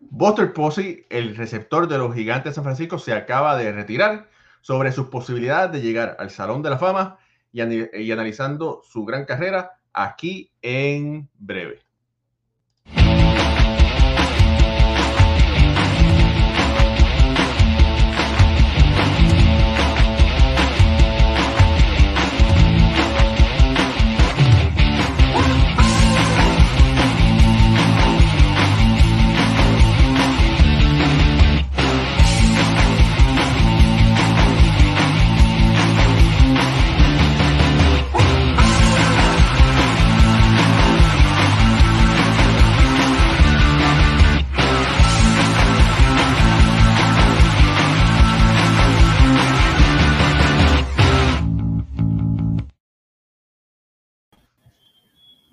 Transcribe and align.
Buster 0.00 0.52
Posey, 0.52 1.06
el 1.10 1.36
receptor 1.36 1.86
de 1.86 1.98
los 1.98 2.14
Gigantes 2.14 2.52
de 2.52 2.54
San 2.54 2.64
Francisco, 2.64 2.98
se 2.98 3.12
acaba 3.12 3.56
de 3.56 3.70
retirar 3.70 4.28
sobre 4.62 4.92
sus 4.92 5.08
posibilidades 5.08 5.72
de 5.72 5.82
llegar 5.82 6.16
al 6.18 6.30
Salón 6.30 6.62
de 6.62 6.70
la 6.70 6.78
Fama 6.78 7.18
y, 7.52 7.62
y 7.98 8.10
analizando 8.10 8.82
su 8.82 9.04
gran 9.04 9.24
carrera 9.24 9.72
aquí 9.92 10.50
en 10.62 11.28
breve. 11.38 11.80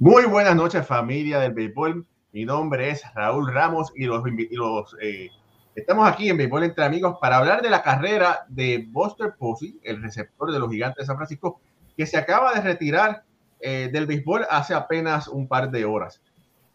Muy 0.08 0.24
buenas 0.24 0.56
noches, 0.56 0.88
familia 0.88 1.38
del 1.38 1.52
béisbol. 1.52 2.08
Mi 2.32 2.46
nombre 2.46 2.92
es 2.92 3.04
Raúl 3.14 3.54
Ramos 3.54 3.92
y 3.94 4.06
los, 4.06 4.24
los 4.52 4.96
eh, 5.02 5.30
estamos 5.76 6.08
aquí 6.08 6.30
en 6.30 6.38
Béisbol 6.38 6.64
entre 6.64 6.86
amigos 6.86 7.18
para 7.20 7.36
hablar 7.36 7.62
de 7.62 7.70
la 7.70 7.84
carrera 7.84 8.46
de 8.48 8.88
Buster 8.88 9.36
Posey, 9.38 9.78
el 9.84 10.02
receptor 10.02 10.54
de 10.54 10.60
los 10.60 10.72
Gigantes 10.72 11.04
de 11.04 11.08
San 11.08 11.18
Francisco, 11.18 11.60
que 11.98 12.06
se 12.06 12.16
acaba 12.16 12.54
de 12.54 12.62
retirar 12.62 13.24
eh, 13.60 13.90
del 13.92 14.06
béisbol 14.06 14.48
hace 14.50 14.74
apenas 14.74 15.28
un 15.28 15.46
par 15.50 15.72
de 15.72 15.84
horas. 15.84 16.22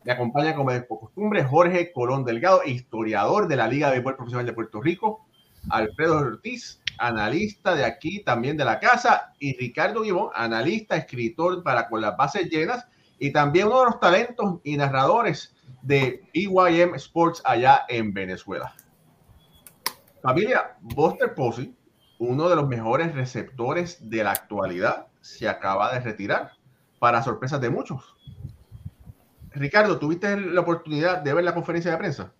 Me 0.05 0.12
acompaña 0.12 0.55
como 0.55 0.70
de 0.70 0.87
costumbre 0.87 1.42
Jorge 1.42 1.91
Colón 1.91 2.27
Delgado, 2.27 2.61
historiador 2.67 3.48
de 3.48 3.57
la 3.57 3.67
Liga 3.67 3.87
de 3.87 3.95
Béisbol 3.95 4.17
Profesional 4.17 4.45
de 4.45 4.53
Puerto 4.53 4.83
Rico, 4.83 5.25
Alfredo 5.70 6.19
Ortiz, 6.19 6.83
analista 6.98 7.75
de 7.75 7.87
aquí 7.87 8.23
también 8.25 8.59
de 8.59 8.67
la 8.67 8.79
casa, 8.79 9.33
y 9.39 9.57
Ricardo 9.57 10.03
Guibón, 10.03 10.29
analista, 10.35 10.97
escritor 10.97 11.62
para 11.62 11.89
con 11.89 12.03
las 12.03 12.14
bases 12.14 12.51
llenas 12.51 12.87
y 13.23 13.31
también 13.31 13.69
uno 13.69 13.78
de 13.78 13.84
los 13.84 14.01
talentos 14.01 14.59
y 14.65 14.77
narradores 14.77 15.55
de 15.81 16.25
BYM 16.34 16.97
Sports 16.97 17.41
allá 17.45 17.83
en 17.89 18.12
Venezuela. 18.12 18.75
Familia, 20.20 20.77
Buster 20.81 21.33
Posey, 21.33 21.73
uno 22.19 22.48
de 22.48 22.56
los 22.56 22.67
mejores 22.67 23.14
receptores 23.14 24.11
de 24.11 24.25
la 24.25 24.33
actualidad, 24.33 25.06
se 25.20 25.48
acaba 25.48 25.95
de 25.95 26.01
retirar, 26.01 26.55
para 26.98 27.23
sorpresa 27.23 27.61
de 27.61 27.70
muchos. 27.70 28.17
Ricardo, 29.53 30.01
¿tuviste 30.01 30.36
la 30.41 30.62
oportunidad 30.62 31.23
de 31.23 31.33
ver 31.33 31.45
la 31.45 31.55
conferencia 31.55 31.92
de 31.92 31.98
prensa? 31.98 32.33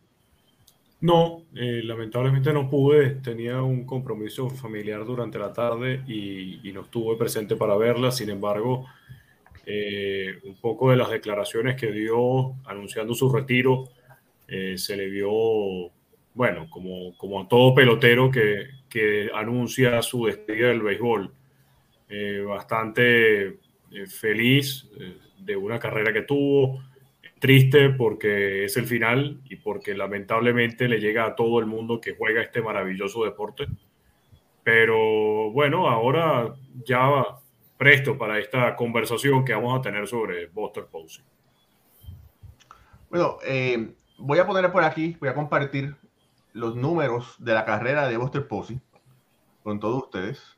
No, 1.01 1.45
eh, 1.55 1.83
lamentablemente 1.85 2.53
no 2.53 2.69
pude, 2.69 3.21
tenía 3.23 3.63
un 3.63 3.87
compromiso 3.87 4.51
familiar 4.51 5.05
durante 5.05 5.39
la 5.39 5.53
tarde 5.53 6.03
y, 6.09 6.69
y 6.69 6.73
no 6.73 6.81
estuve 6.81 7.17
presente 7.17 7.55
para 7.55 7.77
verla, 7.77 8.11
sin 8.11 8.31
embargo, 8.31 8.85
eh, 9.65 10.39
un 10.45 10.57
poco 10.61 10.91
de 10.91 10.97
las 10.97 11.11
declaraciones 11.11 11.77
que 11.77 11.93
dio 11.93 12.55
anunciando 12.65 13.15
su 13.15 13.33
retiro, 13.33 13.85
eh, 14.49 14.77
se 14.77 14.97
le 14.97 15.09
vio, 15.09 15.31
bueno, 16.35 16.69
como, 16.69 17.17
como 17.17 17.41
a 17.41 17.49
todo 17.49 17.75
pelotero 17.75 18.31
que, 18.31 18.67
que 18.89 19.31
anuncia 19.35 20.03
su 20.03 20.27
despedida 20.27 20.69
del 20.69 20.83
béisbol, 20.83 21.33
eh, 22.09 22.43
bastante 22.47 23.59
feliz 24.09 24.91
de 25.39 25.57
una 25.57 25.79
carrera 25.79 26.13
que 26.13 26.23
tuvo, 26.23 26.83
triste 27.43 27.91
porque 27.91 28.65
es 28.67 28.77
el 28.77 28.87
final 28.87 29.41
y 29.51 29.57
porque 29.57 29.97
lamentablemente 29.97 30.87
le 30.87 31.01
llega 31.01 31.27
a 31.27 31.35
todo 31.35 31.59
el 31.59 31.67
mundo 31.67 32.01
que 32.01 32.15
juega 32.15 32.41
este 32.41 32.63
maravilloso 32.63 33.25
deporte. 33.25 33.67
Pero 34.63 35.51
bueno, 35.51 35.89
ahora 35.89 36.55
ya 36.85 37.25
presto 37.83 38.17
para 38.17 38.39
esta 38.39 38.77
conversación 38.77 39.45
que 39.45 39.53
vamos 39.55 39.77
a 39.77 39.83
tener 39.83 40.07
sobre 40.07 40.47
Buster 40.47 40.87
Posey. 40.87 41.25
Bueno, 43.11 43.39
eh, 43.45 43.97
voy 44.19 44.39
a 44.39 44.47
poner 44.47 44.71
por 44.71 44.85
aquí, 44.85 45.17
voy 45.19 45.29
a 45.29 45.35
compartir 45.35 45.97
los 46.53 46.77
números 46.77 47.35
de 47.41 47.55
la 47.55 47.65
carrera 47.65 48.07
de 48.07 48.17
Buster 48.17 48.47
Posey 48.47 48.81
con 49.65 49.81
todos 49.81 50.05
ustedes. 50.05 50.57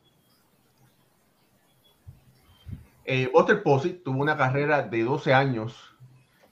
Eh, 3.07 3.31
Buster 3.33 3.63
Posey 3.63 4.03
tuvo 4.05 4.21
una 4.21 4.37
carrera 4.37 4.83
de 4.83 5.03
12 5.03 5.33
años 5.33 5.97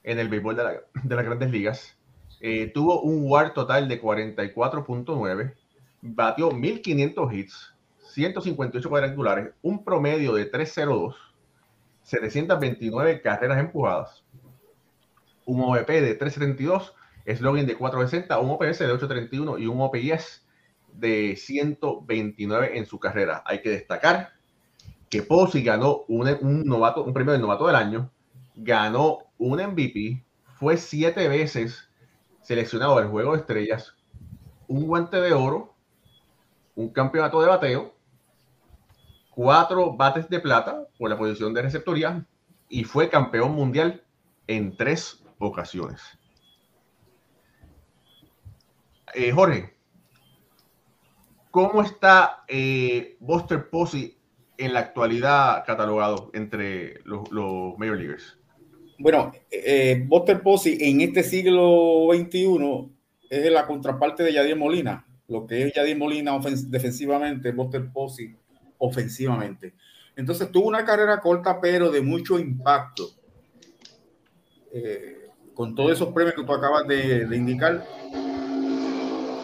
en 0.01 0.17
el 0.17 0.27
béisbol 0.27 0.55
de, 0.55 0.63
las 0.63 1.25
grandes 1.25 1.51
ligas. 1.51 1.99
Eh, 2.41 2.71
tuvo 2.73 2.99
un 3.01 3.29
WAR 3.29 3.53
total 3.53 3.87
de 3.87 4.01
44.9, 4.01 5.53
batió 6.01 6.49
1500 6.49 7.31
hits, 7.31 7.72
158 8.13 8.89
cuadrangulares, 8.89 9.53
un 9.61 9.83
promedio 9.83 10.35
de 10.35 10.45
302, 10.45 11.15
729 12.03 13.21
carreras 13.21 13.59
empujadas, 13.59 14.23
un 15.45 15.61
OVP 15.61 16.01
de 16.01 16.15
372, 16.15 16.93
eslogan 17.25 17.65
de 17.65 17.75
460, 17.75 18.39
un 18.39 18.51
OPS 18.51 18.79
de 18.79 18.91
831 18.91 19.57
y 19.57 19.67
un 19.67 19.81
OPS 19.81 20.45
de 20.93 21.35
129 21.35 22.77
en 22.77 22.85
su 22.85 22.99
carrera. 22.99 23.41
Hay 23.45 23.61
que 23.61 23.69
destacar 23.69 24.33
que 25.09 25.23
Posey 25.23 25.63
ganó 25.63 26.03
un, 26.07 26.63
novato, 26.65 27.03
un 27.03 27.13
premio 27.13 27.33
de 27.33 27.39
novato 27.39 27.65
del 27.65 27.75
año, 27.75 28.11
ganó 28.55 29.19
un 29.37 29.59
MVP, 29.59 30.23
fue 30.59 30.77
siete 30.77 31.27
veces 31.27 31.89
seleccionado 32.41 32.97
al 32.97 33.07
juego 33.07 33.33
de 33.33 33.39
estrellas, 33.39 33.95
un 34.67 34.85
guante 34.85 35.19
de 35.19 35.33
oro, 35.33 35.73
un 36.75 36.89
campeonato 36.89 37.41
de 37.41 37.47
bateo 37.47 37.92
cuatro 39.35 39.93
bates 39.93 40.29
de 40.29 40.39
plata 40.39 40.87
por 40.97 41.09
la 41.09 41.17
posición 41.17 41.53
de 41.53 41.61
receptoría 41.61 42.25
y 42.69 42.83
fue 42.83 43.09
campeón 43.09 43.53
mundial 43.53 44.03
en 44.47 44.75
tres 44.75 45.23
ocasiones. 45.39 46.01
Eh, 49.13 49.31
Jorge, 49.31 49.73
¿cómo 51.51 51.81
está 51.81 52.43
eh, 52.47 53.15
Buster 53.19 53.69
Posey 53.69 54.17
en 54.57 54.73
la 54.73 54.79
actualidad 54.79 55.63
catalogado 55.65 56.31
entre 56.33 56.99
los, 57.03 57.29
Major 57.77 57.97
Leaguers? 57.97 58.39
Bueno, 58.97 59.31
eh, 59.51 60.03
Buster 60.07 60.41
Posey 60.41 60.77
en 60.79 61.01
este 61.01 61.23
siglo 61.23 62.07
XXI 62.11 62.89
es 63.29 63.51
la 63.51 63.67
contraparte 63.67 64.23
de 64.23 64.33
Yadier 64.33 64.57
Molina. 64.57 65.05
Lo 65.27 65.45
que 65.45 65.63
es 65.63 65.73
Yadier 65.73 65.97
Molina 65.97 66.39
defensivamente, 66.67 67.51
Buster 67.51 67.91
Posey 67.91 68.35
ofensivamente. 68.85 69.73
Entonces 70.15 70.51
tuvo 70.51 70.67
una 70.67 70.83
carrera 70.83 71.19
corta, 71.21 71.59
pero 71.61 71.89
de 71.89 72.01
mucho 72.01 72.37
impacto. 72.37 73.09
Eh, 74.73 75.29
con 75.53 75.73
todos 75.73 75.93
esos 75.93 76.13
premios 76.13 76.35
que 76.35 76.43
tú 76.43 76.51
acabas 76.51 76.85
de, 76.87 77.27
indicar, 77.31 77.85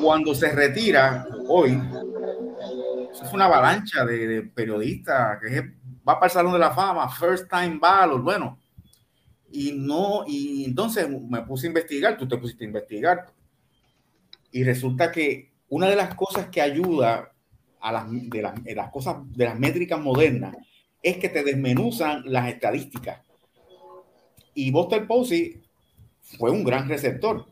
cuando 0.01 0.33
se 0.33 0.51
retira 0.51 1.27
hoy, 1.47 1.79
fue 3.13 3.33
una 3.33 3.45
avalancha 3.45 4.03
de, 4.05 4.41
periodistas 4.53 5.39
que 5.39 5.73
va 6.07 6.15
para 6.15 6.25
el 6.25 6.31
Salón 6.31 6.53
de 6.53 6.59
la 6.59 6.71
Fama, 6.71 7.07
first 7.09 7.47
time 7.49 7.77
ballot, 7.79 8.23
bueno, 8.23 8.59
y 9.51 9.71
no, 9.71 10.23
y 10.27 10.65
entonces 10.65 11.07
me 11.07 11.43
puse 11.43 11.67
a 11.67 11.69
investigar, 11.69 12.17
tú 12.17 12.27
te 12.27 12.37
pusiste 12.37 12.63
a 12.63 12.67
investigar, 12.67 13.27
y 14.51 14.63
resulta 14.63 15.11
que 15.11 15.51
una 15.69 15.87
de 15.87 15.95
las 15.95 16.15
cosas 16.15 16.47
que 16.49 16.59
ayuda 16.59 17.31
a 17.81 17.91
las, 17.91 18.05
de, 18.09 18.41
las, 18.41 18.63
de 18.63 18.75
las 18.75 18.91
cosas, 18.91 19.17
de 19.31 19.45
las 19.45 19.59
métricas 19.59 19.99
modernas, 19.99 20.55
es 21.01 21.17
que 21.17 21.29
te 21.29 21.43
desmenuzan 21.43 22.23
las 22.25 22.49
estadísticas. 22.49 23.21
Y 24.53 24.71
Buster 24.71 25.07
Posey 25.07 25.61
fue 26.21 26.51
un 26.51 26.63
gran 26.63 26.87
receptor, 26.87 27.45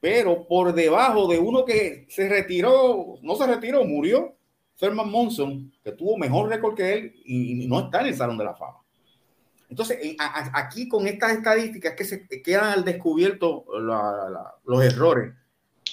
pero 0.00 0.46
por 0.46 0.74
debajo 0.74 1.26
de 1.28 1.38
uno 1.38 1.64
que 1.64 2.06
se 2.08 2.28
retiró, 2.28 3.16
no 3.22 3.34
se 3.36 3.46
retiró, 3.46 3.84
murió, 3.84 4.36
Thurman 4.78 5.10
Monson, 5.10 5.72
que 5.82 5.92
tuvo 5.92 6.16
mejor 6.16 6.48
récord 6.48 6.74
que 6.74 6.92
él 6.92 7.14
y, 7.24 7.66
no 7.66 7.80
está 7.80 8.00
en 8.00 8.08
el 8.08 8.16
Salón 8.16 8.38
de 8.38 8.44
la 8.44 8.54
Fama. 8.54 8.78
Entonces, 9.68 9.98
aquí 10.52 10.88
con 10.88 11.06
estas 11.06 11.32
estadísticas 11.32 11.94
que 11.94 12.04
se 12.04 12.26
quedan 12.42 12.70
al 12.70 12.84
descubierto 12.84 13.64
los 14.64 14.84
errores 14.84 15.32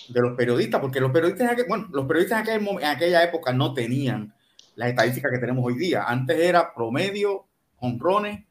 de 0.08 0.22
los 0.22 0.36
periodistas, 0.36 0.80
porque 0.82 1.00
los 1.00 1.12
periodistas, 1.12 1.56
bueno, 1.68 1.88
los 1.92 2.06
periodistas 2.06 2.48
en, 2.48 2.68
aquella 2.86 3.24
época 3.24 3.54
no 3.54 3.74
tenían 3.74 4.34
las 4.76 4.90
estadísticas 4.90 5.32
que 5.32 5.40
tenemos 5.40 5.66
hoy 5.66 5.76
día. 5.76 6.04
Antes 6.04 6.40
era 6.40 6.74
promedio, 6.74 7.46
honrones, 7.80 8.46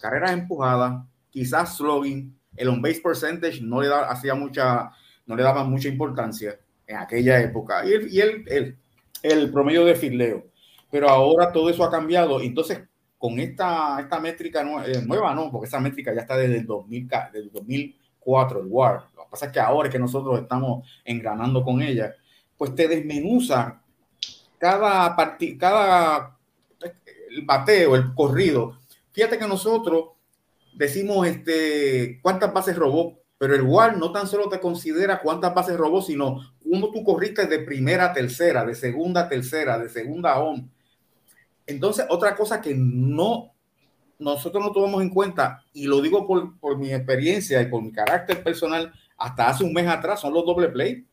carreras 0.00 0.32
empujadas, 0.32 1.04
quizás 1.30 1.76
slogan, 1.76 2.34
el 2.56 2.68
on 2.68 2.82
base 2.82 3.00
percentage 3.00 3.60
no 3.60 3.80
le 3.80 3.88
da, 3.88 4.10
hacía 4.10 4.34
mucha, 4.34 4.90
no 5.26 5.36
le 5.36 5.42
daban 5.42 5.70
mucha 5.70 5.88
importancia 5.88 6.58
en 6.86 6.96
aquella 6.96 7.40
época. 7.40 7.86
Y, 7.86 7.92
el, 7.92 8.12
y 8.12 8.20
el, 8.20 8.76
el, 9.22 9.52
promedio 9.52 9.84
de 9.84 9.94
fileo. 9.94 10.46
Pero 10.90 11.08
ahora 11.08 11.52
todo 11.52 11.70
eso 11.70 11.84
ha 11.84 11.90
cambiado. 11.90 12.40
Entonces, 12.40 12.80
con 13.16 13.38
esta, 13.38 14.00
esta 14.00 14.18
métrica 14.20 14.62
eh, 14.86 15.02
nueva, 15.06 15.34
no, 15.34 15.50
porque 15.50 15.68
esa 15.68 15.80
métrica 15.80 16.14
ya 16.14 16.22
está 16.22 16.36
desde 16.36 16.58
el, 16.58 16.66
2000, 16.66 17.08
desde 17.08 17.38
el 17.38 17.52
2004, 17.52 18.60
el 18.60 18.66
WAR. 18.66 19.04
Pasa 19.30 19.52
que 19.52 19.60
ahora 19.60 19.90
que 19.90 19.98
nosotros 19.98 20.40
estamos 20.40 20.88
engranando 21.04 21.62
con 21.62 21.82
ella, 21.82 22.14
pues 22.56 22.74
te 22.74 22.88
desmenuza 22.88 23.82
cada, 24.58 25.16
cada 25.58 26.36
el 27.30 27.42
bateo, 27.44 27.96
el 27.96 28.14
corrido. 28.14 28.78
Fíjate 29.12 29.38
que 29.38 29.46
nosotros 29.46 30.10
decimos 30.74 31.26
este, 31.26 32.20
cuántas 32.22 32.52
bases 32.52 32.76
robó, 32.76 33.18
pero 33.36 33.54
el 33.54 33.62
WAR 33.62 33.96
no 33.96 34.10
tan 34.10 34.26
solo 34.26 34.48
te 34.48 34.60
considera 34.60 35.20
cuántas 35.20 35.54
bases 35.54 35.76
robó, 35.76 36.02
sino 36.02 36.40
cómo 36.62 36.90
tú 36.90 37.04
corriste 37.04 37.46
de 37.46 37.60
primera 37.60 38.06
a 38.06 38.12
tercera, 38.12 38.64
de 38.64 38.74
segunda 38.74 39.22
a 39.22 39.28
tercera, 39.28 39.78
de 39.78 39.88
segunda 39.88 40.32
a 40.32 40.40
home. 40.40 40.68
Entonces, 41.66 42.06
otra 42.08 42.34
cosa 42.34 42.60
que 42.60 42.74
no 42.74 43.52
nosotros 44.18 44.62
no 44.62 44.72
tomamos 44.72 45.02
en 45.02 45.10
cuenta, 45.10 45.64
y 45.72 45.86
lo 45.86 46.00
digo 46.00 46.26
por, 46.26 46.58
por 46.58 46.76
mi 46.76 46.92
experiencia 46.92 47.62
y 47.62 47.66
por 47.66 47.82
mi 47.82 47.92
carácter 47.92 48.42
personal, 48.42 48.92
hasta 49.18 49.48
hace 49.48 49.64
un 49.64 49.72
mes 49.72 49.86
atrás, 49.86 50.20
son 50.20 50.32
los 50.32 50.46
doble 50.46 50.68
play. 50.68 51.04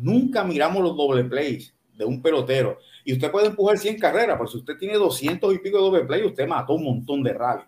Nunca 0.00 0.42
miramos 0.42 0.82
los 0.82 0.96
doble 0.96 1.24
plays 1.24 1.74
de 1.96 2.04
un 2.04 2.22
pelotero. 2.22 2.78
Y 3.04 3.12
usted 3.12 3.30
puede 3.30 3.48
empujar 3.48 3.78
100 3.78 3.98
carreras, 3.98 4.36
pero 4.38 4.48
si 4.48 4.56
usted 4.56 4.76
tiene 4.78 4.94
200 4.94 5.54
y 5.54 5.58
pico 5.58 5.76
de 5.76 5.82
doble 5.84 6.04
play, 6.04 6.24
usted 6.24 6.48
mató 6.48 6.74
un 6.74 6.84
montón 6.84 7.22
de 7.22 7.34
rally. 7.34 7.64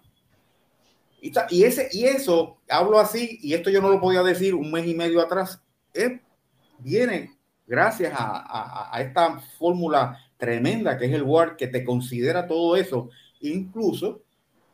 Y, 1.50 1.64
ese, 1.64 1.88
y 1.92 2.04
eso, 2.04 2.58
hablo 2.68 2.98
así, 2.98 3.38
y 3.42 3.54
esto 3.54 3.70
yo 3.70 3.80
no 3.80 3.88
lo 3.88 4.00
podía 4.00 4.22
decir 4.22 4.54
un 4.54 4.70
mes 4.70 4.86
y 4.86 4.94
medio 4.94 5.22
atrás, 5.22 5.62
viene 6.78 7.34
gracias 7.66 8.12
a, 8.14 8.94
a, 8.94 9.00
esta 9.00 9.38
fórmula 9.58 10.18
tremenda 10.36 10.98
que 10.98 11.06
es 11.06 11.12
el 11.12 11.22
WAR, 11.22 11.56
que 11.56 11.66
te 11.66 11.82
considera 11.82 12.46
todo 12.46 12.76
eso, 12.76 13.08
incluso 13.40 14.22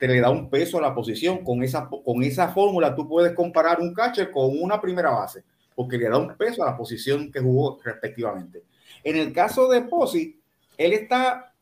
te 0.00 0.08
le 0.08 0.18
da 0.18 0.30
un 0.30 0.48
peso 0.48 0.78
a 0.78 0.80
la 0.80 0.94
posición. 0.94 1.44
Con 1.44 1.62
esa, 1.62 1.88
con 1.88 2.22
esa 2.22 2.48
fórmula 2.48 2.94
tú 2.96 3.06
puedes 3.06 3.34
comparar 3.34 3.80
un 3.80 3.92
catcher 3.92 4.30
con 4.30 4.58
una 4.58 4.80
primera 4.80 5.10
base, 5.10 5.44
porque 5.74 5.98
le 5.98 6.08
da 6.08 6.16
un 6.16 6.34
peso 6.36 6.62
a 6.62 6.70
la 6.70 6.76
posición 6.76 7.30
que 7.30 7.40
jugó 7.40 7.78
respectivamente. 7.84 8.64
En 9.04 9.16
el 9.16 9.30
caso 9.30 9.68
de 9.68 9.82
Posi, 9.82 10.40
él 10.78 10.94
está, 10.94 11.52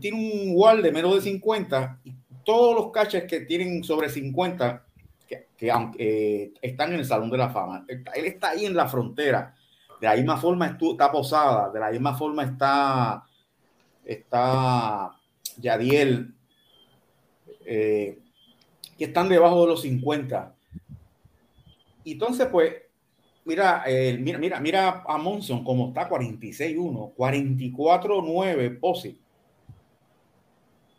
tiene 0.00 0.16
un 0.16 0.56
WAR 0.56 0.80
de 0.80 0.90
menos 0.90 1.16
de 1.16 1.20
50 1.20 2.00
y 2.02 2.14
todos 2.44 2.74
los 2.74 2.90
catchers 2.90 3.26
que 3.26 3.40
tienen 3.40 3.84
sobre 3.84 4.08
50, 4.08 4.86
que, 5.28 5.48
eh, 5.98 6.52
están 6.62 6.94
en 6.94 7.00
el 7.00 7.04
Salón 7.04 7.30
de 7.30 7.36
la 7.36 7.50
Fama, 7.50 7.84
él 7.88 8.24
está 8.24 8.50
ahí 8.50 8.64
en 8.64 8.74
la 8.74 8.88
frontera. 8.88 9.54
De 10.00 10.08
la 10.08 10.16
misma 10.16 10.38
forma 10.38 10.66
está 10.66 11.12
Posada, 11.12 11.70
de 11.70 11.78
la 11.78 11.90
misma 11.90 12.16
forma 12.16 12.42
está, 12.42 13.22
está 14.04 15.12
Yadiel, 15.58 16.34
eh, 17.66 18.18
que 18.98 19.04
están 19.04 19.28
debajo 19.28 19.62
de 19.62 19.68
los 19.68 19.82
50. 19.82 20.54
Y 22.04 22.12
entonces, 22.12 22.48
pues, 22.50 22.74
mira, 23.44 23.84
mira, 24.18 24.38
mira, 24.38 24.60
mira 24.60 25.02
a 25.06 25.18
Monson 25.18 25.64
como 25.64 25.88
está 25.88 26.08
46-1, 26.08 27.14
44-9 27.14 28.80
Posi. 28.80 29.18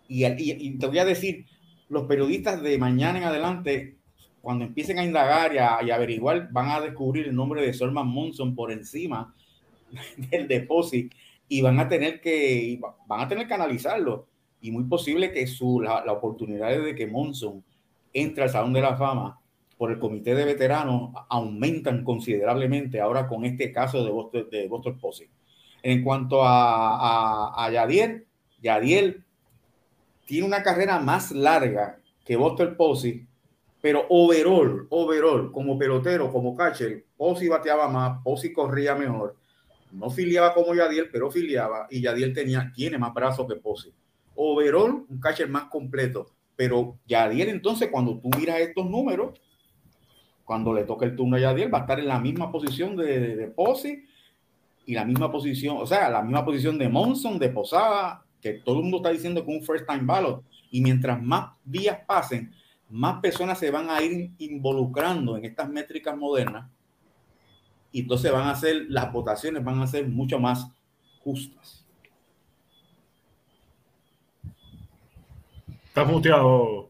Y, 0.07 0.77
te 0.77 0.87
voy 0.87 0.99
a 0.99 1.05
decir, 1.05 1.45
los 1.89 2.03
periodistas 2.03 2.61
de 2.61 2.77
mañana 2.77 3.17
en 3.17 3.23
adelante, 3.23 3.97
cuando 4.41 4.65
empiecen 4.65 4.99
a 4.99 5.03
indagar 5.03 5.55
y, 5.55 5.57
a, 5.57 5.77
averiguar, 5.77 6.51
van 6.51 6.69
a 6.69 6.81
descubrir 6.81 7.27
el 7.27 7.35
nombre 7.35 7.61
de 7.61 7.73
Solman 7.73 8.07
Monson 8.07 8.53
por 8.55 8.71
encima 8.71 9.33
del 10.17 10.47
depósito 10.47 11.15
y 11.47 11.61
van 11.61 11.79
a 11.79 11.87
tener 11.87 12.21
que 12.21 12.79
van 13.05 13.21
a 13.21 13.27
tener 13.27 13.47
que 13.47 13.53
analizarlo 13.53 14.27
y 14.63 14.71
muy 14.71 14.85
posible 14.85 15.33
que 15.33 15.45
su, 15.45 15.81
la, 15.81 16.03
la 16.05 16.13
oportunidad 16.13 16.69
de 16.71 16.95
que 16.95 17.05
Monson 17.05 17.63
entre 18.13 18.43
al 18.43 18.49
Salón 18.49 18.71
de 18.71 18.81
la 18.81 18.95
Fama 18.95 19.37
por 19.77 19.91
el 19.91 19.99
comité 19.99 20.33
de 20.33 20.45
veteranos 20.45 21.11
aumentan 21.29 22.05
considerablemente 22.05 23.01
ahora 23.01 23.27
con 23.27 23.43
este 23.43 23.73
caso 23.73 24.05
de 24.05 24.09
Boston, 24.09 24.47
de 24.49 24.67
Boston 24.69 24.97
En 25.81 26.01
cuanto 26.01 26.43
a, 26.43 27.51
a, 27.51 27.65
a 27.65 27.71
Yadiel, 27.71 28.25
Yadiel 28.61 29.25
tiene 30.25 30.47
una 30.47 30.63
carrera 30.63 30.97
más 30.97 31.31
larga 31.31 31.99
que 32.23 32.37
Buster 32.37 32.77
Posey, 32.77 33.27
pero 33.81 34.05
overall, 34.07 34.87
overall, 34.91 35.51
como 35.51 35.77
pelotero, 35.77 36.31
como 36.31 36.55
catcher, 36.55 37.03
Posey 37.17 37.49
bateaba 37.49 37.89
más, 37.89 38.23
Posey 38.23 38.53
corría 38.53 38.95
mejor. 38.95 39.35
No 39.91 40.09
filiaba 40.09 40.53
como 40.53 40.73
Yadiel, 40.73 41.09
pero 41.11 41.29
filiaba 41.29 41.87
y 41.89 41.99
Yadiel 41.99 42.33
tenía, 42.33 42.71
tiene 42.73 42.97
más 42.97 43.13
brazos 43.13 43.45
que 43.45 43.57
Posey. 43.57 43.91
Overall, 44.35 45.05
un 45.07 45.19
catcher 45.19 45.49
más 45.49 45.65
completo. 45.65 46.27
Pero 46.55 46.99
Yadiel, 47.05 47.49
entonces, 47.49 47.89
cuando 47.91 48.19
tú 48.19 48.29
miras 48.37 48.59
estos 48.59 48.89
números, 48.89 49.39
cuando 50.43 50.73
le 50.73 50.83
toque 50.83 51.05
el 51.05 51.15
turno 51.15 51.35
a 51.35 51.39
Yadiel, 51.39 51.73
va 51.73 51.79
a 51.79 51.81
estar 51.81 51.99
en 51.99 52.07
la 52.07 52.19
misma 52.19 52.51
posición 52.51 52.95
de, 52.95 53.35
de, 53.35 53.47
Posey 53.47 54.03
y 54.85 54.93
la 54.93 55.05
misma 55.05 55.31
posición, 55.31 55.77
o 55.79 55.85
sea, 55.85 56.09
la 56.09 56.21
misma 56.21 56.43
posición 56.43 56.77
de 56.77 56.89
Monson, 56.89 57.39
de 57.39 57.49
Posada, 57.49 58.25
que 58.41 58.53
todo 58.53 58.77
el 58.77 58.83
mundo 58.83 58.97
está 58.97 59.09
diciendo 59.09 59.43
que 59.43 59.51
un 59.51 59.63
first 59.63 59.87
time 59.87 60.03
ballot. 60.03 60.43
Y 60.69 60.81
mientras 60.81 61.21
más 61.21 61.53
días 61.63 61.99
pasen, 62.05 62.53
más 62.89 63.21
personas 63.21 63.57
se 63.57 63.71
van 63.71 63.89
a 63.89 64.01
ir 64.01 64.31
involucrando 64.37 65.37
en 65.37 65.45
estas 65.45 65.69
métricas 65.69 66.15
modernas. 66.15 66.69
Y 67.91 68.01
entonces 68.01 68.31
van 68.31 68.47
a 68.49 68.55
ser, 68.55 68.87
las 68.89 69.11
votaciones 69.11 69.63
van 69.63 69.81
a 69.81 69.87
ser 69.87 70.07
mucho 70.07 70.39
más 70.39 70.67
justas. 71.23 71.82
Estás 75.93 76.07
muteado. 76.07 76.89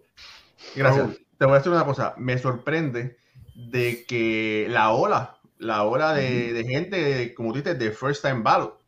Gracias. 0.78 1.20
Te 1.38 1.44
voy 1.44 1.56
a 1.56 1.58
decir 1.58 1.74
una 1.74 1.84
cosa. 1.84 2.14
Me 2.16 2.38
sorprende 2.38 3.18
de 3.54 4.06
que 4.08 4.66
la 4.70 4.94
ola, 4.94 5.40
la 5.58 5.84
ola 5.84 6.14
de, 6.14 6.64
gente, 6.66 7.34
como 7.34 7.52
dices, 7.52 7.78
de 7.78 7.92
first 7.92 8.24
time 8.24 8.44
ballot, 8.44 8.80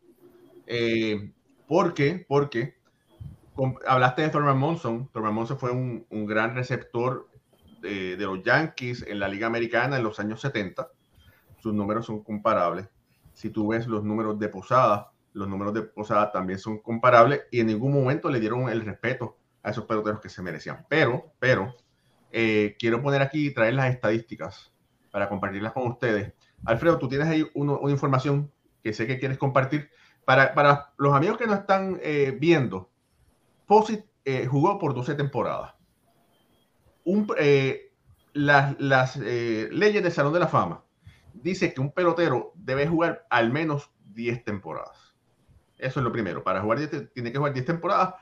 eh, 0.67 1.33
¿Por 1.67 1.93
qué? 1.93 2.25
Porque 2.25 2.75
hablaste 3.85 4.21
de 4.21 4.29
Thurman 4.29 4.57
Monson. 4.57 5.09
Thurman 5.11 5.33
Monson 5.33 5.59
fue 5.59 5.71
un, 5.71 6.05
gran 6.25 6.55
receptor 6.55 7.27
de, 7.81 8.15
los 8.15 8.41
Yankees 8.41 9.03
en 9.05 9.19
la 9.19 9.27
Liga 9.27 9.47
Americana 9.47 9.97
en 9.97 10.03
los 10.03 10.21
años 10.21 10.39
70. 10.39 10.91
Sus 11.59 11.73
números 11.73 12.05
son 12.05 12.23
comparables. 12.23 12.87
Si 13.33 13.49
tú 13.49 13.67
ves 13.67 13.85
los 13.85 14.05
números 14.05 14.39
de 14.39 14.47
Posada, 14.47 15.11
los 15.33 15.49
números 15.49 15.73
de 15.73 15.81
Posada 15.81 16.31
también 16.31 16.57
son 16.57 16.79
comparables 16.79 17.41
y 17.51 17.59
en 17.59 17.67
ningún 17.67 17.91
momento 17.91 18.29
le 18.29 18.39
dieron 18.39 18.69
el 18.69 18.79
respeto 18.79 19.39
a 19.65 19.71
esos 19.71 19.85
peloteros 19.85 20.21
que 20.21 20.29
se 20.29 20.41
merecían. 20.41 20.85
Pero, 20.87 21.33
pero, 21.39 21.75
eh, 22.31 22.75
quiero 22.77 23.01
poner 23.01 23.21
aquí 23.21 23.47
y 23.47 23.53
traer 23.53 23.73
las 23.73 23.89
estadísticas 23.93 24.71
para 25.11 25.27
compartirlas 25.27 25.73
con 25.73 25.87
ustedes. 25.87 26.33
Alfredo, 26.65 26.97
tú 26.99 27.07
tienes 27.09 27.27
ahí 27.27 27.45
una 27.53 27.91
información 27.91 28.51
que 28.83 28.93
sé 28.93 29.07
que 29.07 29.19
quieres 29.19 29.37
compartir 29.37 29.89
para, 30.25 30.93
los 30.97 31.13
amigos 31.13 31.37
que 31.37 31.47
no 31.47 31.53
están 31.53 31.99
eh, 32.01 32.35
viendo, 32.39 32.89
Posit 33.67 34.05
eh, 34.25 34.47
jugó 34.47 34.79
por 34.79 34.93
12 34.93 35.15
temporadas. 35.15 35.75
Eh, 37.37 37.91
las, 38.33 39.15
leyes 39.17 40.03
del 40.03 40.11
Salón 40.11 40.33
de 40.33 40.39
la 40.39 40.47
Fama 40.47 40.83
dice 41.33 41.73
que 41.73 41.81
un 41.81 41.91
pelotero 41.91 42.53
debe 42.55 42.87
jugar 42.87 43.25
al 43.29 43.51
menos 43.51 43.91
10 44.13 44.43
temporadas. 44.43 45.15
Eso 45.77 45.99
es 45.99 46.03
lo 46.03 46.11
primero. 46.11 46.43
Para 46.43 46.61
jugar 46.61 46.79
tiene 47.13 47.31
que 47.31 47.37
jugar 47.37 47.53
10 47.53 47.65
temporadas 47.65 48.15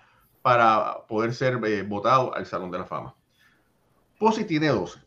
para 0.43 1.07
poder 1.07 1.33
ser 1.33 1.57
votado 1.85 2.35
al 2.35 2.45
Salón 2.45 2.69
de 2.69 2.77
la 2.77 2.85
Fama. 2.85 3.15
Posit 4.19 4.45
tiene 4.45 4.67
12. 4.67 4.99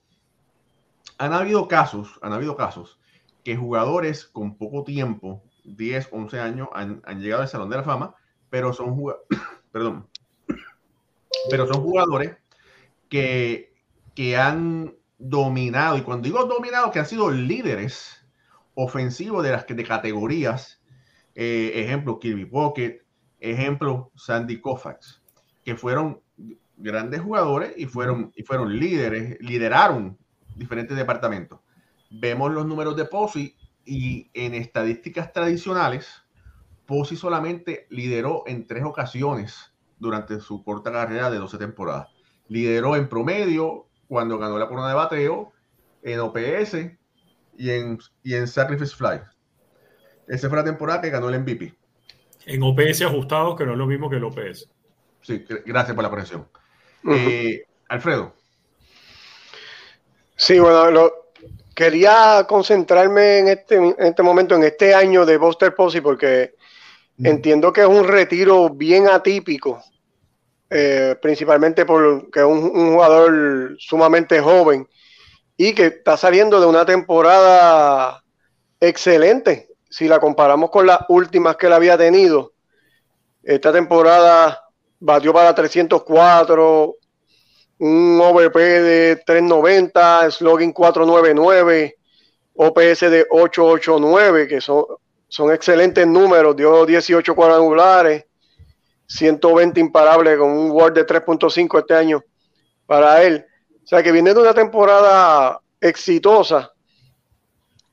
Han 1.19 1.33
habido 1.33 1.69
casos, 1.69 2.19
han 2.23 2.33
habido 2.33 2.57
casos 2.57 2.99
que 3.45 3.55
jugadores 3.55 4.25
con 4.25 4.57
poco 4.57 4.83
tiempo 4.83 5.45
10, 5.65 6.09
11 6.11 6.41
años 6.41 6.69
han, 6.73 7.03
llegado 7.21 7.43
al 7.43 7.49
Salón 7.49 7.71
de 7.71 7.77
la 7.77 7.85
Fama, 7.85 8.17
pero 8.51 8.73
son, 8.73 8.97
Perdón. 9.73 10.09
pero 11.51 11.67
son 11.67 11.83
jugadores 11.83 12.37
que, 13.09 13.75
que 14.15 14.37
han 14.37 14.97
dominado, 15.19 15.99
y 15.99 16.03
cuando 16.03 16.25
digo 16.25 16.45
dominado, 16.47 16.91
que 16.91 16.99
han 16.99 17.07
sido 17.07 17.31
líderes 17.31 18.27
ofensivos 18.75 19.45
de 19.45 19.53
las 19.53 19.67
de 19.67 19.85
categorías, 19.85 20.83
eh, 21.35 21.73
ejemplo, 21.75 22.19
Kirby 22.19 22.47
Pocket, 22.47 23.03
ejemplo, 23.41 24.11
Sandy 24.15 24.61
Koufax, 24.61 25.23
que 25.67 25.75
fueron 25.75 26.21
grandes 26.77 27.21
jugadores 27.21 27.75
y 27.77 27.87
fueron, 27.87 28.33
y 28.37 28.45
fueron 28.45 28.79
líderes, 28.79 29.37
lideraron 29.41 30.17
diferentes 30.55 30.97
departamentos. 30.97 31.59
Vemos 32.09 32.53
los 32.53 32.67
números 32.67 32.97
de 32.97 33.05
Posey 33.05 33.57
y 33.85 34.31
en 34.33 34.55
estadísticas 34.55 35.33
tradicionales, 35.33 36.23
Pozzi 36.87 37.17
solamente 37.17 37.89
lideró 37.91 38.45
en 38.47 38.69
tres 38.69 38.85
ocasiones 38.85 39.75
durante 39.99 40.39
su 40.39 40.63
corta 40.63 40.93
carrera 40.93 41.31
de 41.31 41.39
12 41.39 41.59
temporadas. 41.59 42.11
Lideró 42.47 42.95
en 42.95 43.09
promedio 43.09 43.89
cuando 44.07 44.39
ganó 44.39 44.61
la 44.61 44.69
corona 44.69 44.91
de 44.91 44.95
bateo, 44.95 45.53
en 46.05 46.21
OPS 46.21 46.75
y 47.59 47.71
en, 47.71 47.99
y 48.23 48.35
en 48.35 48.47
Sacrifice 48.47 48.95
Fly. 48.95 49.19
Esa 50.29 50.49
fue 50.49 50.59
la 50.59 50.65
temporada 50.65 51.01
que 51.01 51.11
ganó 51.11 51.29
el 51.29 51.41
MVP. 51.41 51.75
En 52.47 52.63
OPS 52.63 53.03
ajustados, 53.03 53.57
que 53.57 53.67
no 53.67 53.73
es 53.73 53.79
lo 53.79 53.87
mismo 53.89 54.09
que 54.09 54.19
el 54.19 54.25
OPS. 54.25 54.76
Sí, 55.27 55.45
gracias 55.65 55.93
por 55.97 56.05
la 56.05 56.11
corrección. 56.11 56.47
Eh, 57.11 57.65
Alfredo. 57.89 58.33
Sí, 60.37 60.61
bueno, 60.61 61.11
quería 61.75 62.47
concentrarme 62.49 63.39
en 63.39 63.49
este, 63.49 63.75
en 63.75 63.95
este 63.99 64.23
momento, 64.23 64.55
en 64.55 64.63
este 64.63 64.95
año 64.95 65.27
de 65.27 65.37
Buster 65.37 65.75
Posey, 65.75 66.01
porque 66.01 66.55
mm. 67.17 67.27
entiendo 67.27 67.73
que 67.73 67.81
es 67.81 67.89
un 67.89 68.07
retiro 68.07 68.71
bien 68.71 69.09
atípico, 69.09 69.83
eh, 70.71 71.17
principalmente 71.21 71.85
porque 71.85 72.39
es 72.39 72.47
un, 72.47 72.93
jugador 72.93 73.75
sumamente 73.81 74.41
joven 74.41 74.89
y 75.57 75.75
que 75.75 75.87
está 75.87 76.17
saliendo 76.17 76.61
de 76.61 76.67
una 76.67 76.87
temporada 76.87 78.23
excelente. 78.79 79.71
Si 79.91 80.07
la 80.07 80.21
comparamos 80.21 80.71
con 80.71 80.87
las 80.87 81.01
últimas 81.09 81.57
que 81.57 81.67
él 81.67 81.73
había 81.73 81.99
tenido, 81.99 82.53
esta 83.43 83.73
temporada 83.73 84.66
batió 84.99 85.33
para 85.33 85.55
304, 85.55 86.97
un 87.79 88.21
OVP 88.21 88.59
de 88.59 89.17
390, 89.17 90.31
slogan 90.31 90.73
499, 90.73 91.97
OPS 92.55 93.01
de 93.01 93.27
889, 93.29 94.49
que 94.49 94.61
son, 94.61 94.85
son 95.29 95.53
excelentes 95.53 96.07
números, 96.07 96.57
dio 96.57 96.87
18 96.87 97.35
cuadrangulares, 97.35 98.25
120 99.07 99.79
imparables 99.79 100.39
con 100.39 100.51
un 100.51 100.71
WAR 100.71 100.93
de 100.93 101.07
3.5 101.07 101.79
este 101.79 101.95
año 101.95 102.25
para 102.87 103.23
él. 103.23 103.45
O 103.85 103.87
sea 103.87 104.03
que 104.03 104.11
viene 104.11 104.35
de 104.35 104.41
una 104.41 104.55
temporada 104.55 105.61
exitosa 105.81 106.73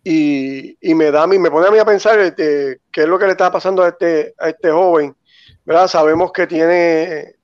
y, 0.03 0.75
me 0.81 1.11
da 1.11 1.23
a 1.23 1.27
mí, 1.27 1.39
me 1.39 1.49
pone 1.49 1.67
a 1.67 1.71
mí 1.71 1.77
a 1.77 1.85
pensar 1.85 2.19
este, 2.19 2.81
qué 2.91 3.01
es 3.01 3.07
lo 3.07 3.17
que 3.17 3.25
le 3.25 3.31
está 3.31 3.51
pasando 3.51 3.83
a 3.83 3.89
este, 3.89 4.33
a 4.37 4.49
este 4.49 4.71
joven. 4.71 5.15
¿Verdad? 5.65 5.87
Sabemos 5.87 6.31
que 6.31 6.47
tiene 6.47 7.35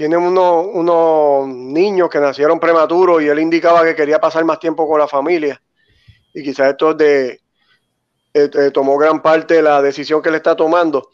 tiene 0.00 0.16
unos, 0.16 0.66
unos 0.72 1.46
niños 1.46 2.08
que 2.08 2.20
nacieron 2.20 2.58
prematuros 2.58 3.22
y 3.22 3.28
él 3.28 3.38
indicaba 3.38 3.84
que 3.84 3.94
quería 3.94 4.18
pasar 4.18 4.42
más 4.46 4.58
tiempo 4.58 4.88
con 4.88 4.98
la 4.98 5.06
familia. 5.06 5.60
Y 6.32 6.42
quizás 6.42 6.70
esto 6.70 6.94
de, 6.94 7.40
eh, 8.32 8.50
eh, 8.54 8.70
tomó 8.72 8.96
gran 8.96 9.20
parte 9.20 9.54
de 9.54 9.62
la 9.62 9.82
decisión 9.82 10.22
que 10.22 10.30
él 10.30 10.36
está 10.36 10.56
tomando. 10.56 11.10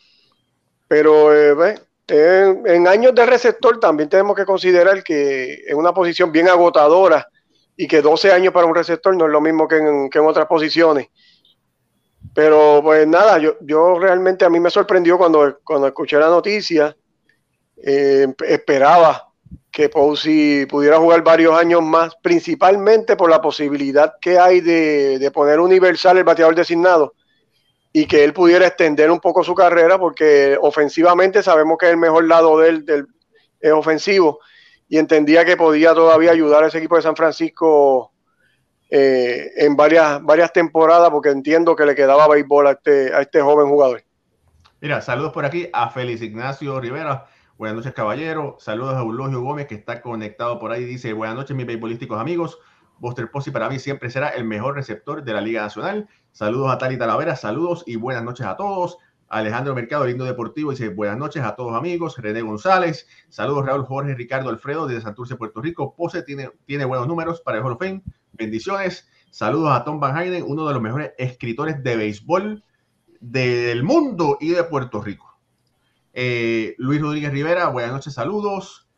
Pero 0.87 1.35
eh, 1.35 1.75
en, 2.07 2.87
años 2.87 3.13
de 3.13 3.27
receptor 3.27 3.81
también 3.81 4.09
tenemos 4.09 4.37
que 4.37 4.45
considerar 4.45 5.03
que 5.03 5.55
es 5.67 5.75
una 5.75 5.93
posición 5.93 6.31
bien 6.31 6.49
agotadora 6.49 7.27
y 7.77 7.89
que 7.89 8.01
12 8.01 8.31
años 8.31 8.53
para 8.53 8.67
un 8.67 8.75
receptor 8.77 9.17
no 9.17 9.27
es 9.27 9.33
lo 9.33 9.41
mismo 9.41 9.67
que 9.67 9.79
en, 9.79 10.11
que 10.11 10.19
en 10.19 10.27
otras 10.27 10.47
posiciones. 10.47 11.09
Pero 12.37 12.83
pues 12.83 13.09
nada, 13.09 13.39
yo, 13.39 13.57
yo 13.63 13.99
realmente 13.99 14.45
a 14.45 14.51
mí 14.51 14.61
me 14.61 14.69
sorprendió 14.69 15.17
cuando, 15.17 15.59
cuando 15.65 15.87
escuché 15.87 16.19
la 16.19 16.29
noticia 16.29 16.95
eh, 17.83 18.27
esperaba 18.47 19.33
que 19.73 19.89
Posey 19.89 20.67
pudiera 20.67 20.99
jugar 20.99 21.25
varios 21.25 21.59
años 21.59 21.81
más, 21.83 22.15
principalmente 22.17 23.17
por 23.17 23.31
la 23.31 23.41
posibilidad 23.41 24.17
que 24.21 24.39
hay 24.39 24.61
de, 24.61 25.31
poner 25.33 25.61
universal 25.61 26.19
el 26.19 26.25
bateador 26.25 26.55
designado 26.55 27.15
y 27.91 28.05
que 28.05 28.23
él 28.23 28.35
pudiera 28.35 28.67
extender 28.67 29.11
un 29.11 29.21
poco 29.21 29.43
su 29.43 29.55
carrera, 29.55 29.99
porque 29.99 30.59
ofensivamente 30.61 31.43
sabemos 31.43 31.79
que 31.79 31.89
el 31.89 31.97
mejor 31.97 32.29
lado 32.29 32.59
de 32.59 32.69
él 32.69 32.85
del, 32.85 33.07
es 33.59 33.73
ofensivo 33.73 34.41
y 34.91 34.99
entendía 34.99 35.43
que 35.47 35.57
podía 35.57 35.95
todavía 35.95 36.33
ayudar 36.33 36.65
a 36.65 36.67
ese 36.67 36.77
equipo 36.77 36.97
de 36.97 37.03
San 37.03 37.17
Francisco 37.17 38.13
eh, 38.91 39.51
en 39.57 39.77
varias, 39.77 40.23
varias 40.23 40.53
temporadas, 40.53 41.11
porque 41.11 41.31
entiendo 41.31 41.75
que 41.75 41.87
le 41.87 41.95
quedaba 41.95 42.29
béisbol 42.29 42.67
a 42.67 42.71
este, 42.73 43.15
a 43.15 43.21
este 43.21 43.41
joven 43.41 43.69
jugador. 43.69 44.03
Mira, 44.81 45.01
saludos 45.01 45.33
por 45.33 45.45
aquí 45.45 45.69
a 45.73 45.91
Félix 45.91 46.23
Ignacio 46.23 46.81
Rivera. 46.81 47.27
Buenas 47.59 47.77
noches, 47.77 47.95
caballero. 47.95 48.57
Saludos 48.61 48.95
a 48.95 49.01
Eulogio 49.01 49.41
Gómez, 49.41 49.67
que 49.67 49.75
está 49.75 50.03
conectado 50.03 50.59
por 50.59 50.73
ahí. 50.73 50.85
Dice, 50.85 51.13
buenas 51.15 51.37
noches, 51.37 51.57
mis 51.57 51.67
beisbolísticos 51.67 52.21
amigos. 52.21 52.59
Buster 52.99 53.31
Posey 53.31 53.53
para 53.53 53.69
mí 53.69 53.79
siempre 53.79 54.11
será 54.11 54.29
el 54.29 54.45
mejor 54.45 54.75
receptor 54.75 55.23
de 55.23 55.33
la 55.33 55.41
Liga 55.41 55.63
Nacional. 55.63 56.09
Saludos 56.33 56.71
a 56.71 56.79
Tali 56.79 56.99
Talavera, 56.99 57.35
saludos 57.37 57.83
y 57.87 57.97
buenas 57.97 58.23
noches 58.23 58.47
a 58.47 58.57
todos. 58.57 58.99
Alejandro 59.29 59.75
Mercado, 59.75 60.07
lindo 60.07 60.25
deportivo, 60.25 60.71
dice 60.71 60.89
buenas 60.89 61.19
noches 61.19 61.43
a 61.43 61.57
todos 61.57 61.75
amigos. 61.75 62.17
René 62.19 62.43
González, 62.43 63.09
saludos 63.29 63.67
Raúl 63.67 63.85
Jorge 63.85 64.15
Ricardo 64.15 64.51
Alfredo 64.51 64.87
desde 64.87 65.03
Santurce, 65.03 65.37
Puerto 65.37 65.61
Rico. 65.61 65.95
Pose 65.97 66.23
tiene, 66.23 66.51
tiene 66.65 66.85
buenos 66.85 67.09
números 67.09 67.41
para 67.41 67.59
el 67.59 67.65
Hall 67.65 67.73
of 67.73 67.79
Fame. 67.79 68.03
Bendiciones. 68.33 69.09
Saludos 69.31 69.71
a 69.73 69.85
Tom 69.85 70.01
Van 70.01 70.17
Hayden, 70.17 70.45
uno 70.47 70.67
de 70.67 70.75
los 70.75 70.83
mejores 70.83 71.13
escritores 71.19 71.83
de 71.83 71.97
béisbol 71.97 72.65
del 73.21 73.83
mundo 73.83 74.39
y 74.41 74.51
de 74.51 74.65
Puerto 74.65 75.03
Rico. 75.03 75.39
Eh, 76.13 76.75
Luis 76.79 77.01
Rodríguez 77.01 77.33
Rivera, 77.33 77.69
buenas 77.69 77.93
noches, 77.93 78.15
saludos. 78.15 78.89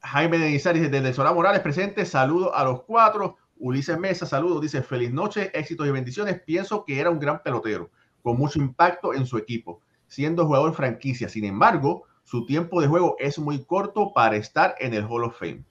Jaime 0.00 0.38
de 0.38 0.50
Izaris 0.50 0.90
desde 0.90 1.12
Solá 1.12 1.32
Morales, 1.32 1.60
presente, 1.60 2.04
saludos 2.04 2.52
a 2.54 2.64
los 2.64 2.82
cuatro. 2.82 3.36
Ulises 3.56 3.98
Mesa, 3.98 4.26
saludos, 4.26 4.62
dice 4.62 4.82
feliz 4.82 5.12
noche, 5.12 5.50
éxitos 5.52 5.86
y 5.88 5.90
bendiciones. 5.90 6.40
Pienso 6.42 6.84
que 6.84 7.00
era 7.00 7.10
un 7.10 7.18
gran 7.18 7.42
pelotero, 7.42 7.90
con 8.28 8.36
mucho 8.36 8.58
impacto 8.58 9.14
en 9.14 9.24
su 9.24 9.38
equipo, 9.38 9.80
siendo 10.06 10.44
jugador 10.44 10.74
franquicia. 10.74 11.30
Sin 11.30 11.46
embargo, 11.46 12.04
su 12.24 12.44
tiempo 12.44 12.78
de 12.82 12.86
juego 12.86 13.16
es 13.18 13.38
muy 13.38 13.64
corto 13.64 14.12
para 14.12 14.36
estar 14.36 14.74
en 14.80 14.92
el 14.92 15.06
Hall 15.06 15.24
of 15.24 15.38
Fame. 15.38 15.64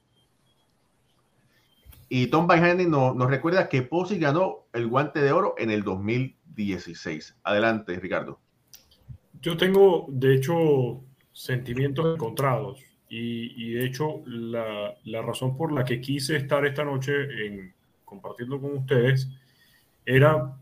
Y 2.09 2.25
Tom 2.27 2.47
Byhaney 2.47 2.87
nos, 2.87 3.15
recuerda 3.29 3.69
que 3.69 3.83
Posey 3.83 4.17
ganó 4.17 4.65
el 4.73 4.87
guante 4.87 5.21
de 5.21 5.31
oro 5.31 5.53
en 5.59 5.69
el 5.69 5.83
2016. 5.83 7.37
Adelante, 7.43 7.99
Ricardo. 7.99 8.39
Yo 9.39 9.55
tengo, 9.55 10.07
de 10.09 10.33
hecho, 10.33 11.03
sentimientos 11.31 12.15
encontrados 12.15 12.79
y, 13.07 13.73
de 13.73 13.85
hecho 13.85 14.23
la, 14.25 15.21
razón 15.21 15.55
por 15.55 15.71
la 15.71 15.85
que 15.85 16.01
quise 16.01 16.37
estar 16.37 16.65
esta 16.65 16.83
noche 16.83 17.13
en, 17.45 17.71
compartiendo 18.03 18.59
con 18.59 18.77
ustedes 18.77 19.29
era 20.07 20.57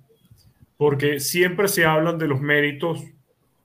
porque 0.77 1.19
siempre 1.19 1.67
se 1.67 1.85
hablan 1.85 2.17
de 2.17 2.27
los 2.27 2.41
méritos 2.41 3.03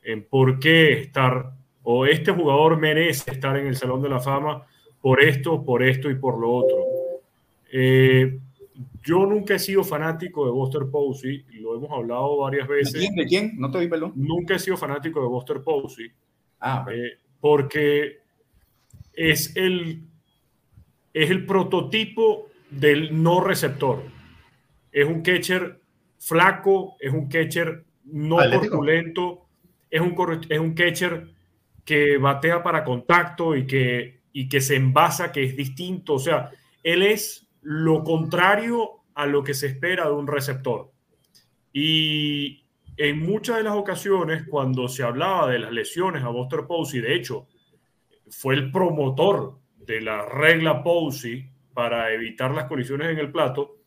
en 0.03 0.25
por 0.25 0.59
qué 0.59 0.93
estar 0.93 1.53
o 1.83 2.07
este 2.07 2.33
jugador 2.33 2.79
merece 2.79 3.31
estar 3.31 3.57
en 3.57 3.67
el 3.67 3.77
Salón 3.77 4.03
de 4.03 4.09
la 4.09 4.21
Fama 4.21 4.67
por 5.01 5.23
esto, 5.23 5.65
por 5.65 5.83
esto 5.83 6.11
y 6.11 6.15
por 6.15 6.39
lo 6.39 6.53
otro. 6.53 6.77
Eh, 7.73 8.39
yo 9.03 9.27
nunca 9.27 9.55
he 9.55 9.59
sido 9.59 9.83
fanático 9.83 10.45
de 10.45 10.53
Buster 10.53 10.83
Posey, 10.91 11.45
lo 11.53 11.77
hemos 11.77 11.91
hablado 11.91 12.39
varias 12.39 12.69
veces. 12.69 12.93
¿De 12.93 12.99
quién? 13.01 13.15
¿De 13.15 13.27
quién? 13.27 13.53
No 13.59 13.71
te 13.71 13.79
doy 13.79 13.89
perdón. 13.89 14.13
Nunca 14.15 14.55
he 14.55 14.59
sido 14.59 14.77
fanático 14.77 15.21
de 15.21 15.29
Buster 15.29 15.63
Posey. 15.63 16.11
Ah, 16.61 16.87
eh, 16.93 17.19
porque 17.41 18.19
es 19.15 19.57
el, 19.57 20.03
es 21.15 21.31
el 21.31 21.47
prototipo 21.47 22.49
del 22.71 23.23
no 23.23 23.41
receptor. 23.41 24.03
Es 24.93 25.07
un 25.07 25.23
catcher 25.23 25.80
flaco, 26.21 26.97
es 27.01 27.13
un 27.13 27.29
catcher 27.29 27.85
no 28.05 28.37
corpulento, 28.37 29.47
es 29.91 30.01
un, 30.01 30.15
es 30.49 30.59
un 30.59 30.75
catcher 30.75 31.29
que 31.85 32.19
batea 32.19 32.63
para 32.63 32.85
contacto 32.85 33.57
y 33.57 33.67
que, 33.67 34.21
y 34.33 34.49
que 34.49 34.61
se 34.61 34.77
envasa, 34.77 35.33
que 35.33 35.43
es 35.43 35.57
distinto. 35.57 36.15
O 36.15 36.19
sea, 36.19 36.51
él 36.83 37.03
es 37.03 37.49
lo 37.63 38.05
contrario 38.05 39.03
a 39.15 39.27
lo 39.27 39.43
que 39.43 39.55
se 39.55 39.67
espera 39.67 40.07
de 40.07 40.13
un 40.13 40.27
receptor. 40.27 40.93
Y 41.73 42.65
en 42.97 43.21
muchas 43.21 43.57
de 43.57 43.63
las 43.63 43.75
ocasiones, 43.75 44.45
cuando 44.47 44.89
se 44.89 45.03
hablaba 45.03 45.51
de 45.51 45.59
las 45.59 45.73
lesiones 45.73 46.23
a 46.23 46.29
Buster 46.29 46.67
Posey, 46.67 47.01
de 47.01 47.15
hecho, 47.15 47.49
fue 48.29 48.55
el 48.55 48.71
promotor 48.71 49.59
de 49.79 50.01
la 50.01 50.27
regla 50.27 50.83
Posey 50.83 51.51
para 51.73 52.13
evitar 52.13 52.53
las 52.53 52.67
colisiones 52.67 53.09
en 53.09 53.19
el 53.19 53.33
plato, 53.33 53.80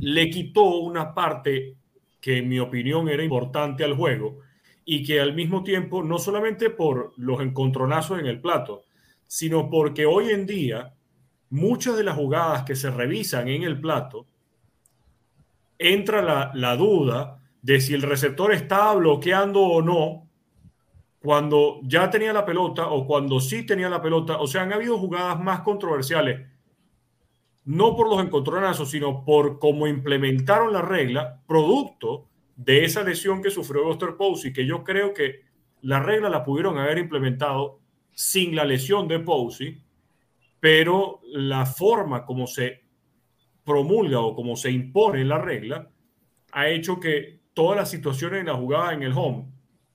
le 0.00 0.30
quitó 0.30 0.64
una 0.64 1.14
parte 1.14 1.76
que 2.20 2.38
en 2.38 2.48
mi 2.48 2.58
opinión 2.58 3.08
era 3.08 3.22
importante 3.22 3.84
al 3.84 3.94
juego 3.94 4.38
y 4.84 5.04
que 5.04 5.20
al 5.20 5.34
mismo 5.34 5.62
tiempo, 5.62 6.02
no 6.02 6.18
solamente 6.18 6.70
por 6.70 7.12
los 7.16 7.40
encontronazos 7.40 8.18
en 8.18 8.26
el 8.26 8.40
plato, 8.40 8.82
sino 9.26 9.70
porque 9.70 10.06
hoy 10.06 10.30
en 10.30 10.46
día 10.46 10.94
muchas 11.50 11.96
de 11.96 12.04
las 12.04 12.16
jugadas 12.16 12.64
que 12.64 12.76
se 12.76 12.90
revisan 12.90 13.48
en 13.48 13.64
el 13.64 13.80
plato, 13.80 14.26
entra 15.78 16.52
la, 16.54 16.76
duda 16.76 17.40
de 17.62 17.80
si 17.80 17.94
el 17.94 18.02
receptor 18.02 18.52
estaba 18.52 18.94
bloqueando 18.94 19.60
o 19.60 19.82
no 19.82 20.28
cuando 21.20 21.80
ya 21.82 22.08
tenía 22.08 22.32
la 22.32 22.46
pelota 22.46 22.88
o 22.88 23.06
cuando 23.06 23.40
sí 23.40 23.64
tenía 23.64 23.88
la 23.88 24.00
pelota. 24.00 24.38
O 24.38 24.46
sea, 24.46 24.62
han 24.62 24.72
habido 24.72 24.98
jugadas 24.98 25.38
más 25.40 25.60
controversiales, 25.60 26.46
no 27.64 27.96
por 27.96 28.08
los 28.08 28.22
encontronazos, 28.24 28.90
sino 28.90 29.24
por 29.24 29.58
cómo 29.58 29.86
implementaron 29.86 30.72
la 30.72 30.82
regla, 30.82 31.40
producto 31.46 32.26
de 32.56 32.84
esa 32.84 33.02
lesión 33.02 33.42
que 33.42 33.50
sufrió 33.50 33.84
Buster 33.84 34.16
Posey, 34.16 34.52
que 34.52 34.66
yo 34.66 34.84
creo 34.84 35.14
que 35.14 35.42
la 35.82 36.00
regla 36.00 36.28
la 36.28 36.44
pudieron 36.44 36.78
haber 36.78 36.98
implementado 36.98 37.80
sin 38.12 38.54
la 38.54 38.64
lesión 38.64 39.08
de 39.08 39.20
Posey 39.20 39.82
pero 40.60 41.20
la 41.24 41.64
forma 41.64 42.24
como 42.26 42.46
se 42.46 42.82
promulga 43.64 44.20
o 44.20 44.34
como 44.34 44.56
se 44.56 44.70
impone 44.70 45.24
la 45.24 45.38
regla 45.38 45.90
ha 46.52 46.68
hecho 46.68 47.00
que 47.00 47.40
todas 47.54 47.76
las 47.78 47.90
situaciones 47.90 48.40
en 48.40 48.46
la 48.46 48.54
jugada 48.54 48.92
en 48.92 49.02
el 49.02 49.12
home 49.16 49.46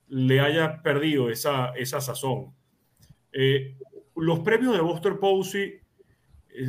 le 0.08 0.40
haya 0.40 0.82
perdido 0.82 1.30
esa, 1.30 1.70
esa 1.76 2.02
sazón. 2.02 2.54
Eh, 3.32 3.78
los 4.16 4.40
premios 4.40 4.74
de 4.74 4.82
Buster 4.82 5.20
Posey 5.20 5.80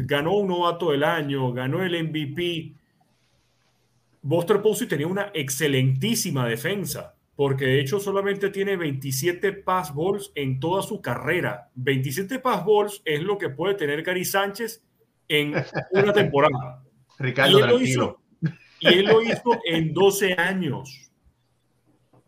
ganó 0.05 0.37
un 0.37 0.49
novato 0.49 0.91
del 0.91 1.05
año, 1.05 1.53
ganó 1.53 1.83
el 1.83 2.09
MVP. 2.09 2.73
Buster 4.23 4.61
Posey 4.61 4.89
tenía 4.89 5.07
una 5.07 5.31
excelentísima 5.35 6.47
defensa, 6.47 7.15
porque 7.37 7.67
de 7.67 7.81
hecho 7.81 8.01
solamente 8.01 8.51
tiene 8.51 8.77
27 8.77 9.53
pass 9.53 9.95
balls 9.95 10.33
en 10.35 10.59
toda 10.59 10.83
su 10.83 11.01
carrera. 11.01 11.71
27 11.75 12.39
pass 12.41 12.65
balls 12.65 13.03
es 13.05 13.23
lo 13.23 13.39
que 13.39 13.51
puede 13.51 13.75
tener 13.75 14.03
Gary 14.03 14.25
Sánchez 14.25 14.83
en 15.29 15.55
una 15.93 16.13
temporada. 16.13 16.83
Ricardo, 17.19 17.59
y 17.59 17.63
él, 17.63 17.69
lo 17.69 17.81
hizo, 17.81 18.21
y 18.81 18.89
él 18.89 19.07
lo 19.07 19.23
hizo 19.23 19.59
en 19.65 19.95
12 19.95 20.35
años. 20.35 21.11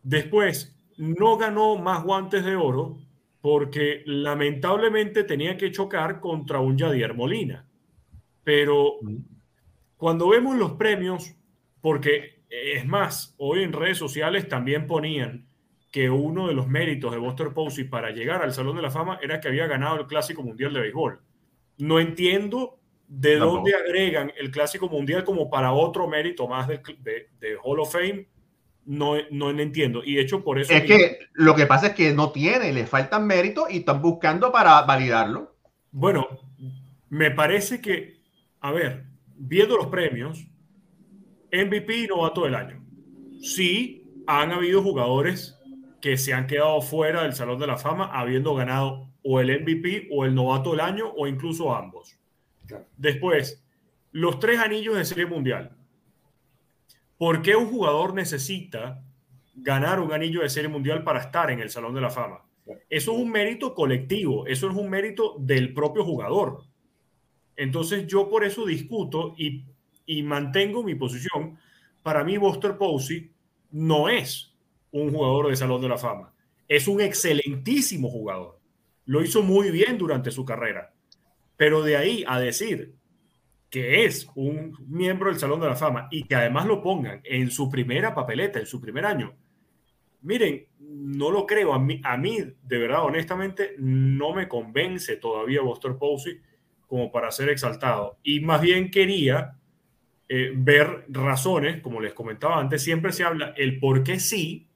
Después, 0.02 0.74
no 0.96 1.36
ganó 1.36 1.76
más 1.76 2.02
guantes 2.02 2.44
de 2.44 2.56
oro 2.56 2.98
porque 3.40 4.02
lamentablemente 4.06 5.24
tenía 5.24 5.56
que 5.56 5.70
chocar 5.70 6.20
contra 6.20 6.60
un 6.60 6.76
Yadier 6.76 7.14
Molina. 7.14 7.66
Pero 8.42 8.98
cuando 9.96 10.28
vemos 10.28 10.56
los 10.56 10.72
premios, 10.72 11.34
porque 11.80 12.42
es 12.48 12.86
más, 12.86 13.34
hoy 13.38 13.62
en 13.62 13.72
redes 13.72 13.98
sociales 13.98 14.48
también 14.48 14.86
ponían 14.86 15.46
que 15.92 16.10
uno 16.10 16.48
de 16.48 16.54
los 16.54 16.68
méritos 16.68 17.12
de 17.12 17.18
Buster 17.18 17.52
Posey 17.54 17.84
para 17.84 18.10
llegar 18.10 18.42
al 18.42 18.52
Salón 18.52 18.76
de 18.76 18.82
la 18.82 18.90
Fama 18.90 19.18
era 19.22 19.40
que 19.40 19.48
había 19.48 19.66
ganado 19.66 20.00
el 20.00 20.06
Clásico 20.06 20.42
Mundial 20.42 20.72
de 20.72 20.80
Béisbol. 20.80 21.20
No 21.78 22.00
entiendo 22.00 22.78
de 23.06 23.36
dónde 23.36 23.74
agregan 23.74 24.32
el 24.36 24.50
Clásico 24.50 24.88
Mundial 24.88 25.24
como 25.24 25.48
para 25.48 25.72
otro 25.72 26.08
mérito 26.08 26.46
más 26.46 26.68
de, 26.68 26.80
de 27.40 27.56
Hall 27.62 27.80
of 27.80 27.92
Fame 27.92 28.26
no, 28.88 29.16
no 29.30 29.50
entiendo. 29.50 30.02
Y 30.02 30.14
de 30.14 30.22
hecho, 30.22 30.42
por 30.42 30.58
eso. 30.58 30.72
Es 30.72 30.84
que 30.84 31.18
lo 31.34 31.54
que 31.54 31.66
pasa 31.66 31.88
es 31.88 31.94
que 31.94 32.14
no 32.14 32.32
tiene, 32.32 32.72
le 32.72 32.86
faltan 32.86 33.26
méritos 33.26 33.70
y 33.70 33.78
están 33.78 34.00
buscando 34.00 34.50
para 34.50 34.80
validarlo. 34.82 35.54
Bueno, 35.92 36.26
me 37.10 37.30
parece 37.30 37.82
que, 37.82 38.22
a 38.60 38.72
ver, 38.72 39.04
viendo 39.36 39.76
los 39.76 39.88
premios, 39.88 40.46
MVP 41.52 42.04
y 42.04 42.06
novato 42.06 42.44
del 42.44 42.54
año. 42.54 42.82
Sí, 43.42 44.06
han 44.26 44.52
habido 44.52 44.82
jugadores 44.82 45.58
que 46.00 46.16
se 46.16 46.32
han 46.32 46.46
quedado 46.46 46.80
fuera 46.80 47.24
del 47.24 47.34
Salón 47.34 47.58
de 47.58 47.66
la 47.66 47.76
Fama 47.76 48.06
habiendo 48.06 48.54
ganado 48.54 49.10
o 49.22 49.40
el 49.40 49.60
MVP 49.60 50.08
o 50.12 50.24
el 50.24 50.34
novato 50.34 50.70
del 50.70 50.80
año 50.80 51.12
o 51.14 51.26
incluso 51.26 51.74
ambos. 51.74 52.18
Después, 52.96 53.62
los 54.12 54.38
tres 54.40 54.60
anillos 54.60 54.96
de 54.96 55.04
serie 55.04 55.26
mundial. 55.26 55.76
¿Por 57.18 57.42
qué 57.42 57.56
un 57.56 57.66
jugador 57.66 58.14
necesita 58.14 59.02
ganar 59.56 59.98
un 59.98 60.12
anillo 60.12 60.42
de 60.42 60.48
serie 60.48 60.68
mundial 60.68 61.02
para 61.02 61.20
estar 61.20 61.50
en 61.50 61.58
el 61.58 61.68
Salón 61.68 61.92
de 61.92 62.00
la 62.00 62.10
Fama? 62.10 62.44
Eso 62.88 63.12
es 63.12 63.18
un 63.18 63.30
mérito 63.30 63.74
colectivo, 63.74 64.46
eso 64.46 64.70
es 64.70 64.76
un 64.76 64.88
mérito 64.88 65.34
del 65.38 65.74
propio 65.74 66.04
jugador. 66.04 66.62
Entonces 67.56 68.06
yo 68.06 68.30
por 68.30 68.44
eso 68.44 68.64
discuto 68.64 69.34
y, 69.36 69.64
mantengo 70.22 70.84
mi 70.84 70.94
posición. 70.94 71.58
Para 72.04 72.22
mí 72.22 72.36
Buster 72.36 72.78
Posey 72.78 73.32
no 73.72 74.08
es 74.08 74.54
un 74.92 75.12
jugador 75.12 75.48
de 75.48 75.56
Salón 75.56 75.82
de 75.82 75.88
la 75.88 75.98
Fama, 75.98 76.32
es 76.68 76.86
un 76.86 77.00
excelentísimo 77.00 78.08
jugador. 78.08 78.60
Lo 79.06 79.22
hizo 79.22 79.42
muy 79.42 79.70
bien 79.70 79.98
durante 79.98 80.30
su 80.30 80.44
carrera. 80.44 80.94
Pero 81.56 81.82
de 81.82 81.96
ahí 81.96 82.24
a 82.28 82.38
decir 82.38 82.94
que 83.70 84.04
es 84.04 84.28
un 84.34 84.76
miembro 84.88 85.30
del 85.30 85.38
Salón 85.38 85.60
de 85.60 85.68
la 85.68 85.76
Fama 85.76 86.08
y 86.10 86.24
que 86.24 86.34
además 86.34 86.66
lo 86.66 86.82
pongan 86.82 87.20
en 87.24 87.50
su 87.50 87.68
primera 87.68 88.14
papeleta, 88.14 88.58
en 88.58 88.66
su 88.66 88.80
primer 88.80 89.04
año, 89.04 89.34
miren, 90.22 90.66
no 90.78 91.30
lo 91.30 91.46
creo. 91.46 91.72
A 91.72 91.78
mí, 91.78 92.00
a 92.04 92.16
mí 92.16 92.38
de 92.62 92.78
verdad, 92.78 93.04
honestamente, 93.04 93.74
no 93.78 94.32
me 94.32 94.48
convence 94.48 95.16
todavía 95.16 95.62
Buster 95.62 95.96
Posey 95.96 96.40
como 96.86 97.12
para 97.12 97.30
ser 97.30 97.50
exaltado. 97.50 98.18
Y 98.22 98.40
más 98.40 98.60
bien 98.60 98.90
quería 98.90 99.56
eh, 100.28 100.52
ver 100.54 101.04
razones, 101.08 101.82
como 101.82 102.00
les 102.00 102.14
comentaba 102.14 102.58
antes, 102.58 102.82
siempre 102.82 103.12
se 103.12 103.24
habla 103.24 103.54
el 103.56 103.78
por 103.78 104.02
qué 104.02 104.18
sí. 104.18 104.68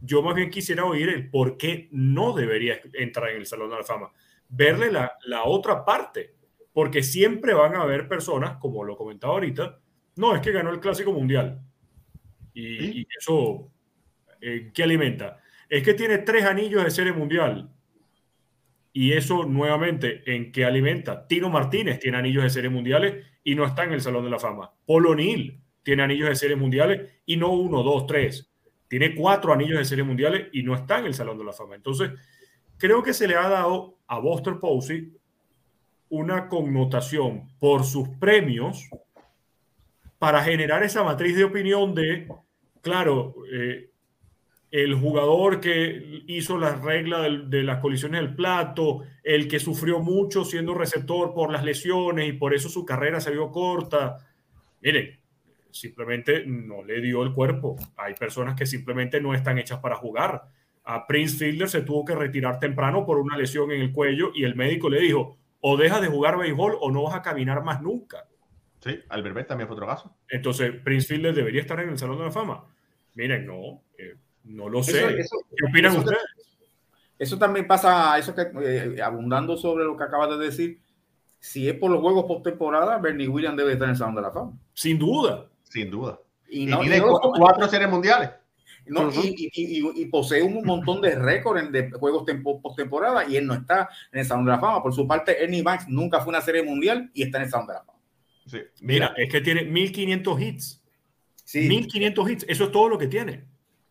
Yo 0.00 0.22
más 0.22 0.34
bien 0.34 0.50
quisiera 0.50 0.84
oír 0.84 1.08
el 1.08 1.28
por 1.28 1.56
qué 1.56 1.88
no 1.90 2.32
debería 2.32 2.80
entrar 2.92 3.30
en 3.30 3.38
el 3.38 3.46
Salón 3.46 3.70
de 3.70 3.76
la 3.76 3.84
Fama. 3.84 4.12
Verle 4.48 4.92
la, 4.92 5.12
la 5.26 5.44
otra 5.44 5.84
parte 5.84 6.37
porque 6.78 7.02
siempre 7.02 7.54
van 7.54 7.74
a 7.74 7.82
haber 7.82 8.06
personas, 8.06 8.58
como 8.58 8.84
lo 8.84 8.96
comentaba 8.96 9.32
ahorita, 9.32 9.80
no, 10.14 10.36
es 10.36 10.40
que 10.40 10.52
ganó 10.52 10.70
el 10.70 10.78
Clásico 10.78 11.12
Mundial. 11.12 11.60
Y, 12.54 13.04
eso, 13.18 13.72
eh, 14.40 14.70
¿qué 14.72 14.84
alimenta? 14.84 15.40
Es 15.68 15.82
que 15.82 15.94
tiene 15.94 16.18
tres 16.18 16.44
anillos 16.44 16.84
de 16.84 16.92
serie 16.92 17.12
mundial. 17.12 17.68
Y 18.92 19.12
eso 19.12 19.44
nuevamente, 19.44 20.22
¿en 20.32 20.52
qué 20.52 20.64
alimenta? 20.64 21.26
Tino 21.26 21.50
Martínez 21.50 21.98
tiene 21.98 22.18
anillos 22.18 22.44
de 22.44 22.50
serie 22.50 22.70
mundiales 22.70 23.26
y 23.42 23.56
no 23.56 23.66
está 23.66 23.82
en 23.82 23.94
el 23.94 24.00
Salón 24.00 24.22
de 24.22 24.30
la 24.30 24.38
Fama. 24.38 24.72
Polo 24.86 25.16
Neal 25.16 25.58
tiene 25.82 26.04
anillos 26.04 26.28
de 26.28 26.36
serie 26.36 26.54
mundiales 26.54 27.10
y 27.26 27.38
no 27.38 27.50
uno, 27.50 27.82
dos, 27.82 28.06
tres. 28.06 28.52
Tiene 28.86 29.16
cuatro 29.16 29.52
anillos 29.52 29.78
de 29.78 29.84
serie 29.84 30.04
mundiales 30.04 30.46
y 30.52 30.62
no 30.62 30.76
está 30.76 31.00
en 31.00 31.06
el 31.06 31.14
Salón 31.14 31.38
de 31.38 31.44
la 31.44 31.52
Fama. 31.52 31.74
Entonces, 31.74 32.12
creo 32.76 33.02
que 33.02 33.14
se 33.14 33.26
le 33.26 33.34
ha 33.34 33.48
dado 33.48 33.98
a 34.06 34.20
Buster 34.20 34.60
Posey 34.60 35.17
una 36.10 36.48
connotación 36.48 37.48
por 37.58 37.84
sus 37.84 38.08
premios 38.08 38.88
para 40.18 40.42
generar 40.42 40.82
esa 40.82 41.02
matriz 41.04 41.36
de 41.36 41.44
opinión 41.44 41.94
de, 41.94 42.28
claro, 42.80 43.34
eh, 43.52 43.90
el 44.70 44.94
jugador 44.94 45.60
que 45.60 46.22
hizo 46.26 46.58
la 46.58 46.74
regla 46.74 47.22
de, 47.22 47.62
las 47.62 47.78
colisiones 47.78 48.20
del 48.20 48.34
plato, 48.34 49.02
el 49.22 49.48
que 49.48 49.58
sufrió 49.58 50.00
mucho 50.00 50.44
siendo 50.44 50.74
receptor 50.74 51.32
por 51.32 51.50
las 51.50 51.64
lesiones 51.64 52.28
y 52.28 52.32
por 52.32 52.54
eso 52.54 52.68
su 52.68 52.84
carrera 52.84 53.20
se 53.20 53.30
vio 53.30 53.50
corta. 53.50 54.18
Miren, 54.82 55.18
simplemente 55.70 56.44
no 56.44 56.84
le 56.84 57.00
dio 57.00 57.22
el 57.22 57.32
cuerpo. 57.32 57.76
Hay 57.96 58.14
personas 58.14 58.56
que 58.56 58.66
simplemente 58.66 59.20
no 59.20 59.32
están 59.32 59.58
hechas 59.58 59.78
para 59.78 59.96
jugar. 59.96 60.42
A 60.84 61.06
Prince 61.06 61.36
Fielder 61.36 61.68
se 61.68 61.82
tuvo 61.82 62.04
que 62.04 62.14
retirar 62.14 62.58
temprano 62.58 63.06
por 63.06 63.18
una 63.18 63.38
lesión 63.38 63.70
en 63.72 63.80
el 63.80 63.92
cuello 63.92 64.32
y 64.34 64.44
el 64.44 64.54
médico 64.54 64.90
le 64.90 65.00
dijo, 65.00 65.38
o 65.60 65.76
dejas 65.76 66.00
de 66.00 66.08
jugar 66.08 66.38
béisbol 66.38 66.76
o 66.80 66.90
no 66.90 67.02
vas 67.02 67.14
a 67.14 67.22
caminar 67.22 67.62
más 67.62 67.82
nunca. 67.82 68.26
Sí, 68.80 69.00
Albert 69.08 69.48
también 69.48 69.66
fue 69.66 69.74
otro 69.74 69.86
caso. 69.86 70.16
Entonces, 70.28 70.72
Prince 70.84 71.06
Fielder 71.06 71.34
debería 71.34 71.60
estar 71.60 71.80
en 71.80 71.90
el 71.90 71.98
Salón 71.98 72.18
de 72.18 72.24
la 72.24 72.30
Fama. 72.30 72.64
Miren, 73.14 73.46
no, 73.46 73.82
eh, 73.98 74.14
no 74.44 74.68
lo 74.68 74.82
sé. 74.82 75.16
¿Qué 75.16 75.66
opinan 75.68 75.96
ustedes? 75.96 76.20
Eso 77.18 77.36
también 77.36 77.66
pasa, 77.66 78.16
eso 78.16 78.34
que, 78.34 78.46
eh, 78.62 79.02
abundando 79.02 79.56
sobre 79.56 79.84
lo 79.84 79.96
que 79.96 80.04
acabas 80.04 80.30
de 80.30 80.38
decir, 80.38 80.80
si 81.40 81.68
es 81.68 81.74
por 81.74 81.90
los 81.90 82.00
juegos 82.00 82.26
postemporada, 82.26 82.98
Bernie 82.98 83.28
Williams 83.28 83.56
debe 83.56 83.72
estar 83.72 83.86
en 83.86 83.92
el 83.92 83.96
Salón 83.96 84.14
de 84.14 84.22
la 84.22 84.30
Fama. 84.30 84.52
Sin 84.72 84.98
duda. 84.98 85.48
Sin 85.64 85.90
duda. 85.90 86.20
Y, 86.48 86.66
tiene 86.66 87.02
cuatro 87.36 87.68
series 87.68 87.90
mundiales. 87.90 88.30
No, 88.88 89.10
y, 89.12 90.04
posee 90.06 90.42
un 90.42 90.64
montón 90.64 91.00
de 91.00 91.14
récords 91.14 91.70
de 91.70 91.90
juegos 91.90 92.24
postemporada 92.62 93.28
y 93.28 93.36
él 93.36 93.46
no 93.46 93.54
está 93.54 93.88
en 94.12 94.20
el 94.20 94.26
Salón 94.26 94.44
de 94.44 94.52
la 94.52 94.60
Fama. 94.60 94.82
Por 94.82 94.94
su 94.94 95.06
parte, 95.06 95.42
Ernie 95.42 95.62
Banks 95.62 95.88
nunca 95.88 96.20
fue 96.20 96.30
una 96.30 96.40
serie 96.40 96.62
mundial 96.62 97.10
y 97.14 97.22
está 97.22 97.38
en 97.38 97.44
el 97.44 97.50
Salón 97.50 97.66
de 97.66 97.74
la 97.74 97.84
Fama. 97.84 97.98
Mira, 98.80 99.14
es 99.16 99.30
que 99.30 99.40
tiene 99.40 99.64
1500 99.64 100.40
hits. 100.40 100.82
Sí. 101.44 101.68
1500 101.68 102.30
hits, 102.30 102.46
eso 102.48 102.64
es 102.64 102.72
todo 102.72 102.88
lo 102.88 102.98
que 102.98 103.06
tiene. 103.06 103.44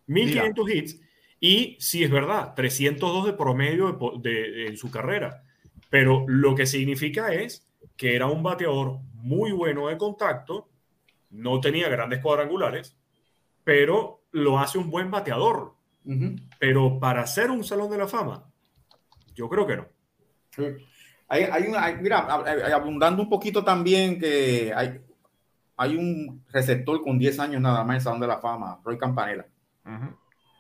1500 0.08 0.70
hits 0.70 1.00
y 1.40 1.78
sí 1.80 2.04
es 2.04 2.10
verdad, 2.10 2.54
302 2.56 3.28
de 3.28 3.34
promedio 3.34 3.98
de, 4.20 4.68
en 4.68 4.78
su 4.78 4.90
carrera. 4.90 5.44
Pero 5.90 6.26
lo 6.28 6.56
que 6.56 6.66
significa 6.66 7.34
es 7.34 7.68
que 7.96 8.16
era 8.16 8.28
un 8.28 8.44
bateador 8.44 9.00
muy 9.14 9.52
bueno 9.52 9.88
de 9.88 9.98
contacto, 9.98 10.70
no 11.30 11.60
tenía 11.60 11.90
grandes 11.90 12.22
cuadrangulares, 12.22 12.98
pero 13.64 14.24
lo 14.38 14.60
hace 14.60 14.78
un 14.78 14.90
buen 14.90 15.12
bateador. 15.12 15.74
Pero 16.58 17.00
para 17.00 17.28
ser 17.28 17.52
un 17.52 17.66
salón 17.66 17.92
de 17.92 17.98
la 17.98 18.08
fama, 18.08 18.50
yo 19.36 19.50
creo 19.50 19.68
que 19.68 19.76
no. 19.76 19.86
Hay, 21.28 21.44
hay 21.44 21.68
una, 21.68 21.92
mira, 22.02 22.20
abundando 22.74 23.22
un 23.22 23.30
poquito 23.30 23.62
también 23.62 24.18
que 24.18 24.74
hay, 24.74 25.02
hay 25.76 25.98
un 25.98 26.46
receptor 26.50 27.02
con 27.02 27.20
10 27.20 27.40
años 27.40 27.62
nada 27.62 27.84
más 27.84 27.90
en 27.90 27.96
el 27.96 28.02
Salón 28.02 28.20
de 28.22 28.28
la 28.28 28.40
Fama, 28.40 28.80
Roy 28.84 28.98
Campanella. 28.98 29.46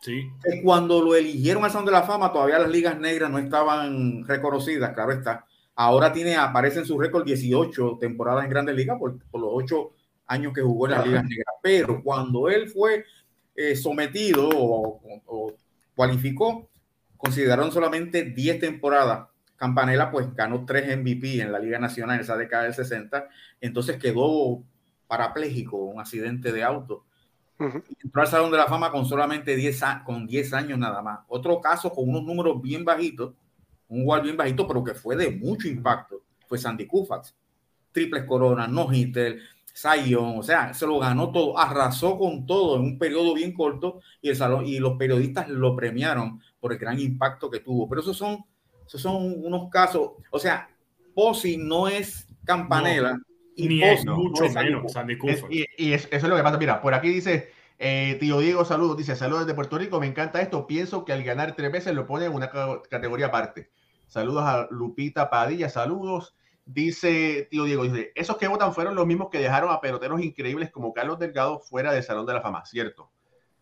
Sí. 0.01 0.29
cuando 0.63 1.01
lo 1.01 1.15
eligieron 1.15 1.63
al 1.63 1.71
Salón 1.71 1.85
de 1.85 1.91
la 1.93 2.03
Fama, 2.03 2.31
todavía 2.31 2.59
las 2.59 2.69
ligas 2.69 2.99
negras 2.99 3.31
no 3.31 3.39
estaban 3.39 4.25
reconocidas, 4.25 4.93
claro 4.93 5.13
está. 5.13 5.45
Ahora 5.75 6.11
tiene, 6.11 6.35
aparece 6.35 6.79
en 6.79 6.85
su 6.85 6.99
récord 6.99 7.23
18 7.23 7.97
temporadas 7.99 8.43
en 8.43 8.49
Grandes 8.49 8.75
Ligas 8.75 8.97
por, 8.99 9.17
por 9.29 9.41
los 9.41 9.49
8 9.53 9.91
años 10.27 10.53
que 10.53 10.61
jugó 10.61 10.87
en 10.87 10.91
las 10.91 11.05
ligas 11.05 11.23
negras. 11.23 11.55
Pero 11.61 12.03
cuando 12.03 12.49
él 12.49 12.67
fue 12.69 13.05
eh, 13.57 13.75
sometido 13.75 14.47
o, 14.53 15.51
cualificó, 15.95 16.69
consideraron 17.17 17.71
solamente 17.71 18.23
10 18.23 18.59
temporadas. 18.59 19.29
Campanella 19.55 20.11
pues 20.11 20.31
ganó 20.35 20.63
3 20.63 20.99
MVP 20.99 21.41
en 21.41 21.51
la 21.51 21.57
Liga 21.57 21.79
Nacional 21.79 22.17
en 22.17 22.21
esa 22.21 22.37
década 22.37 22.65
del 22.65 22.75
60, 22.75 23.27
entonces 23.59 23.97
quedó 23.97 24.63
parapléjico, 25.07 25.77
un 25.77 25.99
accidente 25.99 26.51
de 26.51 26.63
auto. 26.63 27.05
Entró 27.57 28.21
al 28.21 28.27
Salón 28.27 28.51
de 28.51 28.57
la 28.57 28.67
Fama 28.67 28.91
con 28.91 29.07
solamente 29.07 29.55
10, 29.55 29.81
con 30.05 30.27
10 30.27 30.53
años 30.53 30.77
nada 30.77 31.01
más. 31.01 31.21
Otro 31.27 31.59
caso 31.59 31.91
con 31.91 32.07
unos 32.07 32.23
números 32.23 32.61
bien 32.61 32.85
bajitos, 32.85 33.33
un 33.87 34.03
jugador 34.03 34.25
bien 34.25 34.37
bajito, 34.37 34.67
pero 34.67 34.83
que 34.83 34.93
fue 34.93 35.15
de 35.15 35.31
mucho 35.31 35.67
impacto, 35.67 36.21
fue 36.47 36.59
Sandy 36.59 36.85
Koufax. 36.85 37.33
Triples 37.91 38.25
coronas, 38.25 38.69
no 38.69 38.93
hitter, 38.93 39.39
Zion, 39.77 40.39
o 40.39 40.43
sea, 40.43 40.73
se 40.73 40.87
lo 40.87 40.97
ganó 40.99 41.31
todo, 41.31 41.57
arrasó 41.57 42.17
con 42.17 42.45
todo 42.45 42.77
en 42.77 42.81
un 42.81 42.97
periodo 42.97 43.33
bien 43.33 43.53
corto 43.53 43.99
y, 44.21 44.29
el 44.29 44.35
salón, 44.35 44.65
y 44.65 44.79
los 44.79 44.97
periodistas 44.97 45.47
lo 45.49 45.75
premiaron 45.75 46.41
por 46.59 46.73
el 46.73 46.79
gran 46.79 46.99
impacto 46.99 47.49
que 47.51 47.59
tuvo. 47.59 47.87
Pero 47.87 48.01
esos 48.01 48.17
son, 48.17 48.43
esos 48.87 49.01
son 49.01 49.15
unos 49.43 49.69
casos, 49.69 50.11
o 50.31 50.39
sea, 50.39 50.69
Posi 51.13 51.57
no 51.57 51.87
es 51.87 52.27
campanela. 52.43 53.19
y 53.55 53.67
ni 53.67 53.83
es 53.83 54.05
mucho 54.05 54.49
menos 54.49 54.91
Sandy 54.91 55.17
Koufax. 55.17 55.45
y, 55.49 55.93
eso 55.93 56.07
es 56.11 56.23
lo 56.23 56.35
que 56.35 56.43
pasa. 56.43 56.57
Mira, 56.57 56.81
por 56.81 56.93
aquí 56.93 57.09
dice 57.09 57.51
eh, 57.79 58.17
tío 58.19 58.39
Diego, 58.39 58.65
saludos. 58.65 58.97
Dice, 58.97 59.15
saludos 59.15 59.45
desde 59.45 59.55
Puerto 59.55 59.77
Rico. 59.77 59.99
Me 59.99 60.07
encanta 60.07 60.41
esto. 60.41 60.67
Pienso 60.67 61.05
que 61.05 61.13
al 61.13 61.23
ganar 61.23 61.55
tres 61.55 61.71
veces 61.71 61.93
lo 61.93 62.07
pone 62.07 62.25
en 62.25 62.33
una 62.33 62.49
categoría 62.89 63.27
aparte. 63.27 63.69
Saludos 64.07 64.43
a 64.45 64.67
Lupita 64.71 65.29
Padilla. 65.29 65.69
Saludos. 65.69 66.35
Dice 66.67 67.47
tío 67.49 67.63
Diego, 67.63 67.83
dice, 67.83 68.11
esos 68.13 68.37
que 68.37 68.47
votan 68.47 68.73
fueron 68.73 68.93
los 68.93 69.07
mismos 69.07 69.29
que 69.31 69.39
dejaron 69.39 69.71
a 69.71 69.79
peloteros 69.79 70.21
increíbles 70.21 70.69
como 70.69 70.93
Carlos 70.93 71.17
Delgado 71.17 71.59
fuera 71.59 71.93
del 71.93 72.03
Salón 72.03 72.25
de 72.25 72.33
la 72.33 72.41
Fama, 72.41 72.65
cierto. 72.65 73.09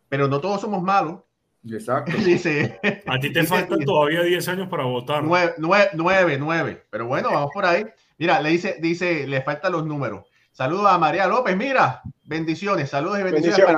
Pero 0.10 0.28
no 0.28 0.42
todos 0.42 0.62
somos 0.62 0.82
malos. 0.82 1.22
Exacto. 1.70 2.12
Dice, 2.26 2.80
a 3.06 3.20
ti 3.20 3.32
te 3.32 3.44
faltan 3.44 3.80
todavía 3.86 4.24
10 4.24 4.48
años 4.50 4.68
para 4.70 4.86
votar. 4.86 5.24
Nueve, 5.24 5.54
nueve, 5.58 6.38
nueve, 6.40 6.86
Pero 6.90 7.06
bueno, 7.08 7.32
vamos 7.32 7.52
por 7.54 7.66
ahí. 7.66 7.86
Mira, 8.18 8.42
le 8.42 8.50
dice, 8.50 8.78
dice, 8.80 9.28
le 9.28 9.42
faltan 9.42 9.72
los 9.72 9.86
números. 9.86 10.26
Saludos 10.52 10.88
a 10.88 10.98
María 10.98 11.28
López, 11.28 11.58
mira, 11.58 12.02
bendiciones, 12.24 12.90
saludos 12.90 13.20
y 13.20 13.24
bendiciones. 13.24 13.76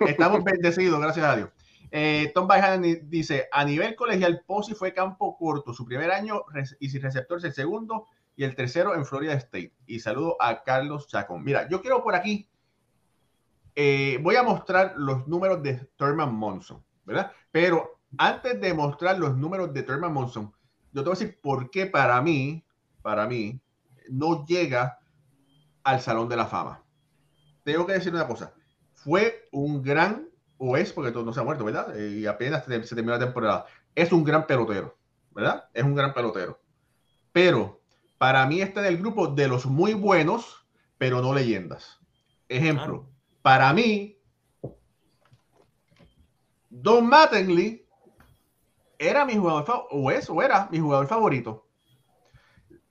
Estamos, 0.00 0.44
bendecidos, 0.44 1.00
gracias 1.00 1.24
a 1.24 1.36
Dios. 1.36 1.48
Eh, 1.90 2.30
Tom 2.34 2.46
Baján 2.46 2.82
dice, 3.04 3.48
a 3.50 3.64
nivel 3.64 3.94
colegial, 3.96 4.42
Posi 4.46 4.74
fue 4.74 4.92
campo 4.92 5.36
corto, 5.36 5.72
su 5.72 5.84
primer 5.84 6.10
año 6.10 6.44
y 6.80 6.90
sin 6.90 7.02
receptores 7.02 7.44
el 7.44 7.54
segundo 7.54 8.08
y 8.36 8.44
el 8.44 8.54
tercero 8.54 8.94
en 8.94 9.04
Florida 9.04 9.32
State. 9.34 9.74
Y 9.86 10.00
saludo 10.00 10.36
a 10.40 10.62
Carlos 10.62 11.08
Chacón. 11.08 11.42
Mira, 11.44 11.68
yo 11.68 11.80
quiero 11.80 12.02
por 12.02 12.14
aquí, 12.14 12.48
eh, 13.74 14.18
voy 14.22 14.36
a 14.36 14.42
mostrar 14.42 14.94
los 14.96 15.26
números 15.26 15.62
de 15.62 15.88
Thurman 15.96 16.34
Monson, 16.34 16.84
¿verdad? 17.04 17.32
Pero 17.50 18.00
antes 18.16 18.60
de 18.60 18.74
mostrar 18.74 19.18
los 19.18 19.36
números 19.36 19.72
de 19.72 19.82
Thurman 19.82 20.12
Monson, 20.12 20.52
yo 20.92 21.02
te 21.02 21.08
voy 21.08 21.16
a 21.16 21.18
decir 21.18 21.40
por 21.40 21.70
qué 21.70 21.86
para 21.86 22.20
mí, 22.22 22.64
para 23.02 23.26
mí, 23.26 23.60
no 24.10 24.44
llega 24.46 24.98
al 25.82 26.00
Salón 26.00 26.28
de 26.28 26.36
la 26.36 26.46
Fama. 26.46 26.82
Tengo 27.62 27.86
que 27.86 27.92
decir 27.92 28.12
una 28.12 28.26
cosa, 28.26 28.54
fue 28.94 29.48
un 29.52 29.82
gran, 29.82 30.27
o 30.58 30.76
es, 30.76 30.92
porque 30.92 31.12
todo 31.12 31.24
no 31.24 31.32
se 31.32 31.40
ha 31.40 31.44
muerto, 31.44 31.64
¿verdad? 31.64 31.96
Eh, 31.96 32.18
y 32.20 32.26
apenas 32.26 32.64
se, 32.64 32.94
terminó 32.94 33.12
la 33.12 33.24
temporada. 33.24 33.66
Es 33.94 34.12
un 34.12 34.24
gran 34.24 34.46
pelotero, 34.46 34.96
¿verdad? 35.32 35.68
Es 35.72 35.84
un 35.84 35.94
gran 35.94 36.12
pelotero. 36.12 36.60
Pero 37.32 37.80
para 38.18 38.44
mí 38.46 38.60
está 38.60 38.80
en 38.80 38.86
el 38.86 38.98
grupo 38.98 39.28
de 39.28 39.48
los 39.48 39.66
muy 39.66 39.94
buenos, 39.94 40.66
pero 40.98 41.22
no 41.22 41.32
leyendas. 41.32 42.00
Ejemplo, 42.48 43.08
para 43.42 43.72
mí, 43.72 44.18
Don 46.70 47.06
Mattingly 47.06 47.86
era 48.98 49.24
mi 49.24 49.36
jugador, 49.36 49.86
o 49.90 50.10
es, 50.10 50.28
o 50.28 50.42
era 50.42 50.68
mi 50.70 50.80
jugador 50.80 51.06
favorito. 51.06 51.66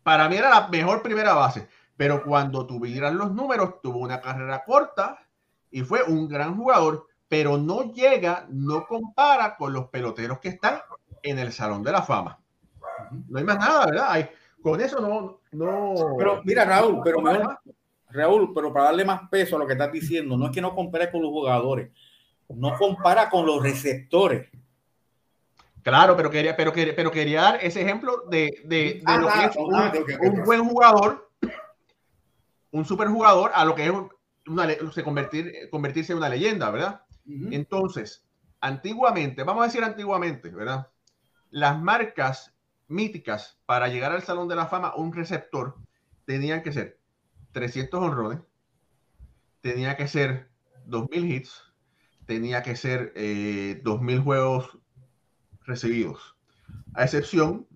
Para 0.03 0.29
mí 0.29 0.37
era 0.37 0.49
la 0.49 0.67
mejor 0.69 1.01
primera 1.01 1.33
base 1.33 1.67
pero 1.97 2.23
cuando 2.23 2.67
tuvieran 2.67 3.17
los 3.17 3.33
números, 3.33 3.81
tuvo 3.81 3.97
una 3.97 4.21
carrera 4.21 4.63
corta 4.63 5.27
y 5.71 5.81
fue 5.81 6.03
un 6.03 6.29
gran 6.29 6.55
jugador, 6.55 7.06
pero 7.27 7.57
no 7.57 7.93
llega, 7.93 8.45
no 8.49 8.85
compara 8.85 9.55
con 9.57 9.73
los 9.73 9.89
peloteros 9.89 10.39
que 10.39 10.49
están 10.49 10.79
en 11.23 11.39
el 11.39 11.51
Salón 11.51 11.83
de 11.83 11.91
la 11.91 12.01
Fama. 12.01 12.39
No 13.27 13.37
hay 13.37 13.43
más 13.43 13.57
nada, 13.57 13.85
¿verdad? 13.85 14.07
Hay, 14.09 14.29
con 14.61 14.81
eso 14.81 14.99
no, 14.99 15.39
no. 15.51 16.15
Pero 16.17 16.41
mira, 16.43 16.65
Raúl, 16.65 17.01
pero 17.03 17.21
Raúl, 18.09 18.53
pero 18.53 18.73
para 18.73 18.85
darle 18.85 19.05
más 19.05 19.29
peso 19.29 19.55
a 19.55 19.59
lo 19.59 19.67
que 19.67 19.73
estás 19.73 19.91
diciendo, 19.91 20.37
no 20.37 20.45
es 20.45 20.51
que 20.51 20.61
no 20.61 20.73
compare 20.73 21.11
con 21.11 21.21
los 21.21 21.31
jugadores, 21.31 21.91
no 22.49 22.75
compara 22.77 23.29
con 23.29 23.45
los 23.45 23.61
receptores. 23.61 24.49
Claro, 25.83 26.17
pero 26.17 26.29
quería, 26.29 26.55
pero, 26.55 26.73
pero 26.73 27.11
quería 27.11 27.41
dar 27.43 27.59
ese 27.61 27.81
ejemplo 27.81 28.23
de, 28.29 28.61
de, 28.65 29.01
ah, 29.05 29.17
lo 29.17 29.27
que 29.27 29.45
es 29.45 29.55
un, 29.55 30.37
un 30.37 30.43
buen 30.43 30.67
jugador 30.67 31.27
un 32.71 32.85
superjugador 32.85 33.51
a 33.53 33.65
lo 33.65 33.75
que 33.75 33.85
es 33.85 33.91
una, 34.47 34.67
se 34.93 35.03
convertir, 35.03 35.69
convertirse 35.69 36.13
en 36.13 36.19
una 36.19 36.29
leyenda, 36.29 36.69
¿verdad? 36.69 37.01
Entonces, 37.27 38.25
antiguamente, 38.61 39.43
vamos 39.43 39.63
a 39.63 39.67
decir 39.67 39.83
antiguamente, 39.83 40.49
¿verdad? 40.49 40.87
Las 41.49 41.79
marcas 41.79 42.55
míticas 42.87 43.59
para 43.65 43.87
llegar 43.89 44.11
al 44.11 44.23
Salón 44.23 44.47
de 44.47 44.55
la 44.55 44.67
Fama, 44.67 44.95
un 44.95 45.13
receptor, 45.13 45.75
tenían 46.25 46.63
que 46.63 46.71
ser 46.71 46.99
300 47.51 48.01
honrones, 48.01 48.39
tenía 49.61 49.97
que 49.97 50.07
ser 50.07 50.49
2.000 50.87 51.31
hits, 51.31 51.63
tenía 52.25 52.63
que 52.63 52.75
ser 52.75 53.13
2.000 53.15 54.09
eh, 54.13 54.21
juegos 54.23 54.77
recibidos, 55.65 56.37
a 56.93 57.03
excepción 57.03 57.67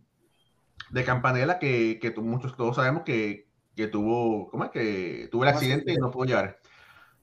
de 0.92 1.04
Campanella, 1.04 1.60
que, 1.60 2.00
que 2.02 2.12
muchos 2.22 2.56
todos 2.56 2.76
sabemos 2.76 3.04
que, 3.04 3.48
que 3.76 3.88
tuvo, 3.88 4.50
¿cómo 4.50 4.66
es? 4.66 4.72
Que 4.72 5.30
tuvo 5.32 5.44
el 5.44 5.50
accidente 5.50 5.94
y 5.94 5.98
no 5.98 6.12
pudo 6.12 6.26
llegar. 6.26 6.61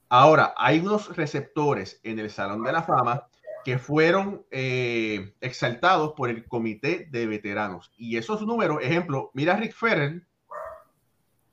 Ahora, 0.09 0.55
hay 0.57 0.79
unos 0.79 1.15
receptores 1.15 1.99
en 2.03 2.17
el 2.17 2.31
Salón 2.31 2.63
de 2.63 2.71
la 2.71 2.81
Fama 2.81 3.27
que 3.63 3.77
fueron 3.77 4.43
eh, 4.49 5.35
exaltados 5.39 6.13
por 6.13 6.29
el 6.29 6.47
Comité 6.47 7.07
de 7.11 7.27
Veteranos. 7.27 7.91
Y 7.95 8.17
esos 8.17 8.41
números, 8.41 8.79
ejemplo, 8.81 9.29
mira 9.35 9.53
a 9.53 9.57
Rick 9.57 9.73
Ferrer. 9.73 10.25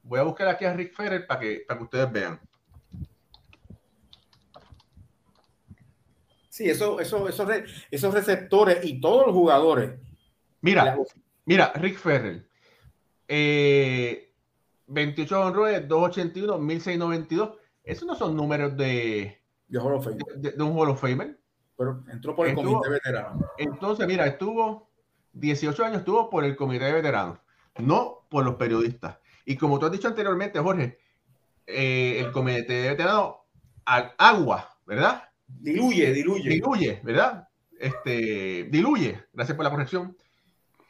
Voy 0.03 0.21
a 0.21 0.23
buscar 0.23 0.49
aquí 0.49 0.65
a 0.65 0.73
Rick 0.73 0.95
Ferrer 0.95 1.27
para 1.27 1.41
que, 1.41 1.65
para 1.69 1.79
que 1.79 1.85
ustedes 1.85 2.13
vean. 2.13 2.41
Sí, 6.49 6.71
eso, 6.71 6.99
eso, 7.01 7.29
esos, 7.29 7.49
esos 7.91 8.15
receptores 8.15 8.83
y 8.83 8.99
todos 8.99 9.27
los 9.27 9.35
jugadores. 9.35 10.01
Mira, 10.63 10.97
mira, 11.45 11.73
Rick 11.75 11.99
Ferrer. 11.99 12.49
Eh, 13.29 14.33
28 14.87 15.41
honrones, 15.41 15.87
281, 15.87 16.59
1692. 16.59 17.66
Esos 17.87 18.07
no 18.07 18.17
son 18.17 18.37
números 18.37 18.77
de, 18.77 19.41
de, 19.69 19.79
Hall 19.79 19.95
of 19.95 20.05
Fame. 20.05 20.19
de, 20.37 20.63
un 20.63 20.77
Hall 20.77 20.91
of 20.91 21.01
Famer. 21.01 21.39
Pero 21.79 22.03
entró 22.11 22.35
por 22.35 22.49
el 22.49 22.55
comité 22.55 22.89
de 22.89 22.95
veteranos. 22.95 23.45
Entonces, 23.59 24.07
mira, 24.07 24.27
estuvo 24.27 24.91
18 25.33 25.85
años 25.85 25.99
estuvo 25.99 26.29
por 26.29 26.45
el 26.45 26.57
comité 26.57 26.87
de 26.87 26.95
veteranos, 26.95 27.39
no 27.79 28.27
por 28.29 28.45
los 28.45 28.57
periodistas. 28.57 29.19
Y 29.45 29.57
como 29.57 29.79
tú 29.79 29.87
has 29.87 29.93
dicho 29.93 30.09
anteriormente, 30.09 30.59
Jorge, 30.59 30.99
eh, 31.67 32.17
el 32.19 32.33
comité 32.33 32.73
de 32.73 32.89
veteranos 32.89 33.37
agua, 33.85 34.77
¿verdad? 34.85 35.23
Diluye, 35.47 36.13
diluye. 36.13 36.51
Diluye, 36.51 37.01
¿verdad? 37.05 37.49
Este, 37.79 38.65
diluye, 38.65 39.23
gracias 39.33 39.55
por 39.55 39.65
la 39.65 39.71
corrección, 39.71 40.17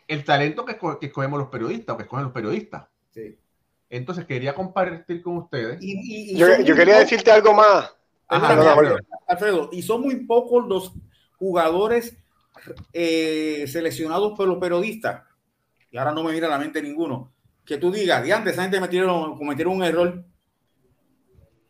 el 0.08 0.24
talento 0.24 0.64
que, 0.64 0.78
que 1.00 1.06
escogemos 1.06 1.38
los 1.38 1.48
periodistas 1.48 1.92
o 1.92 1.96
que 1.98 2.04
escogen 2.04 2.24
los 2.24 2.32
periodistas. 2.32 2.86
Sí. 3.10 3.38
Entonces 3.88 4.24
quería 4.24 4.54
compartir 4.54 5.22
con 5.22 5.38
ustedes. 5.38 5.78
yo, 6.34 6.74
quería 6.74 6.98
decirte 6.98 7.30
algo 7.30 7.52
más. 7.54 7.94
Alfredo, 8.28 9.70
y 9.72 9.82
son 9.82 10.02
muy 10.02 10.26
pocos 10.26 10.66
los 10.66 10.92
jugadores 11.36 12.16
eh, 12.92 13.64
seleccionados 13.68 14.36
por 14.36 14.48
los 14.48 14.58
periodistas, 14.58 15.22
y 15.90 15.96
ahora 15.96 16.12
no 16.12 16.24
me 16.24 16.32
mira 16.32 16.48
a 16.48 16.50
la 16.50 16.58
mente 16.58 16.82
ninguno, 16.82 17.32
que 17.64 17.78
tú 17.78 17.92
digas, 17.92 18.24
de 18.24 18.32
antes 18.32 18.54
esa 18.54 18.62
gente 18.62 18.80
metieron, 18.80 19.36
cometieron 19.36 19.76
un 19.76 19.84
error. 19.84 20.24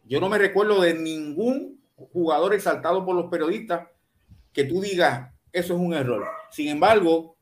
Yo 0.05 0.21
no 0.21 0.29
me 0.29 0.39
recuerdo 0.39 0.81
de 0.81 0.95
ningún 0.95 1.81
jugador 1.97 2.55
exaltado 2.55 3.05
por 3.05 3.17
los 3.17 3.31
periodistas 3.31 3.89
que 4.53 4.65
tú 4.65 4.81
digas, 4.81 5.31
eso 5.53 5.75
es 5.75 5.81
un 5.81 5.93
error. 5.93 6.27
Sin 6.51 6.69
embargo, 6.69 7.37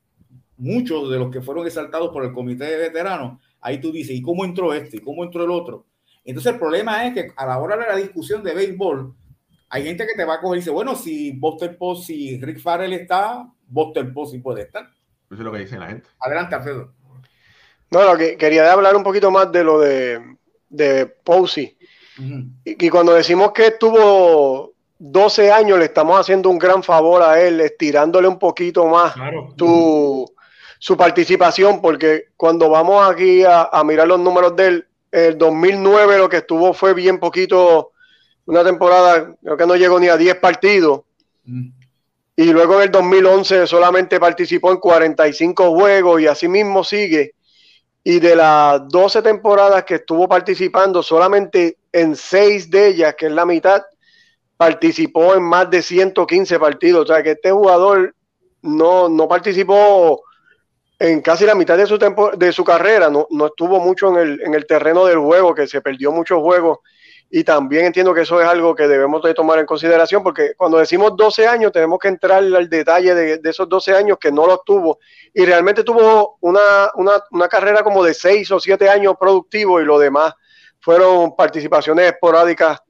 muchos 0.57 1.11
de 1.11 1.19
los 1.19 1.31
que 1.31 1.43
fueron 1.43 1.67
exaltados 1.67 2.11
por 2.11 2.25
el 2.25 2.33
comité 2.33 2.65
de 2.65 2.77
veteranos 2.77 3.41
ahí 3.65 3.81
tú 3.81 3.91
dices, 3.91 4.15
¿y 4.15 4.23
cómo 4.23 4.45
entró 4.45 4.73
este? 4.73 4.99
¿Y 4.99 5.01
cómo 5.01 5.25
entró 5.25 5.43
el 5.43 5.51
otro? 5.51 5.87
Entonces 6.23 6.53
el 6.53 6.59
problema 6.59 7.07
es 7.07 7.15
que 7.15 7.33
a 7.35 7.47
la 7.47 7.59
hora 7.59 7.77
de 7.77 7.87
la 7.87 7.97
discusión 7.97 8.43
de 8.43 8.55
béisbol, 8.55 9.15
hay 9.71 9.85
gente 9.85 10.07
que 10.07 10.15
te 10.15 10.25
va 10.25 10.35
a 10.35 10.41
coger 10.41 10.59
y 10.59 10.61
dice, 10.61 10.71
bueno, 10.71 10.95
si 10.95 11.33
Buster 11.33 11.77
Post, 11.77 12.07
si 12.07 12.41
Rick 12.41 12.61
Farrell 12.61 12.93
está, 12.93 13.51
Buster 13.67 14.13
Post 14.13 14.33
sí 14.33 14.39
puede 14.39 14.63
estar. 14.63 14.85
Eso 14.85 14.95
es 15.31 15.41
lo 15.41 15.51
que 15.51 15.59
dice 15.59 15.79
la 15.79 15.89
gente. 15.89 16.09
Adelante, 16.21 16.55
Alfredo. 16.55 16.93
No, 17.91 18.05
lo 18.05 18.17
que 18.17 18.37
quería 18.37 18.71
hablar 18.71 18.95
un 18.95 19.03
poquito 19.03 19.31
más 19.31 19.51
de 19.51 19.65
lo 19.65 19.81
de, 19.81 20.21
de 20.69 21.07
Posey. 21.07 21.77
y, 22.65 22.87
y, 22.87 22.91
cuando 22.91 23.15
decimos 23.15 23.53
que 23.53 23.69
estuvo 23.69 24.75
12 24.99 25.51
años, 25.51 25.79
le 25.79 25.87
estamos 25.87 26.21
haciendo 26.21 26.51
un 26.51 26.59
gran 26.59 26.83
favor 26.83 27.23
a 27.23 27.41
él, 27.41 27.61
estirándole 27.61 28.29
un 28.29 28.39
poquito 28.39 28.87
más 28.87 29.15
claro. 29.15 29.55
tu, 29.57 30.34
su 30.85 30.99
participación, 30.99 31.81
porque 31.81 32.27
cuando 32.37 32.69
vamos 32.69 33.11
aquí 33.11 33.43
a, 33.43 33.83
mirar 33.87 34.07
los 34.07 34.21
números 34.21 34.55
del 34.55 34.87
el 35.11 35.39
2009, 35.39 36.19
lo 36.19 36.29
que 36.29 36.37
estuvo 36.37 36.75
fue 36.75 36.93
bien 36.93 37.19
poquito 37.19 37.93
una 38.45 38.63
temporada, 38.63 39.35
creo 39.43 39.57
que 39.57 39.67
no 39.67 39.77
llegó 39.77 39.99
ni 39.99 40.09
a 40.09 40.19
10 40.19 40.35
partidos. 40.41 41.01
Mm. 41.45 41.69
Y 42.37 42.53
luego 42.53 42.75
en 42.75 42.83
el 42.83 42.91
2011 42.91 43.67
solamente 43.67 44.21
participó 44.21 44.73
en 44.73 44.77
45 44.77 45.75
juegos 45.75 46.21
y 46.21 46.27
así 46.27 46.49
mismo 46.49 46.85
sigue. 46.85 47.33
Y 48.03 48.21
de 48.21 48.37
las 48.37 48.87
12 48.87 49.23
temporadas 49.23 49.85
que 49.85 49.95
estuvo 49.95 50.29
participando, 50.29 51.03
solamente 51.03 51.79
en 51.93 52.15
6 52.15 52.69
de 52.69 52.89
ellas, 52.89 53.15
que 53.17 53.29
es 53.29 53.33
la 53.33 53.47
mitad, 53.47 53.83
participó 54.59 55.35
en 55.35 55.45
más 55.45 55.71
de 55.71 55.81
115 55.81 56.59
partidos. 56.59 57.09
O 57.09 57.15
sea 57.15 57.23
que 57.23 57.31
este 57.31 57.53
jugador 57.53 58.15
no, 58.61 59.09
no 59.09 59.27
participó 59.27 60.23
en 60.99 61.21
casi 61.23 61.45
la 61.45 61.55
mitad 61.55 61.77
de 61.77 61.87
su, 61.87 61.99
de 62.37 62.53
su 62.53 62.65
carrera, 62.65 63.11
no, 63.11 63.27
no 63.31 63.47
estuvo 63.47 63.81
mucho 63.81 64.09
en 64.11 64.17
el, 64.17 64.41
en 64.43 64.55
el 64.55 64.67
terreno 64.67 65.05
del 65.07 65.19
juego, 65.19 65.55
que 65.55 65.67
se 65.67 65.81
perdió 65.81 66.13
muchos 66.13 66.41
juegos 66.41 66.79
y 67.37 67.43
también 67.43 67.87
entiendo 67.87 68.15
que 68.15 68.21
eso 68.21 68.41
es 68.41 68.47
algo 68.47 68.77
que 68.77 68.87
debemos 68.87 69.21
de 69.23 69.35
tomar 69.35 69.59
en 69.59 69.67
consideración 69.67 70.23
porque 70.23 70.55
cuando 70.57 70.79
decimos 70.79 71.17
12 71.17 71.49
años 71.49 71.73
tenemos 71.73 71.99
que 71.99 72.07
entrar 72.07 72.45
al 72.45 72.69
detalle 72.69 73.13
de, 73.13 73.51
esos 73.51 73.69
12 73.69 73.93
años 73.93 74.19
que 74.21 74.31
no 74.31 74.47
los 74.47 74.65
tuvo 74.65 74.99
y 75.33 75.45
realmente 75.45 75.83
tuvo 75.83 76.37
una, 76.43 76.93
una, 76.95 77.49
carrera 77.49 77.83
como 77.83 78.05
de 78.05 78.15
6 78.15 78.53
o 78.53 78.61
7 78.61 78.89
años 78.89 79.15
productivo 79.19 79.81
y 79.81 79.85
lo 79.85 79.99
demás 79.99 80.33
fueron 80.81 81.35
participaciones 81.35 82.13
esporádicas 82.13 82.81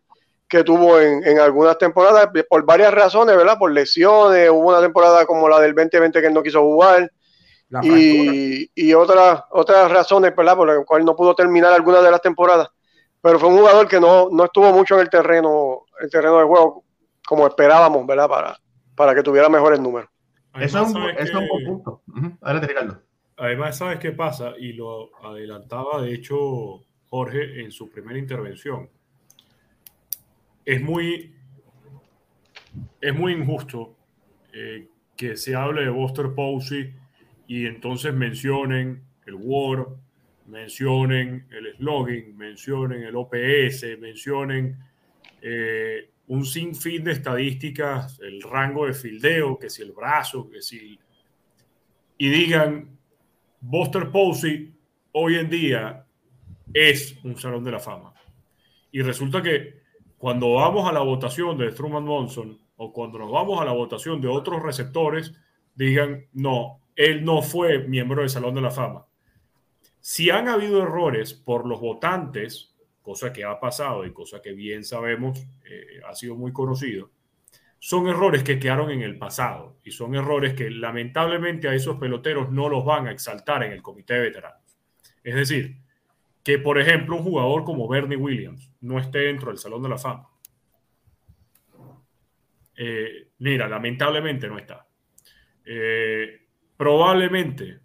que 0.46 0.62
tuvo 0.62 1.00
en, 1.00 1.26
en, 1.26 1.38
algunas 1.38 1.78
temporadas 1.78 2.28
por 2.46 2.66
varias 2.66 2.92
razones, 2.92 3.34
¿verdad? 3.36 3.56
Por 3.58 3.72
lesiones, 3.72 4.50
hubo 4.50 4.68
una 4.68 4.80
temporada 4.80 5.24
como 5.24 5.48
la 5.48 5.58
del 5.58 5.74
2020 5.74 6.20
que 6.20 6.26
él 6.26 6.34
no 6.34 6.42
quiso 6.42 6.60
jugar 6.60 7.10
y, 7.82 8.70
y, 8.74 8.94
otras, 8.94 9.42
otras 9.50 9.90
razones, 9.90 10.34
¿verdad? 10.36 10.56
Por 10.56 10.68
las 10.68 10.86
cuales 10.86 11.04
no 11.04 11.16
pudo 11.16 11.34
terminar 11.34 11.72
algunas 11.72 12.02
de 12.02 12.10
las 12.10 12.20
temporadas 12.20 12.68
pero 13.24 13.38
fue 13.38 13.48
un 13.48 13.56
jugador 13.56 13.88
que 13.88 13.98
no, 13.98 14.28
estuvo 14.44 14.70
mucho 14.70 14.96
en 14.96 15.00
el 15.00 15.08
terreno, 15.08 15.86
el 15.98 16.10
terreno 16.10 16.40
de 16.40 16.44
juego 16.44 16.84
como 17.26 17.46
esperábamos, 17.46 18.06
¿verdad? 18.06 18.28
Para, 18.28 18.60
para 18.94 19.14
que 19.14 19.22
tuviera 19.22 19.48
mejores 19.48 19.80
números. 19.80 20.10
eso 20.60 20.82
es, 20.82 21.32
un, 21.32 21.48
buen 21.48 21.64
punto. 21.64 22.02
Adelante, 22.42 22.66
Ricardo. 22.66 23.00
Además, 23.38 23.78
¿sabes 23.78 23.98
qué 23.98 24.12
pasa? 24.12 24.52
Y 24.58 24.74
lo 24.74 25.10
adelantaba, 25.24 26.02
de 26.02 26.12
hecho, 26.12 26.82
Jorge 27.08 27.62
en 27.62 27.72
su 27.72 27.88
primera 27.88 28.18
intervención. 28.18 28.90
Es 30.66 30.82
muy, 30.82 31.34
es 33.00 33.14
muy 33.14 33.32
injusto 33.32 33.96
eh, 34.52 34.86
que 35.16 35.38
se 35.38 35.56
hable 35.56 35.80
de 35.80 35.88
Buster 35.88 36.34
Posey 36.34 36.94
y 37.46 37.66
entonces 37.66 38.14
mencionen 38.14 39.02
el 39.26 39.34
War, 39.34 39.86
mencionen 40.46 41.46
el 41.50 41.76
slogan, 41.76 42.36
mencionen 42.36 43.02
el 43.02 43.16
OPS, 43.16 43.98
mencionen 43.98 44.78
eh, 45.40 46.10
un 46.26 46.44
sinfín 46.44 47.04
de 47.04 47.12
estadísticas, 47.12 48.18
el 48.20 48.42
rango 48.42 48.86
de 48.86 48.94
fildeo, 48.94 49.58
que 49.58 49.70
si 49.70 49.82
el 49.82 49.92
brazo, 49.92 50.48
que 50.48 50.62
si... 50.62 50.98
Y 52.16 52.28
digan, 52.28 52.96
Buster 53.60 54.10
Posey 54.10 54.72
hoy 55.12 55.36
en 55.36 55.50
día 55.50 56.06
es 56.72 57.18
un 57.24 57.36
salón 57.36 57.64
de 57.64 57.72
la 57.72 57.80
fama. 57.80 58.14
Y 58.90 59.02
resulta 59.02 59.42
que 59.42 59.82
cuando 60.16 60.54
vamos 60.54 60.88
a 60.88 60.92
la 60.92 61.00
votación 61.00 61.58
de 61.58 61.72
Truman 61.72 62.04
Monson 62.04 62.58
o 62.76 62.92
cuando 62.92 63.18
nos 63.18 63.30
vamos 63.30 63.60
a 63.60 63.64
la 63.64 63.72
votación 63.72 64.20
de 64.20 64.28
otros 64.28 64.62
receptores, 64.62 65.32
digan, 65.74 66.26
no, 66.32 66.80
él 66.96 67.24
no 67.24 67.42
fue 67.42 67.78
miembro 67.80 68.20
del 68.20 68.30
Salón 68.30 68.54
de 68.54 68.60
la 68.60 68.70
Fama. 68.70 69.06
Si 70.00 70.30
han 70.30 70.48
habido 70.48 70.82
errores 70.82 71.32
por 71.32 71.66
los 71.66 71.80
votantes, 71.80 72.74
cosa 73.02 73.32
que 73.32 73.44
ha 73.44 73.58
pasado 73.58 74.04
y 74.04 74.12
cosa 74.12 74.40
que 74.42 74.52
bien 74.52 74.84
sabemos 74.84 75.46
eh, 75.64 76.00
ha 76.06 76.14
sido 76.14 76.36
muy 76.36 76.52
conocido, 76.52 77.10
son 77.78 78.08
errores 78.08 78.42
que 78.42 78.58
quedaron 78.58 78.90
en 78.90 79.02
el 79.02 79.18
pasado 79.18 79.76
y 79.84 79.90
son 79.90 80.14
errores 80.14 80.54
que 80.54 80.70
lamentablemente 80.70 81.68
a 81.68 81.74
esos 81.74 81.98
peloteros 81.98 82.50
no 82.50 82.68
los 82.68 82.84
van 82.84 83.06
a 83.06 83.12
exaltar 83.12 83.62
en 83.62 83.72
el 83.72 83.82
comité 83.82 84.14
de 84.14 84.20
veteranos. 84.20 84.78
Es 85.22 85.34
decir, 85.34 85.76
que 86.42 86.58
por 86.58 86.80
ejemplo 86.80 87.16
un 87.16 87.22
jugador 87.22 87.64
como 87.64 87.88
Bernie 87.88 88.16
Williams 88.16 88.72
no 88.80 88.98
esté 88.98 89.20
dentro 89.20 89.50
del 89.50 89.58
Salón 89.58 89.82
de 89.82 89.88
la 89.88 89.98
Fama. 89.98 90.28
Eh, 92.76 93.28
mira, 93.38 93.68
lamentablemente 93.68 94.48
no 94.48 94.58
está. 94.58 94.86
Eh, 95.64 96.43
probablemente 96.84 97.80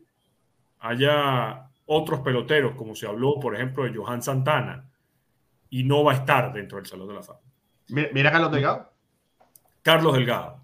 haya 0.79 1.69
otros 1.85 2.19
peloteros, 2.19 2.73
como 2.75 2.95
se 2.95 3.07
habló, 3.07 3.39
por 3.39 3.55
ejemplo, 3.55 3.85
de 3.85 3.95
Johan 3.95 4.21
Santana, 4.21 4.89
y 5.69 5.85
no 5.85 6.03
va 6.03 6.11
a 6.11 6.15
estar 6.15 6.51
dentro 6.51 6.77
del 6.77 6.85
Salón 6.85 7.07
de 7.07 7.13
la 7.13 7.23
Fama. 7.23 7.39
Mira, 7.87 8.29
Carlos 8.29 8.51
Delgado. 8.51 8.91
Carlos 9.81 10.13
Delgado. 10.15 10.61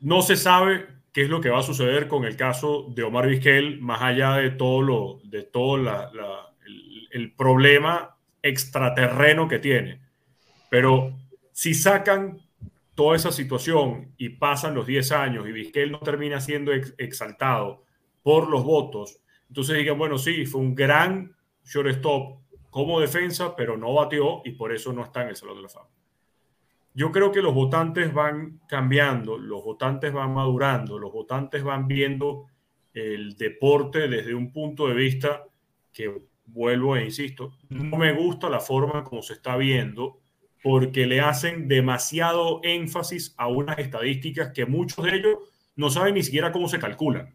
No 0.00 0.22
se 0.22 0.36
sabe 0.36 0.86
qué 1.12 1.24
es 1.24 1.28
lo 1.28 1.42
que 1.42 1.50
va 1.50 1.58
a 1.58 1.62
suceder 1.62 2.08
con 2.08 2.24
el 2.24 2.34
caso 2.34 2.86
de 2.88 3.02
Omar 3.02 3.26
Vizquel, 3.26 3.78
más 3.82 4.00
allá 4.00 4.36
de 4.36 4.52
todo, 4.52 4.80
lo, 4.80 5.20
de 5.24 5.42
todo 5.42 5.76
el, 5.76 7.08
el 7.10 7.32
problema 7.32 8.16
extraterreno 8.42 9.48
que 9.48 9.58
tiene. 9.58 10.00
Pero 10.70 11.14
si 11.52 11.74
sacan 11.74 12.38
toda 12.94 13.16
esa 13.16 13.32
situación 13.32 14.14
y 14.16 14.30
pasan 14.30 14.74
los 14.74 14.86
10 14.86 15.12
años 15.12 15.46
y 15.48 15.52
Vizquel 15.52 15.92
no 15.92 16.00
termina 16.00 16.40
siendo 16.40 16.72
exaltado 16.72 17.84
por 18.22 18.48
los 18.48 18.64
votos, 18.64 19.20
entonces 19.48 19.76
digan, 19.76 19.98
bueno, 19.98 20.18
sí, 20.18 20.46
fue 20.46 20.60
un 20.60 20.74
gran 20.74 21.36
shortstop 21.64 22.40
como 22.70 23.00
defensa, 23.00 23.54
pero 23.54 23.76
no 23.76 23.92
batió 23.94 24.42
y 24.44 24.52
por 24.52 24.72
eso 24.72 24.92
no 24.92 25.04
está 25.04 25.22
en 25.22 25.28
el 25.28 25.36
Salón 25.36 25.56
de 25.56 25.62
la 25.62 25.68
Fama. 25.68 25.88
Yo 26.94 27.10
creo 27.10 27.32
que 27.32 27.42
los 27.42 27.54
votantes 27.54 28.12
van 28.12 28.60
cambiando, 28.68 29.36
los 29.36 29.64
votantes 29.64 30.12
van 30.12 30.32
madurando, 30.32 30.98
los 30.98 31.12
votantes 31.12 31.62
van 31.62 31.86
viendo 31.88 32.46
el 32.92 33.36
deporte 33.36 34.08
desde 34.08 34.34
un 34.34 34.52
punto 34.52 34.86
de 34.86 34.94
vista 34.94 35.44
que, 35.92 36.26
vuelvo 36.46 36.96
e 36.96 37.04
insisto, 37.04 37.52
no 37.68 37.96
me 37.96 38.12
gusta 38.12 38.48
la 38.48 38.60
forma 38.60 39.02
como 39.02 39.22
se 39.22 39.34
está 39.34 39.56
viendo 39.56 40.20
porque 40.64 41.06
le 41.06 41.20
hacen 41.20 41.68
demasiado 41.68 42.60
énfasis 42.62 43.34
a 43.36 43.48
unas 43.48 43.78
estadísticas 43.78 44.50
que 44.54 44.64
muchos 44.64 45.04
de 45.04 45.14
ellos 45.14 45.36
no 45.76 45.90
saben 45.90 46.14
ni 46.14 46.22
siquiera 46.22 46.52
cómo 46.52 46.70
se 46.70 46.78
calculan. 46.78 47.34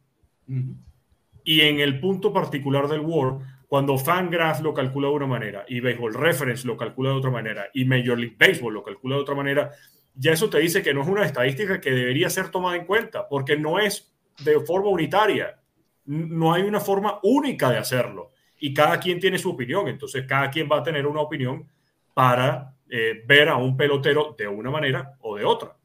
Y 1.44 1.62
en 1.62 1.80
el 1.80 2.00
punto 2.00 2.34
particular 2.34 2.88
del 2.88 3.02
World, 3.02 3.46
cuando 3.68 4.00
Fangraph 4.00 4.62
lo 4.62 4.74
calcula 4.74 5.10
de 5.10 5.14
una 5.14 5.28
manera 5.28 5.64
y 5.68 5.80
Baseball 5.80 6.16
Reference 6.16 6.66
lo 6.66 6.76
calcula 6.76 7.12
de 7.12 7.18
otra 7.18 7.30
manera 7.30 7.68
y 7.72 7.86
Major 7.86 8.18
League 8.18 8.36
Baseball 8.36 8.74
lo 8.74 8.82
calcula 8.82 9.18
de 9.18 9.22
otra 9.22 9.36
manera, 9.36 9.70
ya 10.16 10.32
eso 10.32 10.50
te 10.50 10.58
dice 10.58 10.82
que 10.82 10.96
no 10.96 11.04
es 11.04 11.08
una 11.08 11.24
estadística 11.24 11.80
que 11.80 11.92
debería 11.92 12.32
ser 12.32 12.50
tomada 12.50 12.78
en 12.78 12.88
cuenta, 12.88 13.30
porque 13.30 13.56
no 13.56 13.78
es 13.78 14.12
de 14.44 14.60
forma 14.62 14.90
unitaria. 14.90 15.60
No 16.04 16.52
hay 16.52 16.64
una 16.64 16.80
forma 16.80 17.20
única 17.22 17.70
de 17.70 17.78
hacerlo. 17.78 18.32
Y 18.58 18.74
cada 18.74 19.00
quien 19.00 19.20
tiene 19.20 19.38
su 19.38 19.52
opinión. 19.52 19.88
Entonces, 19.88 20.26
cada 20.26 20.50
quien 20.50 20.68
va 20.68 20.80
a 20.80 20.84
tener 20.84 21.06
una 21.06 21.22
opinión 21.22 21.68
para 22.16 22.74
eh, 22.90 23.24
ver 23.26 23.50
a 23.50 23.58
un 23.58 23.78
pelotero 23.78 24.36
de 24.38 24.48
una 24.48 24.72
manera 24.72 25.18
o 25.22 25.36
de 25.36 25.46
otra. 25.46 25.76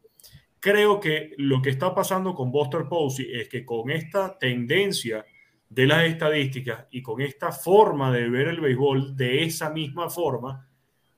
Creo 0.59 0.99
que 0.99 1.35
lo 1.37 1.61
que 1.61 1.71
está 1.71 1.95
pasando 1.95 2.35
con 2.35 2.51
Buster 2.51 2.87
Posey 2.89 3.27
es 3.33 3.49
que 3.49 3.65
con 3.65 3.91
esta 3.91 4.39
tendencia 4.39 5.25
de 5.69 5.87
las 5.87 6.05
estadísticas 6.05 6.87
y 6.91 7.03
con 7.03 7.21
esta 7.21 7.53
forma 7.53 8.13
de 8.13 8.29
ver 8.31 8.49
el 8.49 8.61
béisbol 8.61 9.17
de 9.17 9.43
esa 9.43 9.71
misma 9.71 10.09
forma, 10.09 10.69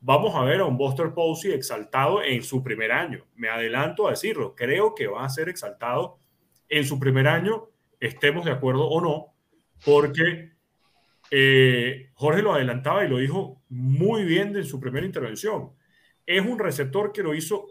vamos 0.01 0.35
a 0.35 0.43
ver 0.43 0.61
a 0.61 0.65
un 0.65 0.77
Buster 0.77 1.13
Posey 1.13 1.53
exaltado 1.53 2.23
en 2.23 2.43
su 2.43 2.63
primer 2.63 2.91
año. 2.91 3.27
Me 3.37 3.49
adelanto 3.49 4.07
a 4.07 4.11
decirlo, 4.11 4.55
creo 4.55 4.95
que 4.95 5.07
va 5.07 5.25
a 5.25 5.29
ser 5.29 5.49
exaltado 5.49 6.19
en 6.69 6.85
su 6.85 6.99
primer 6.99 7.29
año, 7.29 7.69
estemos 8.01 8.45
de 8.45 8.53
acuerdo 8.53 8.89
o 8.89 9.01
no, 9.01 9.35
porque 9.85 10.53
eh, 11.31 12.11
Jorge 12.15 12.43
lo 12.43 12.55
adelantaba 12.55 13.05
y 13.05 13.09
lo 13.09 13.19
dijo 13.19 13.63
muy 13.69 14.25
bien 14.25 14.57
en 14.57 14.65
su 14.65 14.81
primera 14.81 15.07
intervención. 15.07 15.73
Es 16.27 16.45
un 16.45 16.59
receptor 16.59 17.13
que 17.13 17.23
lo 17.23 17.35
hizo 17.35 17.69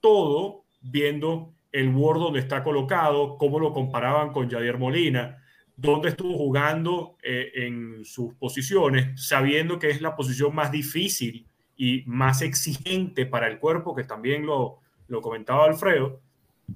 todo 0.00 0.64
viendo 0.82 1.54
el 1.72 1.88
Word 1.88 2.20
donde 2.20 2.40
está 2.40 2.62
colocado, 2.62 3.36
cómo 3.38 3.58
lo 3.58 3.72
comparaban 3.72 4.32
con 4.32 4.48
Javier 4.48 4.78
Molina, 4.78 5.42
dónde 5.76 6.10
estuvo 6.10 6.36
jugando 6.36 7.16
eh, 7.22 7.50
en 7.54 8.04
sus 8.04 8.34
posiciones, 8.34 9.26
sabiendo 9.26 9.78
que 9.78 9.90
es 9.90 10.00
la 10.00 10.14
posición 10.14 10.54
más 10.54 10.70
difícil 10.70 11.48
y 11.76 12.04
más 12.06 12.42
exigente 12.42 13.26
para 13.26 13.48
el 13.48 13.58
cuerpo, 13.58 13.94
que 13.94 14.04
también 14.04 14.46
lo, 14.46 14.78
lo 15.08 15.20
comentaba 15.20 15.64
Alfredo. 15.64 16.20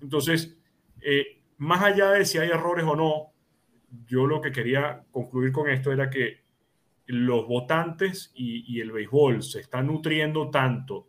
Entonces, 0.03 0.57
eh, 1.01 1.43
más 1.59 1.83
allá 1.83 2.11
de 2.11 2.25
si 2.25 2.39
hay 2.39 2.49
errores 2.51 2.85
o 2.85 2.97
no, 2.97 3.33
yo 4.07 4.27
lo 4.27 4.41
que 4.41 4.53
quería 4.53 5.05
concluir 5.11 5.53
con 5.53 5.69
esto 5.71 5.93
era 5.93 6.11
que 6.11 6.43
los 7.07 7.47
votantes 7.47 8.33
y, 8.35 8.65
y 8.67 8.81
el 8.81 8.93
béisbol 8.93 9.43
se 9.43 9.61
están 9.61 9.87
nutriendo 9.87 10.51
tanto 10.51 11.08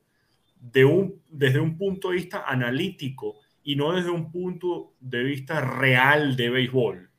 de 0.60 0.86
un, 0.86 1.22
desde 1.30 1.60
un 1.60 1.78
punto 1.78 2.10
de 2.10 2.16
vista 2.16 2.44
analítico 2.46 3.38
y 3.64 3.76
no 3.76 3.94
desde 3.94 4.10
un 4.10 4.32
punto 4.32 4.94
de 5.00 5.24
vista 5.24 5.62
real 5.62 6.36
de 6.36 6.50
béisbol 6.50 7.10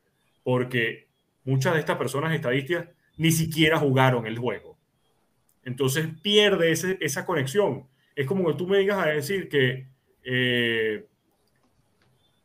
porque 0.43 1.07
muchas 1.43 1.73
de 1.73 1.79
estas 1.79 1.97
personas 1.97 2.33
estadísticas 2.33 2.87
ni 3.17 3.31
siquiera 3.31 3.77
jugaron 3.77 4.25
el 4.25 4.37
juego. 4.37 4.77
Entonces 5.63 6.07
pierde 6.21 6.71
esa 6.71 7.25
conexión. 7.25 7.87
es 8.15 8.27
como 8.27 8.47
que 8.47 8.57
tú 8.57 8.67
me 8.67 8.79
digas 8.79 9.05
a 9.05 9.09
decir 9.09 9.47
que 9.47 9.87
eh, 10.23 11.05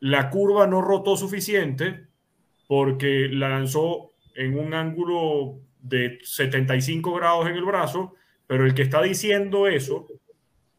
la 0.01 0.31
curva 0.31 0.67
no 0.67 0.83
rotó 0.83 1.17
suficiente 1.17 2.07
porque 2.69 3.29
la 3.31 3.49
lanzó 3.49 4.13
en 4.35 4.59
un 4.59 4.75
ángulo 4.75 5.61
de 5.81 6.19
75 6.23 7.15
grados 7.15 7.49
en 7.49 7.55
el 7.55 7.65
brazo, 7.65 8.15
pero 8.47 8.67
el 8.67 8.75
que 8.75 8.83
está 8.83 9.03
diciendo 9.03 9.67
eso 9.67 10.07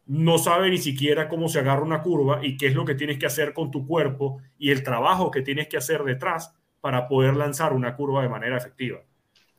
no 0.08 0.38
sabe 0.38 0.70
ni 0.70 0.78
siquiera 0.78 1.28
cómo 1.28 1.48
se 1.48 1.58
agarra 1.58 1.82
una 1.82 2.02
curva 2.02 2.40
y 2.42 2.56
qué 2.56 2.68
es 2.68 2.74
lo 2.74 2.86
que 2.86 2.94
tienes 2.94 3.18
que 3.18 3.26
hacer 3.26 3.52
con 3.52 3.70
tu 3.70 3.86
cuerpo 3.86 4.40
y 4.58 4.70
el 4.70 4.82
trabajo 4.82 5.30
que 5.30 5.42
tienes 5.42 5.68
que 5.68 5.76
hacer 5.76 6.02
detrás 6.02 6.54
para 6.80 7.06
poder 7.08 7.36
lanzar 7.36 7.74
una 7.74 7.94
curva 7.94 8.22
de 8.22 8.30
manera 8.30 8.56
efectiva. 8.56 9.00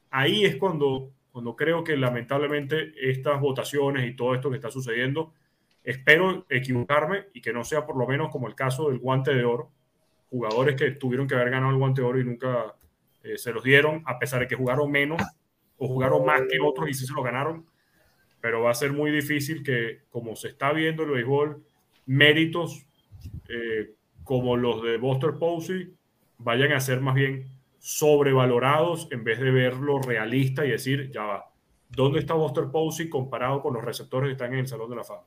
Ahí 0.10 0.46
es 0.46 0.56
cuando, 0.56 1.12
cuando 1.32 1.56
creo 1.56 1.84
que 1.84 1.96
lamentablemente 1.96 2.94
estas 3.00 3.40
votaciones 3.40 4.10
y 4.10 4.16
todo 4.16 4.34
esto 4.34 4.50
que 4.50 4.56
está 4.56 4.72
sucediendo, 4.72 5.34
espero 5.84 6.48
equivocarme 6.50 7.28
y 7.32 7.42
que 7.42 7.54
no 7.54 7.64
sea 7.64 7.86
por 7.86 7.96
lo 7.96 8.08
menos 8.08 8.30
como 8.32 8.48
el 8.48 8.56
caso 8.56 8.90
del 8.90 8.98
guante 8.98 9.36
de 9.36 9.46
oro, 9.46 9.70
jugadores 10.32 10.76
que 10.76 10.90
tuvieron 10.92 11.28
que 11.28 11.36
haber 11.36 11.52
ganado 11.52 11.72
el 11.72 11.78
guante 11.78 12.02
de 12.02 12.08
oro 12.08 12.20
y 12.20 12.26
nunca 12.26 12.74
eh, 13.22 13.38
se 13.38 13.54
los 13.54 13.64
dieron, 13.64 14.02
a 14.08 14.18
pesar 14.18 14.40
de 14.40 14.48
que 14.48 14.56
jugaron 14.56 14.90
menos 14.90 15.22
o 15.78 15.88
jugaron 15.88 16.26
más 16.26 16.42
que 16.50 16.60
otros 16.60 16.90
y 16.90 16.96
sí 16.96 17.06
se 17.06 17.14
lo 17.14 17.22
ganaron 17.22 17.69
pero 18.42 18.62
va 18.62 18.72
a 18.72 18.76
ser 18.76 18.94
muy 18.94 19.12
difícil 19.12 19.64
que, 19.64 20.02
como 20.10 20.36
se 20.36 20.50
está 20.50 20.72
viendo 20.72 21.04
el 21.04 21.12
béisbol, 21.12 21.64
méritos 22.06 22.86
eh, 23.48 23.94
como 24.24 24.56
los 24.58 24.82
de 24.84 24.98
Buster 24.98 25.36
Posey 25.40 25.94
vayan 26.38 26.72
a 26.72 26.80
ser 26.80 27.02
más 27.02 27.16
bien 27.16 27.46
sobrevalorados 27.80 29.08
en 29.12 29.24
vez 29.24 29.40
de 29.40 29.52
verlo 29.52 30.02
realista 30.02 30.66
y 30.66 30.72
decir, 30.72 31.12
ya 31.12 31.24
va, 31.24 31.54
¿dónde 31.90 32.20
está 32.20 32.34
Buster 32.34 32.66
Posey 32.72 33.10
comparado 33.10 33.62
con 33.62 33.74
los 33.74 33.84
receptores 33.84 34.28
que 34.28 34.32
están 34.34 34.54
en 34.54 34.60
el 34.60 34.68
Salón 34.68 34.90
de 34.90 34.98
la 34.98 35.04
Fama? 35.04 35.24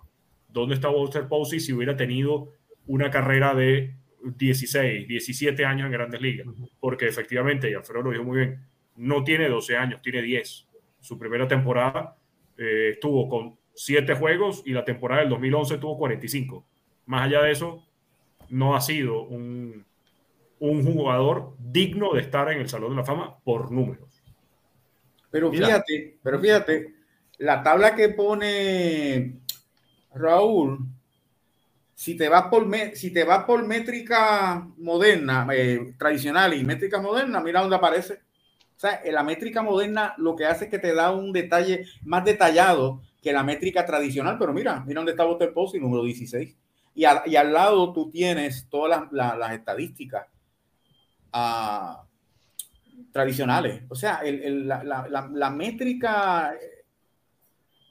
¿Dónde 0.48 0.74
está 0.74 0.88
Buster 0.88 1.28
Posey 1.28 1.60
si 1.60 1.72
hubiera 1.72 1.96
tenido 1.96 2.52
una 2.86 3.10
carrera 3.10 3.54
de 3.54 3.94
16, 4.22 5.08
17 5.08 5.64
años 5.64 5.86
en 5.86 5.92
grandes 5.92 6.20
ligas? 6.20 6.46
Porque 6.78 7.06
efectivamente, 7.06 7.70
y 7.70 7.74
Alfredo 7.74 8.02
lo 8.02 8.10
dijo 8.10 8.24
muy 8.24 8.38
bien, 8.38 8.66
no 8.96 9.24
tiene 9.24 9.48
12 9.48 9.76
años, 9.76 10.02
tiene 10.02 10.22
10. 10.22 10.68
Su 11.00 11.18
primera 11.18 11.48
temporada 11.48 12.16
eh, 12.62 12.90
estuvo 12.90 13.28
con 13.28 13.58
siete 13.74 14.14
juegos 14.14 14.62
y 14.64 14.72
la 14.72 14.84
temporada 14.84 15.22
del 15.22 15.30
2011 15.30 15.78
tuvo 15.78 15.98
45. 15.98 16.64
Más 17.06 17.26
allá 17.26 17.42
de 17.42 17.50
eso, 17.50 17.84
no 18.50 18.76
ha 18.76 18.80
sido 18.80 19.22
un, 19.22 19.84
un 20.60 20.84
jugador 20.84 21.56
digno 21.58 22.12
de 22.12 22.20
estar 22.20 22.50
en 22.52 22.60
el 22.60 22.68
Salón 22.68 22.90
de 22.90 22.96
la 22.96 23.04
Fama 23.04 23.36
por 23.42 23.72
números. 23.72 24.22
Pero 25.30 25.50
fíjate, 25.50 26.18
pero 26.22 26.38
fíjate, 26.38 26.94
la 27.38 27.62
tabla 27.62 27.96
que 27.96 28.10
pone 28.10 29.40
Raúl, 30.14 30.78
si 31.94 32.16
te 32.16 32.28
vas 32.28 32.44
por, 32.44 32.68
si 32.94 33.12
te 33.12 33.24
vas 33.24 33.44
por 33.44 33.66
métrica 33.66 34.68
moderna, 34.76 35.48
eh, 35.52 35.94
tradicional 35.98 36.54
y 36.54 36.64
métrica 36.64 37.00
moderna, 37.00 37.40
mira 37.40 37.60
dónde 37.60 37.76
aparece 37.76 38.20
sea, 38.88 39.00
la 39.10 39.22
métrica 39.22 39.62
moderna 39.62 40.14
lo 40.18 40.34
que 40.34 40.44
hace 40.44 40.64
es 40.64 40.70
que 40.70 40.78
te 40.78 40.94
da 40.94 41.12
un 41.12 41.32
detalle 41.32 41.86
más 42.02 42.24
detallado 42.24 43.00
que 43.22 43.32
la 43.32 43.44
métrica 43.44 43.86
tradicional, 43.86 44.36
pero 44.38 44.52
mira, 44.52 44.82
mira 44.84 44.98
dónde 44.98 45.12
está 45.12 45.24
Walter 45.24 45.52
Posey, 45.52 45.80
número 45.80 46.02
16. 46.02 46.56
Y, 46.94 47.04
al 47.04 47.52
lado 47.52 47.92
tú 47.92 48.10
tienes 48.10 48.66
todas 48.68 49.04
las, 49.12 49.52
estadísticas 49.52 50.26
ah, 51.32 52.04
tradicionales. 53.12 53.84
O 53.88 53.94
sea, 53.94 54.20
la, 54.24 55.50
métrica, 55.50 56.52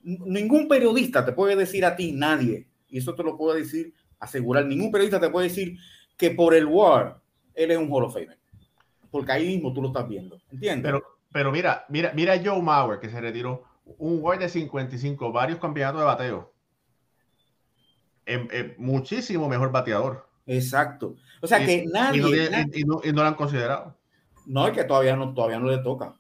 ningún 0.04 0.68
periodista 0.68 1.26
te 1.26 1.32
puede 1.32 1.56
decir 1.56 1.86
a 1.86 1.96
ti, 1.96 2.12
nadie, 2.12 2.68
y 2.90 2.98
eso 2.98 3.16
te 3.16 3.24
lo 3.24 3.38
puedo 3.38 3.56
decir, 3.56 3.94
asegurar, 4.20 4.66
ningún 4.66 4.92
periodista 4.92 5.22
te 5.22 5.30
puede 5.30 5.48
decir 5.48 5.78
que 6.18 6.32
por 6.32 6.54
el 6.54 6.66
War 6.66 7.22
él 7.56 7.72
es 7.72 7.78
un 7.78 7.90
Hall 7.92 8.04
of 8.04 8.14
Famer 8.14 8.41
porque 9.12 9.34
ahí 9.34 9.48
mismo 9.48 9.74
tú 9.74 9.82
lo 9.82 9.90
estás 9.90 10.08
viendo, 10.08 10.40
¿entiendes? 10.52 10.84
Pero, 10.84 11.04
pero 11.32 11.52
mira, 11.52 11.86
mira, 11.90 12.12
mira 12.16 12.42
Joe 12.44 12.62
Mauer 12.62 13.00
que 13.00 13.10
se 13.10 13.22
retiró, 13.22 13.64
un 13.98 14.22
guard 14.22 14.40
de 14.40 14.50
55, 14.50 15.32
varios 15.32 15.60
campeonatos 15.60 16.02
de 16.02 16.06
bateo. 16.06 16.54
Em, 18.26 18.48
muchísimo 18.78 19.50
mejor 19.50 19.72
bateador. 19.72 20.28
Exacto. 20.46 21.16
O 21.42 21.48
sea 21.48 21.66
que 21.66 21.86
nadie 21.86 22.22
y 22.74 22.84
no, 22.84 23.02
lo 23.04 23.24
han 23.24 23.36
considerado. 23.36 23.98
No, 24.46 24.68
es 24.68 24.74
que 24.74 24.84
todavía 24.84 25.16
no, 25.16 25.34
todavía 25.34 25.60
no 25.60 25.68
le 25.68 25.80
toca. 25.80 26.16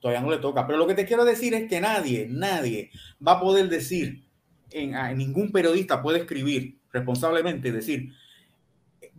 Todavía 0.00 0.20
no 0.20 0.30
le 0.30 0.38
toca. 0.38 0.66
Pero 0.66 0.78
lo 0.78 0.86
que 0.86 0.94
te 0.94 1.06
quiero 1.06 1.24
decir 1.24 1.54
es 1.54 1.68
que 1.68 1.80
nadie, 1.80 2.26
nadie 2.28 2.90
va 3.26 3.32
a 3.32 3.40
poder 3.40 3.68
decir, 3.68 4.24
en, 4.70 4.92
ningún 5.16 5.52
periodista 5.52 6.02
puede 6.02 6.20
escribir 6.20 6.78
responsablemente, 6.92 7.72
decir, 7.72 8.12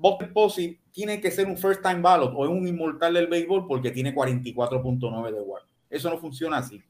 Bob 0.01 0.33
Posey 0.33 0.79
tiene 0.91 1.21
que 1.21 1.29
ser 1.29 1.45
un 1.45 1.55
first 1.55 1.83
time 1.83 2.01
ballot 2.01 2.33
o 2.35 2.49
un 2.49 2.67
inmortal 2.67 3.13
del 3.13 3.27
béisbol 3.27 3.67
porque 3.67 3.91
tiene 3.91 4.15
44.9 4.15 5.31
de 5.31 5.41
WAR. 5.41 5.61
Eso 5.91 6.09
no 6.09 6.17
funciona 6.17 6.57
así. 6.57 6.81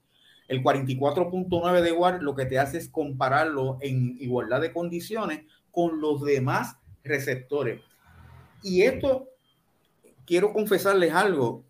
El 0.47 0.63
44.9 0.63 1.81
de 1.81 1.91
WAR 1.91 2.23
lo 2.23 2.33
que 2.35 2.45
te 2.45 2.57
hace 2.57 2.77
es 2.77 2.87
compararlo 2.87 3.77
en 3.81 4.15
igualdad 4.21 4.61
de 4.61 4.71
condiciones 4.71 5.41
con 5.71 5.99
los 5.99 6.23
demás 6.23 6.77
receptores. 7.03 7.81
Y 8.63 8.83
esto, 8.83 9.27
quiero 10.25 10.53
confesarles 10.53 11.13
algo. 11.13 11.65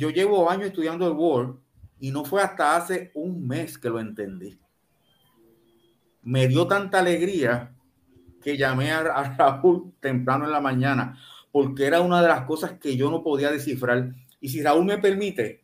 Yo 0.00 0.10
llevo 0.10 0.50
años 0.50 0.66
estudiando 0.66 1.06
el 1.06 1.12
WAR 1.12 1.54
y 2.00 2.10
no 2.10 2.24
fue 2.24 2.42
hasta 2.42 2.74
hace 2.74 3.12
un 3.14 3.46
mes 3.46 3.78
que 3.78 3.88
lo 3.88 4.00
entendí. 4.00 4.58
Me 6.22 6.48
dio 6.48 6.66
tanta 6.66 6.98
alegría 6.98 7.72
que 8.42 8.56
llamé 8.56 8.92
a, 8.92 9.00
a 9.00 9.36
Raúl 9.36 9.92
temprano 10.00 10.44
en 10.44 10.52
la 10.52 10.60
mañana 10.60 11.18
porque 11.52 11.86
era 11.86 12.00
una 12.00 12.22
de 12.22 12.28
las 12.28 12.44
cosas 12.46 12.72
que 12.72 12.96
yo 12.96 13.10
no 13.10 13.22
podía 13.22 13.52
descifrar. 13.52 14.14
Y 14.40 14.48
si 14.48 14.62
Raúl 14.62 14.86
me 14.86 14.98
permite 14.98 15.60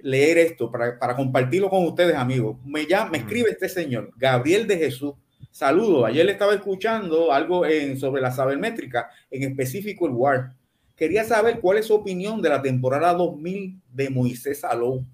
leer 0.00 0.38
esto 0.38 0.70
para, 0.70 0.98
para 0.98 1.14
compartirlo 1.14 1.68
con 1.68 1.84
ustedes, 1.84 2.16
amigos, 2.16 2.56
me, 2.64 2.86
llama, 2.86 3.10
me 3.12 3.18
escribe 3.18 3.50
este 3.50 3.68
señor, 3.68 4.10
Gabriel 4.16 4.66
de 4.66 4.78
Jesús. 4.78 5.14
Saludo, 5.50 6.04
ayer 6.04 6.26
le 6.26 6.32
estaba 6.32 6.54
escuchando 6.54 7.32
algo 7.32 7.64
en, 7.64 7.98
sobre 8.00 8.20
la 8.20 8.32
sabermétrica, 8.32 9.10
en 9.30 9.44
específico 9.44 10.06
el 10.06 10.12
WAR. 10.12 10.52
Quería 10.96 11.22
saber 11.24 11.60
cuál 11.60 11.78
es 11.78 11.86
su 11.86 11.94
opinión 11.94 12.42
de 12.42 12.48
la 12.48 12.62
temporada 12.62 13.12
2000 13.12 13.80
de 13.92 14.10
Moisés 14.10 14.60
Salou. 14.60 15.04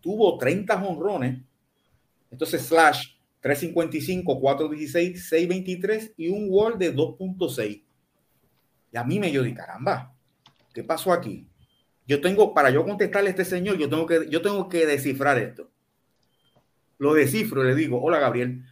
Tuvo 0.00 0.38
30 0.38 0.84
honrones, 0.84 1.40
entonces 2.30 2.62
slash 2.62 3.17
355, 3.40 4.40
416, 4.40 5.28
623 5.28 6.12
y 6.16 6.28
un 6.28 6.46
WAR 6.48 6.76
de 6.78 6.94
2.6. 6.94 7.82
Y 8.92 8.96
a 8.96 9.04
mí 9.04 9.18
me 9.18 9.30
dio 9.30 9.42
de 9.42 9.54
caramba, 9.54 10.14
¿qué 10.72 10.82
pasó 10.82 11.12
aquí? 11.12 11.46
Yo 12.06 12.20
tengo, 12.20 12.54
para 12.54 12.70
yo 12.70 12.84
contestarle 12.84 13.28
a 13.28 13.30
este 13.30 13.44
señor, 13.44 13.76
yo 13.76 13.88
tengo 13.88 14.06
que, 14.06 14.28
yo 14.30 14.40
tengo 14.40 14.68
que 14.68 14.86
descifrar 14.86 15.38
esto. 15.38 15.70
Lo 16.98 17.14
descifro, 17.14 17.62
le 17.62 17.74
digo, 17.74 18.02
hola 18.02 18.18
Gabriel, 18.18 18.64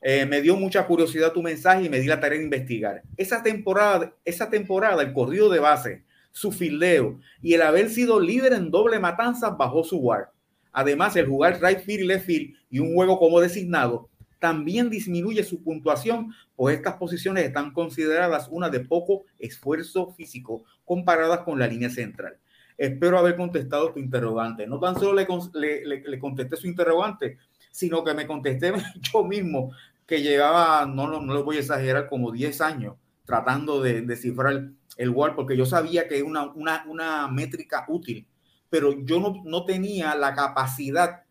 eh, 0.00 0.26
me 0.26 0.40
dio 0.40 0.56
mucha 0.56 0.84
curiosidad 0.86 1.32
tu 1.32 1.42
mensaje 1.42 1.84
y 1.84 1.88
me 1.88 2.00
di 2.00 2.06
la 2.06 2.18
tarea 2.18 2.38
de 2.38 2.44
investigar. 2.44 3.02
Esa 3.16 3.42
temporada, 3.42 4.12
esa 4.24 4.50
temporada, 4.50 5.02
el 5.02 5.12
corrido 5.12 5.48
de 5.48 5.60
base, 5.60 6.02
su 6.32 6.50
fildeo 6.50 7.20
y 7.40 7.54
el 7.54 7.62
haber 7.62 7.90
sido 7.90 8.18
líder 8.18 8.54
en 8.54 8.70
doble 8.70 8.98
matanza 8.98 9.50
bajo 9.50 9.84
su 9.84 9.98
guard. 9.98 10.28
Además, 10.72 11.14
el 11.16 11.26
jugar 11.26 11.60
right 11.62 11.80
field 11.80 12.06
left 12.06 12.26
field 12.26 12.54
y 12.70 12.78
un 12.78 12.94
juego 12.94 13.18
como 13.18 13.40
designado 13.40 14.08
también 14.38 14.90
disminuye 14.90 15.44
su 15.44 15.62
puntuación, 15.62 16.32
pues 16.56 16.76
estas 16.76 16.96
posiciones 16.96 17.44
están 17.44 17.72
consideradas 17.72 18.48
una 18.50 18.68
de 18.70 18.80
poco 18.80 19.24
esfuerzo 19.38 20.12
físico 20.14 20.64
comparadas 20.84 21.40
con 21.40 21.60
la 21.60 21.68
línea 21.68 21.90
central. 21.90 22.36
Espero 22.76 23.18
haber 23.18 23.36
contestado 23.36 23.92
tu 23.92 24.00
interrogante. 24.00 24.66
No 24.66 24.80
tan 24.80 24.98
solo 24.98 25.14
le, 25.54 25.84
le, 25.84 26.18
contesté 26.18 26.56
su 26.56 26.66
interrogante, 26.66 27.38
sino 27.70 28.02
que 28.02 28.14
me 28.14 28.26
contesté 28.26 28.72
yo 29.12 29.22
mismo, 29.22 29.70
que 30.06 30.20
llevaba, 30.20 30.86
no, 30.86 31.06
no, 31.06 31.20
no 31.20 31.34
lo 31.34 31.44
voy 31.44 31.58
a 31.58 31.60
exagerar, 31.60 32.08
como 32.08 32.32
10 32.32 32.60
años 32.62 32.96
tratando 33.24 33.80
de 33.80 34.02
descifrar 34.02 34.70
el 34.96 35.10
WAR, 35.10 35.34
porque 35.36 35.56
yo 35.56 35.64
sabía 35.64 36.08
que 36.08 36.16
es 36.16 36.22
una, 36.22 36.46
una, 36.52 36.84
una 36.86 37.28
métrica 37.28 37.84
útil, 37.88 38.26
pero 38.72 39.04
yo 39.04 39.20
no, 39.20 39.42
no 39.44 39.66
tenía 39.66 40.14
la 40.14 40.34
capacidad 40.34 41.24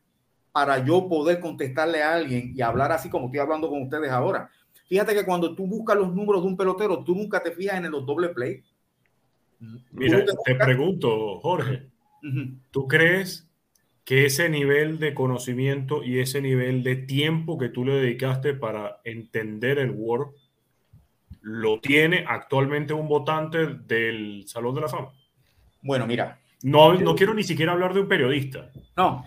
para 0.51 0.85
yo 0.85 1.09
poder 1.09 1.39
contestarle 1.39 2.03
a 2.03 2.13
alguien 2.13 2.53
y 2.55 2.61
hablar 2.61 2.91
así 2.91 3.09
como 3.09 3.25
estoy 3.25 3.39
hablando 3.39 3.67
con 3.67 3.81
ustedes 3.81 4.11
ahora. 4.11 4.47
Fíjate 4.85 5.15
que 5.15 5.25
cuando 5.25 5.55
tú 5.55 5.65
buscas 5.65 5.97
los 5.97 6.13
números 6.13 6.43
de 6.43 6.49
un 6.49 6.55
pelotero, 6.55 7.03
tú 7.03 7.15
nunca 7.15 7.41
te 7.41 7.51
fijas 7.51 7.83
en 7.83 7.89
los 7.89 8.05
doble 8.05 8.29
play. 8.29 8.61
Mira, 9.91 10.23
te, 10.45 10.53
pregunto, 10.53 11.39
Jorge, 11.39 11.89
¿tú 12.69 12.87
crees 12.87 13.49
que 14.05 14.27
ese 14.27 14.47
nivel 14.47 14.99
de 14.99 15.15
conocimiento 15.15 16.03
y 16.03 16.19
ese 16.19 16.43
nivel 16.43 16.83
de 16.83 16.95
tiempo 16.95 17.57
que 17.57 17.69
tú 17.69 17.85
le 17.85 17.93
dedicaste 17.93 18.53
para 18.53 19.01
entender 19.03 19.79
el 19.79 19.89
Word 19.89 20.35
lo 21.41 21.79
tiene 21.79 22.23
actualmente 22.27 22.93
un 22.93 23.07
votante 23.07 23.65
del 23.65 24.43
Salón 24.45 24.75
de 24.75 24.81
la 24.81 24.89
Fama? 24.89 25.11
Bueno, 25.81 26.05
mira. 26.05 26.40
No, 26.63 26.93
no 26.93 27.15
quiero 27.15 27.33
ni 27.33 27.43
siquiera 27.43 27.71
hablar 27.71 27.93
de 27.93 28.01
un 28.01 28.07
periodista. 28.07 28.69
No, 28.95 29.25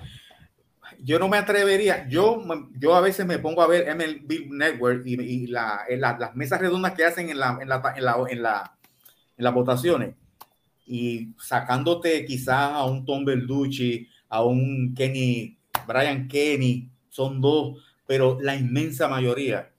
yo 1.04 1.18
no 1.18 1.28
me 1.28 1.36
atrevería, 1.36 2.08
yo, 2.08 2.42
yo 2.78 2.94
a 2.94 3.00
veces 3.00 3.26
me 3.26 3.38
pongo 3.38 3.62
a 3.62 3.66
ver 3.66 3.94
MLB 3.94 4.50
Network 4.50 5.02
y, 5.04 5.46
la, 5.48 5.84
las 5.98 6.34
mesas 6.34 6.60
redondas 6.60 6.94
que 6.94 7.04
hacen 7.04 7.28
en, 7.28 7.38
la, 7.38 7.58
en, 7.60 7.68
la, 7.68 7.82
en, 7.94 8.04
la, 8.04 8.16
en, 8.28 8.42
la, 8.42 8.76
en 9.36 9.44
las 9.44 9.54
votaciones 9.54 10.14
y 10.86 11.34
sacándote 11.38 12.24
quizás 12.24 12.72
a 12.72 12.84
un 12.84 13.04
Tom 13.04 13.24
Verducci, 13.24 14.08
a 14.28 14.42
un 14.44 14.94
Kenny, 14.94 15.58
Brian 15.86 16.28
Kenny, 16.28 16.90
son 17.08 17.40
dos, 17.40 17.82
pero 18.06 18.38
la 18.40 18.56
inmensa 18.56 19.08
mayoría 19.08 19.70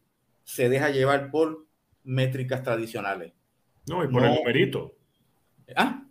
se 0.43 0.69
deja 0.69 0.89
llevar 0.89 1.31
por 1.31 1.65
métricas 2.03 2.63
tradicionales. 2.63 3.33
No, 3.87 4.03
y 4.03 4.07
por 4.07 4.23
el 4.23 4.35
numerito. 4.35 4.95
¿Ah? 5.75 6.04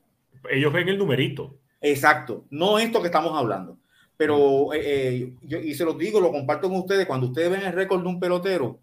Ellos 0.50 0.72
ven 0.72 0.88
el 0.88 0.98
numerito. 0.98 1.58
Exacto, 1.80 2.46
no 2.50 2.78
esto 2.78 3.00
que 3.00 3.08
estamos 3.08 3.36
hablando. 3.36 3.78
Pero, 4.16 4.72
eh, 4.72 4.80
eh, 4.84 5.36
yo, 5.42 5.58
y 5.58 5.74
se 5.74 5.84
los 5.84 5.98
digo, 5.98 6.20
lo 6.20 6.30
comparto 6.30 6.68
con 6.68 6.78
ustedes, 6.78 7.06
cuando 7.06 7.26
ustedes 7.26 7.50
ven 7.50 7.62
el 7.62 7.72
récord 7.72 8.02
de 8.02 8.08
un 8.08 8.20
pelotero, 8.20 8.80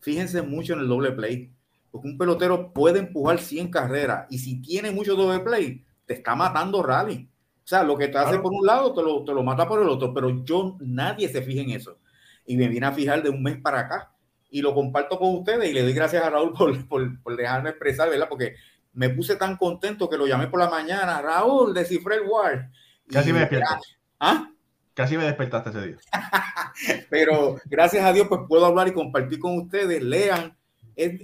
fíjense 0.00 0.42
mucho 0.42 0.74
en 0.74 0.80
el 0.80 0.88
doble 0.88 1.12
play, 1.12 1.50
porque 1.90 2.08
un 2.08 2.18
pelotero 2.18 2.72
puede 2.72 2.98
empujar 2.98 3.38
100 3.38 3.70
carreras 3.70 4.26
y 4.28 4.38
si 4.38 4.60
tiene 4.60 4.90
mucho 4.90 5.14
doble 5.14 5.40
play, 5.40 5.84
te 6.04 6.14
está 6.14 6.34
matando 6.34 6.82
rally. 6.82 7.28
O 7.64 7.68
sea, 7.68 7.82
lo 7.82 7.96
que 7.96 8.08
te 8.08 8.18
hace 8.18 8.38
por 8.38 8.52
un 8.52 8.66
lado, 8.66 8.92
te 8.92 9.02
lo, 9.02 9.24
te 9.24 9.32
lo 9.32 9.42
mata 9.42 9.66
por 9.66 9.82
el 9.82 9.88
otro, 9.88 10.12
pero 10.12 10.44
yo, 10.44 10.76
nadie 10.80 11.28
se 11.28 11.42
fija 11.42 11.62
en 11.62 11.70
eso. 11.70 11.98
Y 12.44 12.56
me 12.56 12.68
vine 12.68 12.86
a 12.86 12.92
fijar 12.92 13.22
de 13.22 13.30
un 13.30 13.42
mes 13.42 13.56
para 13.56 13.80
acá 13.80 14.12
y 14.50 14.62
lo 14.62 14.72
comparto 14.72 15.18
con 15.18 15.34
ustedes 15.34 15.68
y 15.68 15.72
le 15.72 15.82
doy 15.82 15.92
gracias 15.92 16.22
a 16.22 16.30
Raúl 16.30 16.52
por, 16.52 16.86
por, 16.86 17.22
por 17.22 17.36
dejarme 17.36 17.70
expresar, 17.70 18.08
¿verdad? 18.08 18.28
Porque 18.28 18.54
me 18.96 19.10
puse 19.10 19.36
tan 19.36 19.56
contento 19.56 20.08
que 20.08 20.16
lo 20.16 20.26
llamé 20.26 20.48
por 20.48 20.58
la 20.58 20.70
mañana, 20.70 21.20
Raúl, 21.20 21.74
descifré 21.74 22.16
el 22.16 22.22
War. 22.22 22.70
Casi 23.08 23.30
me 23.30 23.40
despierto. 23.40 23.74
¿Ah? 24.18 24.50
Casi 24.94 25.18
me 25.18 25.24
despertaste 25.24 25.68
ese 25.68 25.86
día. 25.86 25.96
Pero 27.10 27.56
gracias 27.66 28.02
a 28.04 28.12
Dios, 28.14 28.26
pues 28.26 28.40
puedo 28.48 28.64
hablar 28.64 28.88
y 28.88 28.92
compartir 28.92 29.38
con 29.38 29.58
ustedes. 29.58 30.02
Lean. 30.02 30.56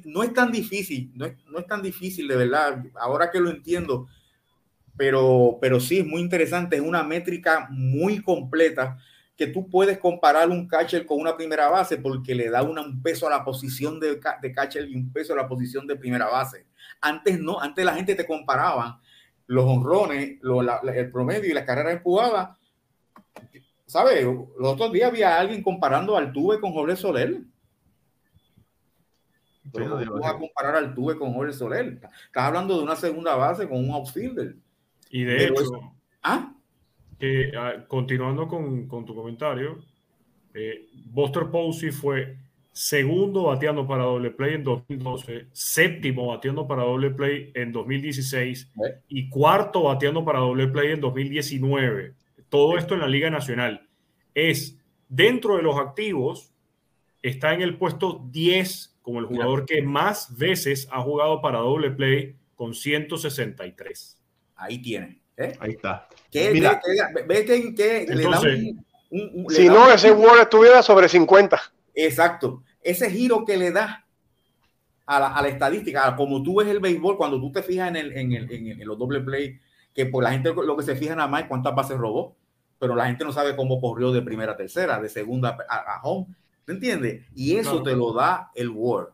no 0.04 0.22
es 0.22 0.34
tan 0.34 0.52
difícil, 0.52 1.10
no 1.14 1.24
es, 1.24 1.34
no 1.46 1.58
es, 1.58 1.66
tan 1.66 1.80
difícil 1.80 2.28
de 2.28 2.36
verdad. 2.36 2.84
Ahora 2.94 3.30
que 3.30 3.40
lo 3.40 3.48
entiendo, 3.48 4.06
pero, 4.94 5.56
pero 5.58 5.80
sí 5.80 6.00
es 6.00 6.06
muy 6.06 6.20
interesante. 6.20 6.76
Es 6.76 6.82
una 6.82 7.02
métrica 7.02 7.68
muy 7.70 8.20
completa 8.20 8.98
que 9.34 9.46
tú 9.46 9.70
puedes 9.70 9.96
comparar 9.98 10.50
un 10.50 10.68
catcher 10.68 11.06
con 11.06 11.18
una 11.18 11.34
primera 11.38 11.70
base 11.70 11.96
porque 11.96 12.34
le 12.34 12.50
da 12.50 12.62
un 12.62 13.02
peso 13.02 13.26
a 13.26 13.30
la 13.30 13.42
posición 13.42 13.98
de, 13.98 14.20
de 14.42 14.52
catcher 14.52 14.86
y 14.90 14.94
un 14.94 15.10
peso 15.10 15.32
a 15.32 15.36
la 15.36 15.48
posición 15.48 15.86
de 15.86 15.96
primera 15.96 16.26
base. 16.26 16.66
Antes 17.02 17.38
no, 17.38 17.60
antes 17.60 17.84
la 17.84 17.94
gente 17.94 18.14
te 18.14 18.26
comparaba 18.26 19.00
los 19.46 19.64
honrones, 19.66 20.38
el 20.94 21.10
promedio 21.10 21.50
y 21.50 21.54
las 21.54 21.64
carreras 21.64 21.94
empujadas. 21.94 22.56
¿Sabes? 23.84 24.24
Los 24.24 24.72
otros 24.72 24.92
días 24.92 25.10
había 25.10 25.38
alguien 25.38 25.62
comparando 25.62 26.16
al 26.16 26.32
Tuve 26.32 26.58
con 26.58 26.72
Jorge 26.72 26.96
Soler. 26.96 27.42
Pero 29.70 30.00
no 30.00 30.26
a 30.26 30.38
comparar 30.38 30.76
al 30.76 30.94
Tuve 30.94 31.18
con 31.18 31.34
Jorge 31.34 31.52
Soler. 31.52 32.00
Estás 32.26 32.44
hablando 32.44 32.78
de 32.78 32.84
una 32.84 32.96
segunda 32.96 33.34
base 33.36 33.68
con 33.68 33.78
un 33.78 33.90
outfielder. 33.90 34.56
Y 35.10 35.24
de 35.24 35.44
hecho, 35.44 35.92
¿ah? 36.22 36.54
Ah, 37.56 37.74
continuando 37.86 38.48
con, 38.48 38.88
con, 38.88 39.04
tu 39.04 39.14
comentario, 39.14 39.84
eh, 40.54 40.88
Buster 41.06 41.50
Posey 41.50 41.90
fue 41.90 42.36
segundo 42.72 43.44
bateando 43.44 43.86
para 43.86 44.04
doble 44.04 44.30
play 44.30 44.54
en 44.54 44.64
2012, 44.64 45.46
séptimo 45.52 46.28
bateando 46.28 46.66
para 46.66 46.82
doble 46.82 47.10
play 47.10 47.52
en 47.54 47.70
2016 47.72 48.70
y 49.08 49.28
cuarto 49.28 49.82
bateando 49.82 50.24
para 50.24 50.40
doble 50.40 50.68
play 50.68 50.92
en 50.92 51.00
2019. 51.00 52.14
Todo 52.48 52.78
esto 52.78 52.94
en 52.94 53.00
la 53.00 53.08
Liga 53.08 53.30
Nacional. 53.30 53.86
Es 54.34 54.78
dentro 55.08 55.56
de 55.56 55.62
los 55.62 55.78
activos, 55.78 56.52
está 57.22 57.52
en 57.52 57.62
el 57.62 57.76
puesto 57.76 58.24
10 58.30 58.96
como 59.02 59.20
el 59.20 59.26
jugador 59.26 59.66
que 59.66 59.82
más 59.82 60.36
veces 60.36 60.88
ha 60.90 61.02
jugado 61.02 61.42
para 61.42 61.58
doble 61.58 61.90
play 61.90 62.36
con 62.54 62.74
163. 62.74 64.18
Ahí 64.56 64.78
tiene. 64.80 65.20
¿eh? 65.36 65.52
Ahí 65.58 65.72
está. 65.72 66.08
¿Ve 66.32 67.44
que, 67.74 68.06
le 68.08 68.22
da 68.22 68.40
un, 69.10 69.46
si 69.50 69.66
no, 69.66 69.92
ese 69.92 70.10
Ward 70.10 70.42
estuviera 70.42 70.82
sobre 70.82 71.08
50. 71.08 71.60
Exacto. 71.94 72.62
Ese 72.80 73.10
giro 73.10 73.44
que 73.44 73.56
le 73.56 73.70
da 73.70 74.06
a 75.06 75.20
la, 75.20 75.28
a 75.28 75.42
la, 75.42 75.48
estadística, 75.48 76.14
como 76.16 76.42
tú 76.42 76.56
ves 76.56 76.68
el 76.68 76.80
béisbol, 76.80 77.16
cuando 77.16 77.40
tú 77.40 77.52
te 77.52 77.62
fijas 77.62 77.88
en, 77.88 77.96
el, 77.96 78.16
en, 78.16 78.32
el, 78.32 78.50
en, 78.50 78.86
los 78.86 78.98
doble 78.98 79.20
play, 79.20 79.58
que 79.94 80.06
por 80.06 80.24
la 80.24 80.32
gente 80.32 80.52
lo 80.54 80.76
que 80.76 80.84
se 80.84 80.96
fija 80.96 81.14
nada 81.14 81.28
más 81.28 81.42
es 81.42 81.48
cuántas 81.48 81.74
bases 81.74 81.98
robó, 81.98 82.36
pero 82.78 82.94
la 82.94 83.06
gente 83.06 83.24
no 83.24 83.32
sabe 83.32 83.54
cómo 83.54 83.80
corrió 83.80 84.10
de 84.12 84.22
primera 84.22 84.52
a 84.52 84.56
tercera, 84.56 85.00
de 85.00 85.08
segunda 85.08 85.56
a, 85.68 86.00
home. 86.02 86.34
¿Me 86.66 86.74
entiendes? 86.74 87.26
Y 87.34 87.56
eso 87.56 87.82
te 87.82 87.94
lo 87.94 88.12
da 88.12 88.50
el 88.54 88.70
Word. 88.70 89.12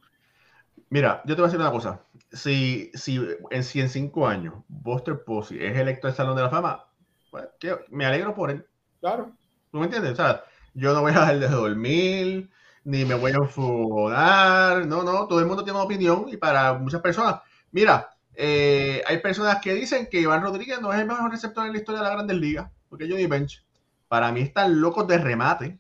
Mira, 0.91 1.23
yo 1.25 1.35
te 1.35 1.43
voy 1.43 1.49
a 1.49 1.53
decir 1.53 1.61
una 1.61 1.71
cosa. 1.71 2.01
Si, 2.33 2.91
si, 2.95 3.21
en, 3.51 3.65
si 3.65 3.81
en 3.81 3.89
cinco 3.89 4.27
años 4.27 4.55
Buster 4.69 5.25
Posey 5.25 5.65
es 5.65 5.77
electo 5.77 6.07
al 6.07 6.15
Salón 6.15 6.37
de 6.37 6.43
la 6.43 6.51
Fama, 6.51 6.87
pues, 7.31 7.47
me 7.91 8.07
alegro 8.07 8.35
por 8.35 8.51
él. 8.51 8.67
Claro. 9.01 9.33
¿Tú 9.71 9.79
me 9.79 9.85
entiendes? 9.85 10.13
O 10.13 10.17
sea, 10.17 10.45
yo 10.75 10.95
no 10.95 11.03
voy 11.03 11.13
a 11.13 11.21
dejar 11.21 11.39
de 11.39 11.49
dormir, 11.49 12.51
ni 12.85 13.05
me 13.05 13.15
voy 13.15 13.33
a 13.33 13.37
enfadar, 13.37 14.87
no, 14.87 15.03
no, 15.03 15.27
todo 15.27 15.41
el 15.41 15.47
mundo 15.47 15.65
tiene 15.65 15.79
una 15.79 15.85
opinión 15.85 16.27
y 16.29 16.37
para 16.37 16.75
muchas 16.75 17.01
personas, 17.01 17.41
mira, 17.71 18.11
eh, 18.35 19.03
hay 19.07 19.19
personas 19.19 19.59
que 19.61 19.75
dicen 19.75 20.07
que 20.11 20.21
Iván 20.21 20.43
Rodríguez 20.43 20.81
no 20.81 20.93
es 20.93 21.01
el 21.01 21.07
mejor 21.07 21.31
receptor 21.31 21.67
en 21.67 21.73
la 21.73 21.79
historia 21.79 22.01
de 22.01 22.09
la 22.09 22.15
Grandes 22.15 22.37
Ligas, 22.37 22.71
porque 22.89 23.09
Johnny 23.09 23.27
Bench, 23.27 23.65
para 24.07 24.31
mí 24.33 24.41
están 24.41 24.81
locos 24.81 25.07
de 25.09 25.19
remate, 25.19 25.79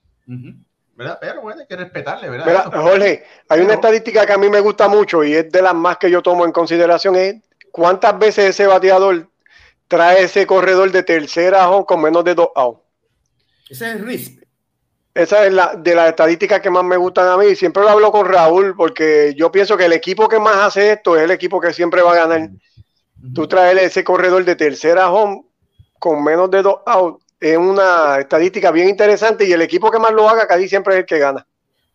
¿verdad? 0.96 1.18
Pero 1.20 1.40
bueno, 1.40 1.61
hay 1.61 1.66
que 1.66 1.76
respetarle, 1.76 2.28
¿verdad? 2.28 2.70
Jorge, 2.72 3.24
hay 3.49 3.61
una 3.61 3.74
estadística 3.74 4.26
que 4.26 4.32
a 4.32 4.38
mí 4.38 4.49
me 4.51 4.61
gusta 4.61 4.88
mucho 4.88 5.22
y 5.22 5.34
es 5.34 5.51
de 5.51 5.62
las 5.62 5.74
más 5.74 5.99
que 5.99 6.11
yo 6.11 6.20
tomo 6.20 6.44
en 6.44 6.53
consideración, 6.53 7.14
es 7.14 7.36
cuántas 7.70 8.18
veces 8.18 8.51
ese 8.51 8.66
bateador 8.66 9.28
trae 9.86 10.24
ese 10.24 10.46
corredor 10.46 10.90
de 10.90 11.03
tercera 11.03 11.70
o 11.70 11.86
con 11.86 12.03
menos 12.03 12.24
de 12.24 12.34
dos 12.34 12.49
outs. 12.55 12.82
Ese 13.68 13.92
es 13.92 14.01
RISP. 14.01 14.47
Esa 15.19 15.45
es 15.45 15.53
la 15.53 15.75
de 15.75 15.97
las 15.97 16.11
estadísticas 16.11 16.61
que 16.61 16.71
más 16.71 16.85
me 16.85 16.97
gustan 16.97 17.27
a 17.27 17.37
mí. 17.37 17.57
Siempre 17.57 17.83
lo 17.83 17.89
hablo 17.89 18.12
con 18.12 18.25
Raúl 18.25 18.77
porque 18.77 19.35
yo 19.37 19.51
pienso 19.51 19.77
que 19.77 19.87
el 19.87 19.93
equipo 19.93 20.29
que 20.29 20.39
más 20.39 20.59
hace 20.59 20.93
esto 20.93 21.16
es 21.16 21.25
el 21.25 21.33
equipo 21.33 21.61
que 21.61 21.73
siempre 21.73 22.03
va 22.03 22.12
a 22.12 22.27
ganar. 22.27 22.51
Tú 23.35 23.49
traes 23.49 23.83
ese 23.83 24.05
corredor 24.05 24.45
de 24.45 24.55
tercera 24.55 25.11
home 25.11 25.43
con 25.99 26.23
menos 26.23 26.49
de 26.53 26.62
dos 26.62 26.77
outs. 26.87 27.25
Es 27.41 27.59
una 27.59 28.21
estadística 28.21 28.71
bien 28.71 28.89
interesante 28.89 29.45
y 29.45 29.51
el 29.51 29.61
equipo 29.61 29.91
que 29.91 29.99
más 29.99 30.12
lo 30.12 30.29
haga 30.29 30.47
casi 30.47 30.69
siempre 30.69 30.95
es 30.95 31.01
el 31.01 31.07
que 31.07 31.19
gana. 31.19 31.45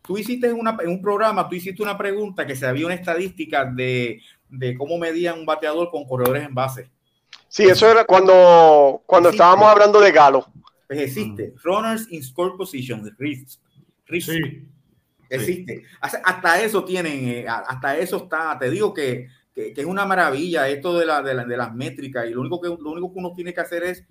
Tú 0.02 0.18
hiciste 0.18 0.52
una, 0.52 0.76
en 0.82 0.90
un 0.90 1.00
programa, 1.00 1.48
tú 1.48 1.54
hiciste 1.54 1.82
una 1.82 1.96
pregunta 1.96 2.46
que 2.46 2.54
se 2.54 2.66
había 2.66 2.84
una 2.84 2.94
estadística 2.94 3.64
de, 3.64 4.20
de 4.50 4.76
cómo 4.76 4.98
medía 4.98 5.32
un 5.32 5.46
bateador 5.46 5.90
con 5.90 6.04
corredores 6.06 6.44
en 6.44 6.54
base. 6.54 6.90
Sí, 7.48 7.64
eso 7.64 7.90
era 7.90 8.04
cuando, 8.04 9.00
cuando 9.06 9.30
estábamos 9.30 9.66
hablando 9.66 9.98
de 9.98 10.12
Galo. 10.12 10.46
Pues 10.94 11.08
existe. 11.08 11.54
Runners 11.62 12.06
in 12.10 12.22
score 12.22 12.56
position. 12.56 13.14
Sí. 14.20 14.68
Existe. 15.28 15.84
Hasta 16.00 16.62
eso 16.62 16.84
tienen, 16.84 17.28
eh, 17.28 17.46
hasta 17.48 17.96
eso 17.96 18.18
está. 18.18 18.58
Te 18.58 18.70
digo 18.70 18.92
que, 18.92 19.28
que, 19.54 19.72
es 19.76 19.84
una 19.84 20.06
maravilla 20.06 20.68
esto 20.68 20.98
de, 20.98 21.06
la, 21.06 21.22
de, 21.22 21.34
de, 21.44 21.56
las 21.56 21.74
métricas 21.74 22.26
y 22.26 22.30
lo 22.30 22.40
único, 22.40 22.60
que, 22.60 22.68
lo 22.68 22.92
único 22.92 23.12
que 23.12 23.18
uno 23.18 23.32
tiene 23.34 23.52
que 23.52 23.60
hacer 23.60 23.82
es 23.84 24.04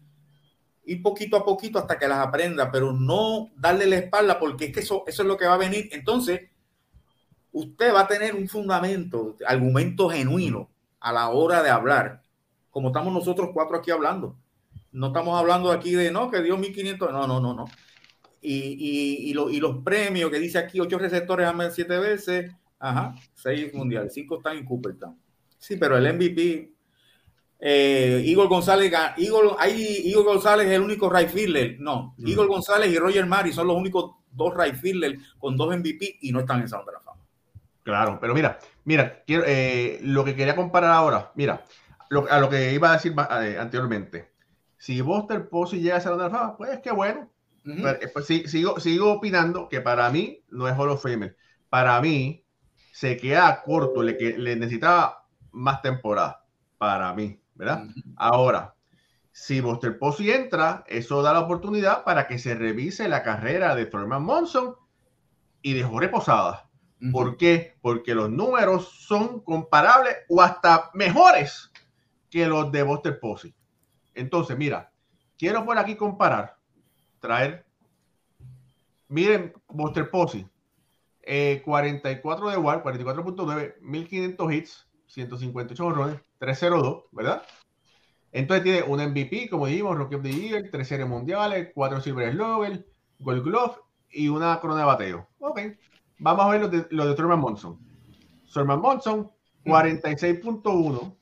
ir 0.86 1.02
poquito 1.02 1.38
a 1.38 1.46
poquito 1.46 1.80
hasta 1.80 1.98
que 1.98 2.08
las 2.08 2.20
aprenda, 2.20 2.72
pero 2.72 2.92
no 2.92 3.52
darle 3.56 3.86
la 3.86 3.98
espalda 3.98 4.40
porque 4.40 4.66
es 4.66 4.74
que 4.74 4.80
eso, 4.82 5.04
eso 5.08 5.22
es 5.22 5.28
lo 5.28 5.38
que 5.38 5.46
va 5.46 5.54
a 5.54 5.58
venir. 5.58 5.90
Entonces, 5.92 6.42
usted 7.52 7.94
va 7.94 8.02
a 8.02 8.08
tener 8.08 8.36
un 8.36 8.48
fundamento, 8.48 9.38
argumento 9.48 10.10
genuino 10.10 10.70
a 11.00 11.14
la 11.14 11.30
hora 11.30 11.62
de 11.64 11.70
hablar, 11.70 12.24
como 12.70 12.90
estamos 12.90 13.14
nosotros 13.14 13.50
cuatro 13.54 13.78
aquí 13.78 13.92
hablando. 13.92 14.38
No 14.94 15.08
estamos 15.08 15.40
hablando 15.40 15.72
aquí 15.72 15.92
de, 15.92 16.12
no, 16.12 16.32
que 16.32 16.42
dio 16.42 16.58
1500, 16.58 17.12
no, 17.12 17.28
no, 17.28 17.40
no, 17.40 17.54
no. 17.54 17.66
Y, 18.42 18.54
y, 18.54 19.32
y, 19.32 19.56
y 19.56 19.60
los 19.60 19.84
premios 19.84 20.30
que 20.30 20.40
dice 20.40 20.58
aquí, 20.58 20.80
ocho 20.80 20.98
receptores 20.98 21.48
a 21.48 21.72
siete 21.72 21.98
veces, 21.98 22.52
ajá, 22.80 23.16
seis 23.34 23.74
mundiales, 23.74 24.14
cinco 24.14 24.38
están 24.38 24.58
en 24.58 24.66
Cooperstown. 24.66 25.18
Sí, 25.58 25.78
pero 25.78 25.98
el 25.98 26.14
MVP, 26.14 26.74
eh, 27.60 28.22
Igor 28.26 28.50
González, 28.50 28.92
Igor, 29.18 29.56
hay, 29.58 30.02
Igor 30.06 30.26
González 30.26 30.68
es 30.68 30.74
el 30.74 30.82
único 30.82 31.10
right 31.10 31.30
fielder. 31.30 31.78
No, 31.80 32.14
mm. 32.18 32.28
Igor 32.28 32.48
González 32.48 32.92
y 32.92 32.98
Roger 32.98 33.26
Mari 33.26 33.54
son 33.54 33.68
los 33.68 33.78
únicos 33.78 34.12
dos 34.30 34.54
right 34.58 34.76
fielders 34.76 35.18
con 35.40 35.56
dos 35.56 35.76
MVP 35.76 36.18
y 36.22 36.32
no 36.32 36.42
están 36.42 36.60
en 36.60 36.68
Salón 36.68 36.86
de 36.86 36.92
la 36.92 37.00
Fama. 37.00 37.22
Claro, 37.84 38.18
pero 38.20 38.34
mira, 38.34 38.60
mira, 38.84 39.24
quiero, 39.26 39.44
eh, 39.48 40.00
lo 40.02 40.26
que 40.26 40.36
quería 40.36 40.56
comparar 40.56 40.92
ahora, 40.92 41.32
mira, 41.36 41.64
lo, 42.10 42.30
a 42.30 42.40
lo 42.40 42.50
que 42.50 42.74
iba 42.74 42.92
a 42.92 42.94
decir 42.94 43.14
eh, 43.42 43.58
anteriormente. 43.60 44.33
Si 44.84 45.00
Buster 45.00 45.48
Posey 45.48 45.80
llega 45.80 45.96
a 45.96 46.02
ser 46.02 46.12
una 46.12 46.30
fama, 46.30 46.58
pues 46.58 46.82
qué 46.82 46.92
bueno. 46.92 47.32
Eh, 47.64 48.10
pues, 48.14 48.26
sigo, 48.28 48.82
sigo 48.82 49.14
opinando 49.14 49.70
que 49.70 49.80
para 49.80 50.10
mí 50.10 50.44
no 50.50 50.68
es 50.68 50.78
Hall 50.78 50.90
of 50.90 51.02
Famer. 51.02 51.38
Para 51.70 52.02
mí 52.02 52.46
se 52.92 53.16
queda 53.16 53.62
corto, 53.64 54.04
le, 54.04 54.18
le 54.38 54.56
necesitaba 54.58 55.26
más 55.52 55.82
temporada. 55.82 56.46
Para 56.78 57.14
mí, 57.14 57.42
¿verdad? 57.56 57.88
Ahora, 58.18 58.76
Si 59.32 59.62
Buster 59.62 59.98
Posey 59.98 60.32
entra, 60.32 60.84
eso 60.88 61.22
da 61.22 61.34
la 61.34 61.42
oportunidad 61.42 62.04
para 62.04 62.28
que 62.28 62.38
se 62.38 62.56
revise 62.56 63.08
la 63.08 63.24
carrera 63.24 63.76
de 63.76 63.86
Thurman 63.86 64.24
Monson 64.24 64.76
y 65.62 65.74
de 65.74 65.84
Jorge 65.84 66.10
Posada. 66.10 66.70
¿Por 67.12 67.38
qué? 67.38 67.78
Porque 67.82 68.16
los 68.16 68.30
números 68.30 68.90
son 69.08 69.42
comparables 69.42 70.18
o 70.30 70.42
hasta 70.42 70.92
mejores 70.94 71.72
que 72.30 72.48
los 72.48 72.72
de 72.72 72.84
Buster 72.84 73.20
Posey. 73.20 73.56
Entonces, 74.16 74.58
mira, 74.58 74.92
quiero 75.38 75.66
por 75.66 75.78
aquí 75.78 75.96
comparar, 75.96 76.58
traer, 77.20 77.66
miren, 79.08 79.54
Buster 79.68 80.10
Posey, 80.10 80.48
44 81.64 82.50
de 82.50 82.58
WAR, 82.58 82.84
44.9, 82.84 83.76
1500 83.82 84.54
hits, 84.54 84.88
158 85.08 85.86
honrones, 85.86 86.20
302, 86.40 87.04
¿verdad? 87.12 87.44
Entonces 88.32 88.64
tiene 88.64 88.84
un 88.84 89.00
MVP, 89.00 89.48
como 89.50 89.68
dijimos, 89.68 89.96
Rookie 89.96 90.16
of 90.16 90.24
the 90.24 90.34
Year, 90.34 90.70
tres 90.72 90.88
series 90.88 91.08
mundiales, 91.08 91.70
cuatro 91.76 92.02
Silver 92.02 92.34
Slugger, 92.34 92.86
Gold 93.20 93.44
Glove 93.44 93.76
y 94.10 94.28
una 94.28 94.60
corona 94.60 94.80
de 94.80 94.86
bateo. 94.86 95.30
Ok, 95.40 95.60
vamos 96.20 96.46
a 96.46 96.50
ver 96.50 96.62
lo 96.62 96.68
de, 96.68 96.88
lo 96.90 97.06
de 97.06 97.16
Thurman 97.16 97.40
Monson. 97.40 97.80
Thurman 98.52 98.82
Monson, 98.82 99.32
46.1, 99.66 101.16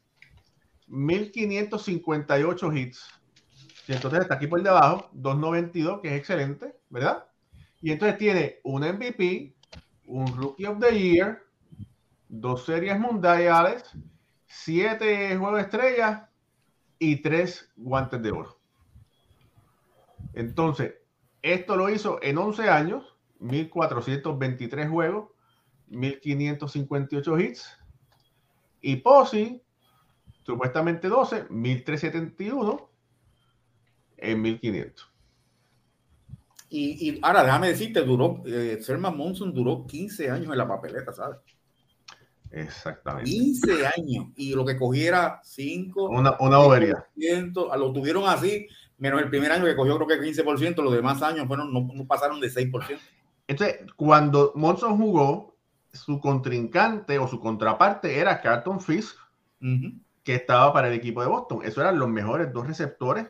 1558 0.91 2.73
hits. 2.73 3.09
Y 3.87 3.93
entonces 3.93 4.21
está 4.21 4.35
aquí 4.35 4.47
por 4.47 4.61
debajo, 4.61 5.09
292, 5.13 6.01
que 6.01 6.09
es 6.09 6.13
excelente, 6.15 6.75
¿verdad? 6.89 7.25
Y 7.81 7.91
entonces 7.91 8.17
tiene 8.17 8.59
un 8.63 8.83
MVP, 8.83 9.55
un 10.05 10.27
Rookie 10.37 10.65
of 10.65 10.79
the 10.79 10.97
Year, 10.97 11.43
dos 12.27 12.65
series 12.65 12.99
mundiales, 12.99 13.83
siete 14.45 15.35
juegos 15.37 15.55
de 15.55 15.61
estrellas 15.61 16.23
y 16.99 17.15
tres 17.17 17.71
guantes 17.75 18.21
de 18.21 18.31
oro. 18.31 18.59
Entonces, 20.33 20.95
esto 21.41 21.75
lo 21.75 21.89
hizo 21.89 22.19
en 22.21 22.37
11 22.37 22.69
años, 22.69 23.17
1423 23.39 24.89
juegos, 24.89 25.29
1558 25.87 27.39
hits. 27.39 27.77
Y 28.81 28.97
Posi, 28.97 29.61
supuestamente 30.43 31.07
12, 31.07 31.47
1371 31.49 32.89
en 34.17 34.41
1500. 34.41 35.11
Y, 36.69 37.09
y 37.09 37.19
ahora 37.21 37.43
déjame 37.43 37.67
decirte, 37.67 38.01
duró, 38.01 38.41
eh, 38.45 38.79
Monson 39.13 39.53
duró 39.53 39.85
15 39.85 40.31
años 40.31 40.51
en 40.51 40.57
la 40.57 40.67
papeleta, 40.67 41.11
¿sabes? 41.11 41.37
Exactamente. 42.49 43.29
15 43.29 43.87
años. 43.87 44.27
Y 44.35 44.53
lo 44.55 44.65
que 44.65 44.77
cogiera 44.77 45.41
5. 45.43 46.09
Una, 46.09 46.37
una 46.39 46.57
bobería. 46.57 47.05
Lo 47.77 47.91
tuvieron 47.91 48.27
así, 48.27 48.67
menos 48.97 49.21
el 49.21 49.29
primer 49.29 49.51
año 49.51 49.65
que 49.65 49.75
cogió 49.75 49.97
creo 49.97 50.07
que 50.07 50.25
15%, 50.25 50.81
los 50.81 50.93
demás 50.93 51.21
años 51.21 51.47
fueron, 51.47 51.73
no, 51.73 51.89
no 51.93 52.05
pasaron 52.05 52.39
de 52.39 52.49
6%. 52.49 52.97
Entonces, 53.47 53.79
cuando 53.97 54.53
Monson 54.55 54.97
jugó, 54.97 55.51
su 55.93 56.19
contrincante 56.19 57.19
o 57.19 57.27
su 57.27 57.39
contraparte 57.39 58.17
era 58.17 58.39
Carlton 58.41 58.79
Fisk, 58.79 59.17
uh 59.61 59.65
-huh. 59.65 59.99
Que 60.23 60.35
estaba 60.35 60.71
para 60.73 60.87
el 60.87 60.93
equipo 60.93 61.21
de 61.21 61.27
Boston. 61.27 61.61
Esos 61.63 61.79
eran 61.79 61.99
los 61.99 62.09
mejores 62.09 62.51
dos 62.53 62.67
receptores 62.67 63.27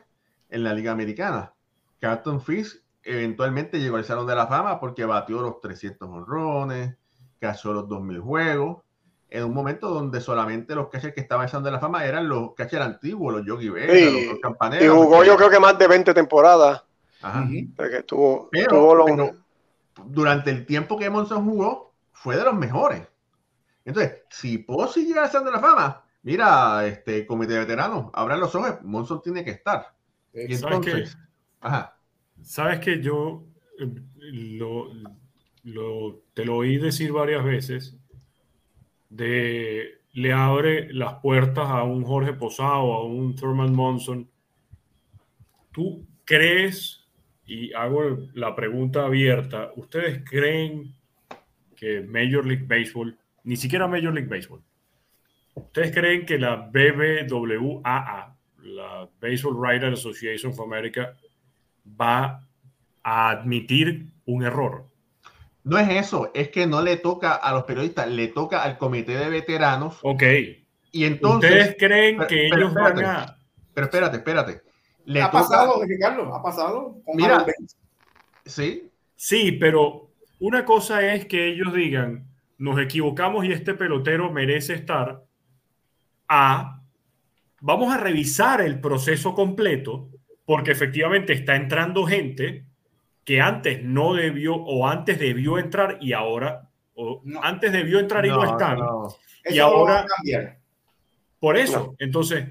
en 0.48 0.64
la 0.64 0.74
Liga 0.74 0.92
Americana. 0.92 1.54
Carlton 2.00 2.40
Fisk 2.40 2.82
eventualmente 3.02 3.80
llegó 3.80 3.96
al 3.96 4.04
Salón 4.04 4.26
de 4.26 4.34
la 4.34 4.46
Fama 4.46 4.78
porque 4.78 5.04
batió 5.04 5.40
los 5.40 5.60
300 5.60 6.08
honrones, 6.08 6.96
cachó 7.40 7.72
los 7.72 7.88
2000 7.88 8.20
juegos, 8.20 8.82
en 9.30 9.44
un 9.44 9.54
momento 9.54 9.88
donde 9.88 10.20
solamente 10.20 10.74
los 10.74 10.88
catchers 10.88 11.14
que 11.14 11.22
estaban 11.22 11.44
en 11.44 11.46
el 11.46 11.50
Salón 11.50 11.64
de 11.64 11.70
la 11.70 11.80
Fama 11.80 12.04
eran 12.04 12.28
los 12.28 12.54
catchers 12.54 12.84
antiguos, 12.84 13.34
los 13.34 13.46
Yogi 13.46 13.70
Berra, 13.70 13.94
sí, 13.94 14.26
los 14.30 14.40
Campaneros. 14.40 14.84
Y 14.84 14.88
jugó 14.88 15.24
yo 15.24 15.36
creo 15.36 15.50
que 15.50 15.58
más 15.58 15.78
de 15.78 15.88
20 15.88 16.12
temporadas. 16.12 16.84
Ajá. 17.22 17.48
Porque 17.76 17.98
estuvo, 17.98 18.48
pero, 18.50 18.64
estuvo 18.64 18.94
lo... 18.94 19.04
pero 19.06 19.32
durante 20.06 20.50
el 20.50 20.66
tiempo 20.66 20.98
que 20.98 21.10
Monson 21.10 21.44
jugó, 21.44 21.92
fue 22.12 22.36
de 22.36 22.44
los 22.44 22.54
mejores. 22.54 23.02
Entonces, 23.84 24.22
si 24.28 24.58
Pozzi 24.58 25.06
llega 25.06 25.24
al 25.24 25.30
Salón 25.30 25.46
de 25.46 25.52
la 25.52 25.60
Fama, 25.60 26.04
mira, 26.22 26.86
este 26.86 27.26
comité 27.26 27.54
de 27.54 27.60
veteranos, 27.60 28.10
abran 28.12 28.40
los 28.40 28.54
ojos, 28.54 28.82
Monson 28.82 29.20
tiene 29.22 29.44
que 29.44 29.50
estar. 29.50 29.94
Y 30.32 30.54
entonces, 30.54 31.10
¿Sabes 31.10 31.16
Ajá. 31.60 31.96
Sabes 32.42 32.80
que 32.80 33.00
yo 33.00 33.44
lo, 33.78 34.90
lo, 35.62 36.22
te 36.34 36.44
lo 36.44 36.56
oí 36.56 36.76
decir 36.78 37.12
varias 37.12 37.44
veces, 37.44 37.96
de 39.10 40.02
le 40.12 40.32
abre 40.32 40.92
las 40.92 41.14
puertas 41.14 41.68
a 41.68 41.84
un 41.84 42.04
Jorge 42.04 42.32
Posado, 42.34 42.92
a 42.92 43.04
un 43.04 43.34
Thurman 43.34 43.74
Monson. 43.74 44.28
¿Tú 45.72 46.06
crees, 46.24 47.06
y 47.46 47.72
hago 47.72 48.18
la 48.34 48.54
pregunta 48.54 49.06
abierta, 49.06 49.70
¿ustedes 49.76 50.22
creen 50.28 50.94
que 51.76 52.02
Major 52.02 52.46
League 52.46 52.66
Baseball, 52.66 53.16
ni 53.44 53.56
siquiera 53.56 53.88
Major 53.88 54.12
League 54.12 54.28
Baseball, 54.28 54.62
¿ustedes 55.54 55.92
creen 55.92 56.26
que 56.26 56.38
la 56.38 56.56
BBWAA, 56.72 58.36
la 58.62 59.08
Baseball 59.20 59.56
Writers 59.56 60.00
Association 60.00 60.52
of 60.52 60.60
America, 60.60 61.14
va 62.00 62.46
a 63.02 63.30
admitir 63.30 64.08
un 64.26 64.44
error. 64.44 64.86
No 65.64 65.78
es 65.78 65.88
eso, 65.88 66.30
es 66.34 66.48
que 66.48 66.66
no 66.66 66.82
le 66.82 66.96
toca 66.96 67.34
a 67.34 67.52
los 67.52 67.64
periodistas, 67.64 68.08
le 68.08 68.28
toca 68.28 68.62
al 68.62 68.78
comité 68.78 69.16
de 69.16 69.28
veteranos. 69.30 69.98
Ok. 70.02 70.22
Y 70.90 71.04
entonces. 71.04 71.50
¿Ustedes 71.50 71.76
creen 71.78 72.16
pero, 72.16 72.28
que 72.28 72.48
pero, 72.50 72.56
ellos 72.56 72.68
espérate, 72.70 73.02
van 73.02 73.16
a.? 73.16 73.38
Pero 73.74 73.86
espérate, 73.86 74.16
espérate. 74.16 74.62
Le 75.04 75.22
ha 75.22 75.30
toca... 75.30 75.42
pasado, 75.42 75.82
Ricardo, 75.84 76.34
ha 76.34 76.42
pasado. 76.42 76.96
Mira, 77.14 77.46
sí. 78.44 78.88
Sí, 79.14 79.52
pero 79.52 80.10
una 80.40 80.64
cosa 80.64 81.14
es 81.14 81.26
que 81.26 81.48
ellos 81.48 81.72
digan, 81.72 82.26
nos 82.58 82.80
equivocamos 82.80 83.44
y 83.44 83.52
este 83.52 83.74
pelotero 83.74 84.32
merece 84.32 84.74
estar. 84.74 85.22
A. 86.34 86.80
Vamos 87.60 87.92
a 87.92 87.98
revisar 87.98 88.62
el 88.62 88.80
proceso 88.80 89.34
completo 89.34 90.08
porque 90.46 90.72
efectivamente 90.72 91.34
está 91.34 91.56
entrando 91.56 92.06
gente 92.06 92.64
que 93.24 93.40
antes 93.40 93.84
no 93.84 94.14
debió 94.14 94.56
o 94.56 94.88
antes 94.88 95.18
debió 95.18 95.58
entrar 95.58 95.98
y 96.00 96.12
ahora 96.14 96.70
o 96.94 97.20
no. 97.24 97.42
antes 97.42 97.70
debió 97.70 98.00
entrar 98.00 98.24
y 98.26 98.30
no, 98.30 98.36
no 98.36 98.44
están 98.44 98.78
no. 98.78 99.16
y 99.44 99.58
ahora 99.58 100.06
por 101.38 101.56
eso 101.56 101.94
entonces 101.98 102.48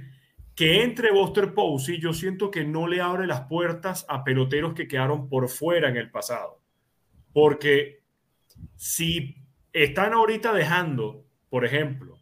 que 0.56 0.84
entre 0.84 1.12
Buster 1.12 1.54
Posey 1.54 2.00
yo 2.00 2.14
siento 2.14 2.50
que 2.52 2.64
no 2.64 2.88
le 2.88 3.02
abre 3.02 3.28
las 3.28 3.42
puertas 3.42 4.06
a 4.08 4.24
peloteros 4.24 4.74
que 4.74 4.88
quedaron 4.88 5.28
por 5.28 5.50
fuera 5.50 5.90
en 5.90 5.98
el 5.98 6.10
pasado 6.10 6.60
porque 7.34 8.02
si 8.76 9.36
están 9.74 10.14
ahorita 10.14 10.54
dejando 10.54 11.26
por 11.50 11.66
ejemplo 11.66 12.18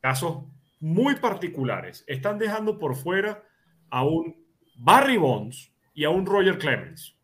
casos 0.00 0.44
muy 0.80 1.16
particulares 1.16 2.04
están 2.06 2.38
dejando 2.38 2.78
por 2.78 2.96
fuera 2.96 3.44
a 3.90 4.04
un 4.04 4.44
Barry 4.76 5.18
Bonds 5.18 5.72
y 5.94 6.04
a 6.04 6.10
un 6.10 6.26
Roger 6.26 6.58
Clemens. 6.58 7.16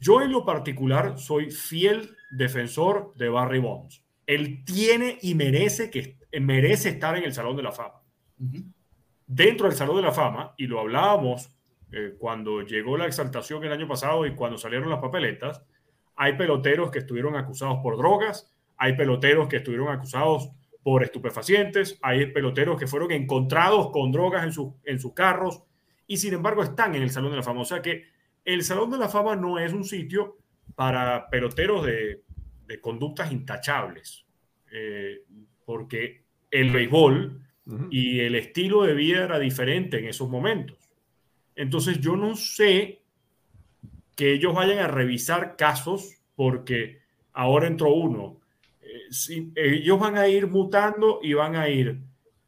Yo 0.00 0.22
en 0.22 0.30
lo 0.30 0.44
particular 0.44 1.18
soy 1.18 1.50
fiel 1.50 2.16
defensor 2.30 3.12
de 3.16 3.28
Barry 3.28 3.58
Bonds. 3.58 4.04
Él 4.26 4.64
tiene 4.64 5.18
y 5.20 5.34
merece, 5.34 5.90
que, 5.90 6.18
merece 6.40 6.90
estar 6.90 7.16
en 7.16 7.24
el 7.24 7.32
Salón 7.32 7.56
de 7.56 7.62
la 7.62 7.72
Fama. 7.72 8.02
Uh 8.38 8.44
-huh. 8.44 8.72
Dentro 9.26 9.66
del 9.66 9.76
Salón 9.76 9.96
de 9.96 10.02
la 10.02 10.12
Fama, 10.12 10.54
y 10.56 10.66
lo 10.66 10.80
hablábamos 10.80 11.50
eh, 11.92 12.14
cuando 12.18 12.62
llegó 12.62 12.96
la 12.96 13.06
exaltación 13.06 13.64
el 13.64 13.72
año 13.72 13.88
pasado 13.88 14.26
y 14.26 14.34
cuando 14.34 14.58
salieron 14.58 14.90
las 14.90 15.00
papeletas, 15.00 15.62
hay 16.16 16.36
peloteros 16.36 16.90
que 16.90 17.00
estuvieron 17.00 17.36
acusados 17.36 17.78
por 17.82 17.96
drogas, 17.96 18.52
hay 18.76 18.96
peloteros 18.96 19.48
que 19.48 19.56
estuvieron 19.56 19.88
acusados 19.88 20.50
por 20.84 21.02
estupefacientes, 21.02 21.98
hay 22.02 22.26
peloteros 22.26 22.78
que 22.78 22.86
fueron 22.86 23.10
encontrados 23.10 23.90
con 23.90 24.12
drogas 24.12 24.44
en, 24.44 24.52
su, 24.52 24.76
en 24.84 25.00
sus 25.00 25.14
carros, 25.14 25.62
y 26.06 26.18
sin 26.18 26.34
embargo 26.34 26.62
están 26.62 26.94
en 26.94 27.02
el 27.02 27.10
Salón 27.10 27.30
de 27.30 27.38
la 27.38 27.42
Fama. 27.42 27.62
O 27.62 27.64
sea 27.64 27.80
que 27.82 28.04
el 28.44 28.62
Salón 28.62 28.90
de 28.90 28.98
la 28.98 29.08
Fama 29.08 29.34
no 29.34 29.58
es 29.58 29.72
un 29.72 29.84
sitio 29.84 30.36
para 30.76 31.28
peloteros 31.30 31.86
de, 31.86 32.22
de 32.66 32.80
conductas 32.80 33.32
intachables, 33.32 34.26
eh, 34.70 35.22
porque 35.64 36.24
el 36.50 36.70
béisbol 36.70 37.40
uh 37.64 37.72
-huh. 37.72 37.88
y 37.90 38.20
el 38.20 38.34
estilo 38.34 38.82
de 38.82 38.92
vida 38.92 39.24
era 39.24 39.38
diferente 39.38 39.98
en 39.98 40.04
esos 40.06 40.28
momentos. 40.28 40.76
Entonces 41.56 41.98
yo 41.98 42.14
no 42.14 42.36
sé 42.36 43.00
que 44.14 44.34
ellos 44.34 44.54
vayan 44.54 44.80
a 44.80 44.88
revisar 44.88 45.56
casos 45.56 46.20
porque 46.36 47.00
ahora 47.32 47.66
entró 47.68 47.94
uno. 47.94 48.40
Eh, 48.84 49.10
si, 49.10 49.52
ellos 49.56 49.98
van 49.98 50.16
a 50.18 50.28
ir 50.28 50.46
mutando 50.46 51.20
y 51.22 51.32
van 51.32 51.56
a 51.56 51.68
ir 51.68 52.02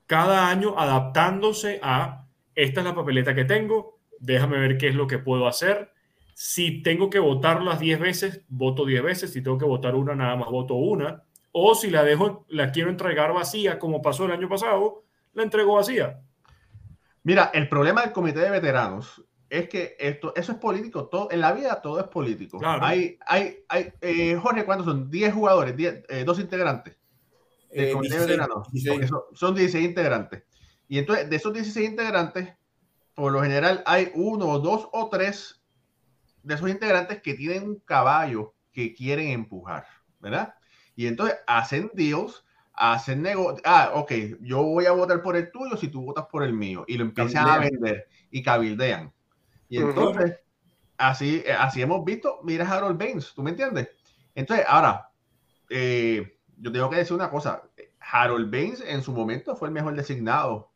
cada 0.06 0.48
año 0.48 0.78
adaptándose 0.78 1.80
a 1.82 2.26
esta 2.54 2.80
es 2.80 2.86
la 2.86 2.94
papeleta 2.94 3.34
que 3.34 3.44
tengo, 3.44 3.98
déjame 4.18 4.58
ver 4.58 4.78
qué 4.78 4.88
es 4.88 4.94
lo 4.94 5.06
que 5.06 5.18
puedo 5.18 5.46
hacer. 5.46 5.92
Si 6.34 6.82
tengo 6.82 7.10
que 7.10 7.18
votarlas 7.18 7.80
10 7.80 8.00
veces, 8.00 8.44
voto 8.48 8.84
10 8.84 9.02
veces. 9.02 9.32
Si 9.32 9.42
tengo 9.42 9.58
que 9.58 9.64
votar 9.64 9.94
una, 9.94 10.14
nada 10.14 10.36
más 10.36 10.48
voto 10.48 10.74
una. 10.74 11.22
O 11.52 11.74
si 11.74 11.90
la 11.90 12.02
dejo, 12.02 12.44
la 12.48 12.72
quiero 12.72 12.90
entregar 12.90 13.32
vacía, 13.32 13.78
como 13.78 14.02
pasó 14.02 14.26
el 14.26 14.32
año 14.32 14.48
pasado, 14.48 15.04
la 15.34 15.42
entrego 15.42 15.74
vacía. 15.74 16.20
Mira, 17.22 17.50
el 17.52 17.68
problema 17.68 18.02
del 18.02 18.12
comité 18.12 18.40
de 18.40 18.50
veteranos 18.50 19.22
es 19.48 19.68
que 19.68 19.96
esto, 19.98 20.34
eso 20.34 20.52
es 20.52 20.58
político. 20.58 21.06
Todo, 21.06 21.30
en 21.30 21.40
la 21.40 21.52
vida 21.52 21.80
todo 21.80 22.00
es 22.00 22.06
político. 22.08 22.60
Hay, 22.62 23.18
hay, 23.26 23.58
hay 23.68 23.92
eh, 24.00 24.36
Jorge, 24.36 24.64
¿cuántos 24.64 24.86
son? 24.86 25.10
10 25.10 25.34
jugadores, 25.34 25.76
10, 25.76 26.04
eh, 26.08 26.24
dos 26.24 26.38
integrantes. 26.40 26.96
De 27.70 27.94
veteranos. 27.94 28.68
Son, 29.08 29.22
son 29.34 29.54
16 29.54 29.84
integrantes. 29.84 30.44
Y 30.88 30.98
entonces, 30.98 31.28
de 31.28 31.36
esos 31.36 31.52
16 31.52 31.90
integrantes, 31.90 32.52
por 33.14 33.32
lo 33.32 33.42
general 33.42 33.82
hay 33.86 34.10
uno, 34.14 34.58
dos 34.58 34.88
o 34.92 35.08
tres 35.08 35.62
de 36.42 36.54
esos 36.54 36.70
integrantes 36.70 37.20
que 37.22 37.34
tienen 37.34 37.64
un 37.64 37.80
caballo 37.80 38.54
que 38.72 38.94
quieren 38.94 39.28
empujar, 39.28 39.86
¿verdad? 40.20 40.54
Y 40.94 41.06
entonces 41.06 41.36
hacen 41.46 41.90
deals, 41.94 42.44
hacen 42.72 43.22
negocios. 43.22 43.62
Ah, 43.64 43.92
ok, 43.94 44.12
yo 44.40 44.62
voy 44.62 44.86
a 44.86 44.92
votar 44.92 45.22
por 45.22 45.36
el 45.36 45.50
tuyo 45.50 45.76
si 45.76 45.88
tú 45.88 46.02
votas 46.02 46.26
por 46.30 46.42
el 46.42 46.52
mío. 46.52 46.84
Y 46.86 46.96
lo 46.96 47.04
empiezan 47.04 47.48
a 47.48 47.58
vender 47.58 48.06
y 48.30 48.42
cabildean. 48.42 49.12
Y 49.68 49.78
entonces, 49.78 50.38
así, 50.96 51.44
así 51.58 51.82
hemos 51.82 52.04
visto, 52.04 52.40
mira 52.44 52.68
Harold 52.68 52.98
Baines, 52.98 53.32
¿tú 53.34 53.42
me 53.42 53.50
entiendes? 53.50 53.88
Entonces, 54.34 54.66
ahora, 54.68 55.10
eh, 55.70 56.38
yo 56.58 56.72
tengo 56.72 56.90
que 56.90 56.96
decir 56.96 57.14
una 57.14 57.30
cosa. 57.30 57.62
Harold 58.00 58.50
Baines 58.50 58.82
en 58.86 59.02
su 59.02 59.12
momento 59.12 59.56
fue 59.56 59.68
el 59.68 59.74
mejor 59.74 59.94
designado 59.96 60.70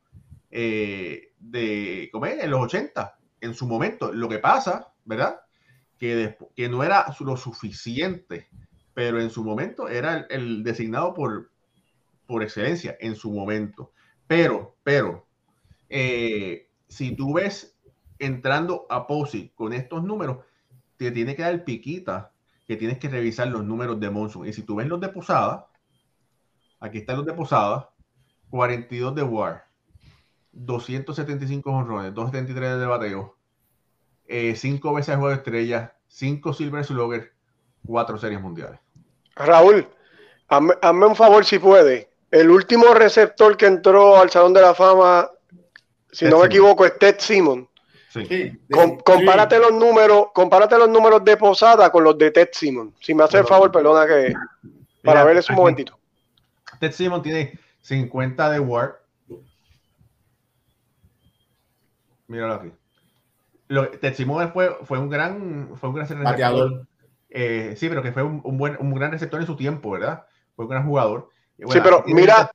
eh, 0.51 1.33
de 1.39 2.09
comer 2.13 2.41
en 2.41 2.51
los 2.51 2.61
80, 2.61 3.19
en 3.41 3.55
su 3.55 3.67
momento. 3.67 4.13
Lo 4.13 4.29
que 4.29 4.39
pasa, 4.39 4.93
¿verdad? 5.05 5.41
Que, 5.99 6.37
que 6.57 6.69
no 6.69 6.83
era 6.83 7.07
lo 7.21 7.37
suficiente, 7.37 8.49
pero 8.95 9.21
en 9.21 9.31
su 9.31 9.45
momento 9.45 9.89
era 9.89 10.27
el, 10.31 10.65
designado 10.65 11.15
por, 11.15 11.51
por 12.27 12.43
excelencia, 12.43 12.97
en 13.01 13.15
su 13.15 13.33
momento. 13.33 13.93
Pero, 14.27 14.77
pero, 14.83 15.27
eh, 15.89 16.69
si 16.89 17.15
tú 17.15 17.35
ves 17.35 17.79
entrando 18.21 18.87
a 18.89 19.07
POSI 19.07 19.53
con 19.55 19.73
estos 19.73 20.05
números, 20.05 20.39
te 20.97 21.11
tiene 21.11 21.35
que 21.35 21.43
dar 21.43 21.65
piquita 21.65 22.33
que 22.67 22.77
tienes 22.77 22.99
que 22.99 23.09
revisar 23.09 23.49
los 23.49 23.65
números 23.65 23.99
de 23.99 24.11
Monson. 24.11 24.47
Y 24.47 24.53
si 24.53 24.63
tú 24.63 24.77
ves 24.77 24.87
los 24.87 25.01
de 25.01 25.09
Posada, 25.09 25.67
aquí 26.79 26.99
están 26.99 27.17
los 27.17 27.27
de 27.27 27.33
Posada, 27.33 27.91
42 28.51 29.15
de 29.15 29.23
War, 29.23 29.65
275 30.53 31.71
honrones, 31.71 32.15
273 32.15 32.79
de 32.79 32.87
bateo, 32.87 33.37
5 34.29 34.29
eh, 34.29 34.95
veces 34.95 35.17
juego 35.17 35.31
de 35.31 35.35
estrella, 35.35 35.97
5 36.09 36.53
Silver 36.53 36.85
Slugger, 36.85 37.33
4 37.87 38.19
series 38.19 38.41
mundiales. 38.41 38.79
Raúl, 39.35 39.89
hazme, 40.49 41.07
un 41.07 41.17
favor 41.17 41.45
si 41.45 41.59
puede. 41.59 42.11
El 42.31 42.51
último 42.51 42.95
receptor 42.95 43.57
que 43.57 43.67
entró 43.67 44.19
al 44.19 44.31
Salón 44.31 44.53
de 44.53 44.61
la 44.61 44.75
Fama, 44.75 45.31
si 46.13 46.27
no 46.27 46.41
me 46.41 46.47
equivoco, 46.47 46.85
es 46.85 46.99
Ted 46.99 47.17
Simon. 47.19 47.69
Sí. 48.11 48.59
compárate 49.05 49.59
los 49.59 49.73
números, 49.73 50.27
compárate 50.35 50.77
los 50.77 50.89
números 50.89 51.25
de 51.25 51.37
Posada 51.37 51.91
con 51.91 52.03
los 52.03 52.19
de 52.19 52.33
Ted 52.33 52.49
Simon. 52.53 52.93
Si 53.01 53.15
me 53.15 53.23
hace 53.23 53.39
el 53.39 53.47
favor, 53.47 53.71
perdona 53.71 54.05
que 54.07 54.35
para 55.05 55.23
ver 55.25 55.37
eso 55.37 55.53
un 55.53 55.59
momentito. 55.59 55.97
Ted 56.81 56.93
Simon 56.93 57.23
tiene 57.23 57.59
50 57.83 58.51
de 58.51 58.61
Ward, 58.61 58.95
Míralo 62.31 62.55
aquí. 62.55 62.73
Lo, 63.67 63.89
fue, 64.53 64.77
fue 64.85 64.99
un 64.99 65.09
gran, 65.09 65.71
fue 65.77 65.89
un 65.89 65.95
gran 65.97 66.09
receptor. 66.09 66.87
Eh, 67.29 67.75
sí, 67.77 67.89
pero 67.89 68.03
que 68.03 68.13
fue 68.13 68.23
un, 68.23 68.57
buen, 68.57 68.77
un 68.79 68.95
gran 68.95 69.11
receptor 69.11 69.41
en 69.41 69.47
su 69.47 69.57
tiempo, 69.57 69.91
¿verdad? 69.91 70.27
Fue 70.55 70.65
un 70.65 70.71
gran 70.71 70.87
jugador. 70.87 71.29
sí, 71.59 71.81
pero 71.83 72.05
mira, 72.07 72.51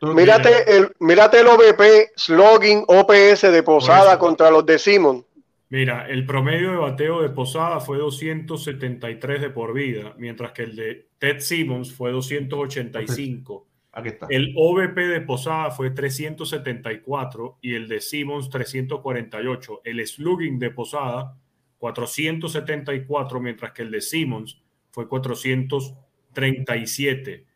mírate, 0.00 0.76
el, 0.76 0.92
mírate 1.00 1.40
el 1.40 1.46
OBP, 1.46 2.12
slogan 2.16 2.84
OPS 2.86 3.42
de 3.42 3.62
Posada 3.62 4.18
contra 4.18 4.50
los 4.50 4.66
de 4.66 4.78
Simon. 4.78 5.24
Mira, 5.72 6.06
el 6.06 6.24
promedio 6.26 6.72
de 6.72 6.76
bateo 6.76 7.22
de 7.22 7.30
Posada 7.30 7.80
fue 7.80 7.96
273 7.96 9.40
de 9.40 9.48
por 9.48 9.72
vida, 9.72 10.14
mientras 10.18 10.52
que 10.52 10.64
el 10.64 10.76
de 10.76 11.08
Ted 11.18 11.40
Simmons 11.40 11.94
fue 11.94 12.12
285. 12.12 13.66
Aquí 13.92 14.08
está. 14.08 14.26
El 14.28 14.52
OVP 14.54 15.06
de 15.06 15.22
Posada 15.22 15.70
fue 15.70 15.90
374 15.90 17.56
y 17.62 17.74
el 17.74 17.88
de 17.88 18.02
Simmons 18.02 18.50
348. 18.50 19.80
El 19.84 20.06
slugging 20.06 20.58
de 20.58 20.70
Posada 20.70 21.38
474, 21.78 23.40
mientras 23.40 23.72
que 23.72 23.80
el 23.80 23.90
de 23.90 24.02
Simmons 24.02 24.60
fue 24.90 25.08
437. 25.08 27.46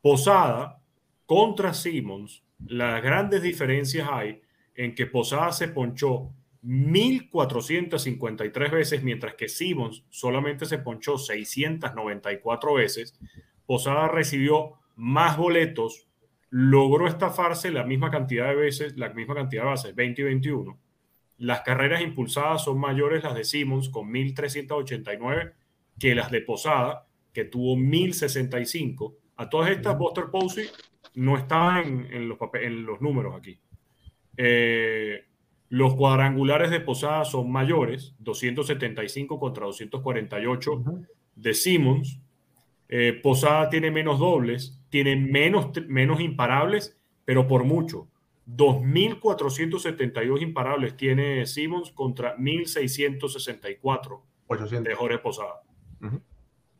Posada 0.00 0.80
contra 1.26 1.74
Simmons, 1.74 2.44
las 2.66 3.02
grandes 3.02 3.42
diferencias 3.42 4.08
hay 4.10 4.40
en 4.74 4.94
que 4.94 5.06
Posada 5.06 5.52
se 5.52 5.68
ponchó 5.68 6.32
1453 6.62 8.70
veces, 8.70 9.02
mientras 9.02 9.34
que 9.34 9.48
Simmons 9.48 10.04
solamente 10.08 10.64
se 10.64 10.78
ponchó 10.78 11.18
694 11.18 12.74
veces. 12.74 13.18
Posada 13.66 14.08
recibió 14.08 14.78
más 14.96 15.36
boletos, 15.36 16.08
logró 16.48 17.06
estafarse 17.06 17.70
la 17.70 17.84
misma 17.84 18.10
cantidad 18.10 18.48
de 18.48 18.54
veces, 18.54 18.96
la 18.96 19.10
misma 19.10 19.34
cantidad 19.34 19.64
de 19.64 19.68
bases, 19.68 19.94
20 19.94 20.22
y 20.22 20.24
21. 20.24 20.78
Las 21.38 21.60
carreras 21.60 22.00
impulsadas 22.00 22.64
son 22.64 22.78
mayores 22.78 23.24
las 23.24 23.34
de 23.34 23.44
Simmons 23.44 23.90
con 23.90 24.10
1389 24.10 25.52
que 25.98 26.14
las 26.14 26.30
de 26.30 26.40
Posada, 26.40 27.06
que 27.32 27.44
tuvo 27.44 27.76
1065. 27.76 29.16
A 29.36 29.48
todas 29.48 29.70
estas, 29.70 29.98
Buster 29.98 30.26
Posey 30.30 30.68
no 31.14 31.36
estaban 31.36 32.06
en, 32.10 32.28
los, 32.28 32.38
en 32.54 32.86
los 32.86 33.00
números 33.00 33.34
aquí. 33.36 33.58
Eh, 34.36 35.24
los 35.68 35.94
cuadrangulares 35.94 36.70
de 36.70 36.80
Posada 36.80 37.24
son 37.24 37.50
mayores, 37.50 38.14
275 38.18 39.38
contra 39.38 39.66
248 39.66 40.84
de 41.36 41.54
Simmons. 41.54 42.20
Eh, 42.88 43.18
Posada 43.22 43.70
tiene 43.70 43.90
menos 43.90 44.18
dobles, 44.18 44.80
tiene 44.90 45.16
menos, 45.16 45.70
menos 45.88 46.20
imparables, 46.20 46.96
pero 47.24 47.48
por 47.48 47.64
mucho. 47.64 48.08
2.472 48.46 50.42
imparables 50.42 50.96
tiene 50.96 51.46
Simmons 51.46 51.90
contra 51.90 52.36
1.664 52.36 54.20
de 54.82 54.94
Jorge 54.94 55.18
Posada. 55.18 55.62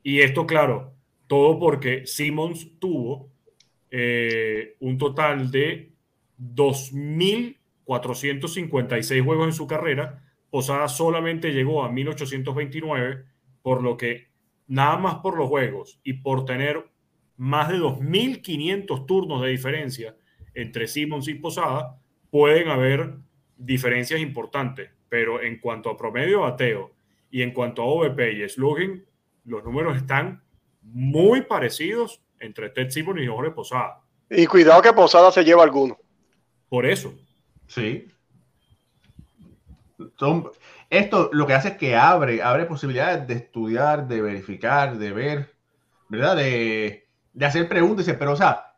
Y 0.02 0.20
esto, 0.20 0.46
claro, 0.46 0.92
todo 1.26 1.58
porque 1.58 2.06
Simmons 2.06 2.78
tuvo 2.78 3.30
eh, 3.96 4.74
un 4.80 4.98
total 4.98 5.52
de 5.52 5.92
2.456 6.36 9.22
juegos 9.22 9.46
en 9.46 9.52
su 9.52 9.68
carrera. 9.68 10.24
Posada 10.50 10.88
solamente 10.88 11.52
llegó 11.52 11.84
a 11.84 11.90
1.829, 11.92 13.24
por 13.62 13.84
lo 13.84 13.96
que 13.96 14.32
nada 14.66 14.96
más 14.96 15.18
por 15.18 15.38
los 15.38 15.48
juegos 15.48 16.00
y 16.02 16.14
por 16.14 16.44
tener 16.44 16.90
más 17.36 17.68
de 17.68 17.78
2.500 17.78 19.06
turnos 19.06 19.42
de 19.42 19.50
diferencia 19.50 20.16
entre 20.54 20.88
Simmons 20.88 21.28
y 21.28 21.34
Posada, 21.34 22.00
pueden 22.30 22.70
haber 22.70 23.14
diferencias 23.56 24.18
importantes. 24.18 24.90
Pero 25.08 25.40
en 25.40 25.60
cuanto 25.60 25.88
a 25.88 25.96
promedio 25.96 26.40
bateo 26.40 26.96
y 27.30 27.42
en 27.42 27.52
cuanto 27.52 27.82
a 27.82 27.86
OVP 27.86 28.32
y 28.32 28.48
slugging, 28.48 29.04
los 29.44 29.62
números 29.62 29.96
están 29.96 30.42
muy 30.82 31.42
parecidos 31.42 32.23
entre 32.44 32.70
Ted 32.70 32.90
Simmons 32.90 33.20
y 33.20 33.26
Jorge 33.26 33.50
Posada. 33.50 34.00
Y 34.30 34.46
cuidado 34.46 34.82
que 34.82 34.92
Posada 34.92 35.30
se 35.32 35.44
lleva 35.44 35.62
alguno. 35.62 35.98
Por 36.68 36.86
eso. 36.86 37.14
Sí. 37.66 38.08
Son, 40.18 40.50
esto 40.90 41.30
lo 41.32 41.46
que 41.46 41.54
hace 41.54 41.68
es 41.68 41.76
que 41.76 41.96
abre, 41.96 42.42
abre 42.42 42.66
posibilidades 42.66 43.26
de 43.26 43.34
estudiar, 43.34 44.06
de 44.06 44.20
verificar, 44.20 44.96
de 44.96 45.12
ver, 45.12 45.54
¿verdad? 46.08 46.36
De, 46.36 47.06
hacer 47.40 47.68
preguntas, 47.68 48.06
pero 48.18 48.32
o 48.32 48.36
sea, 48.36 48.74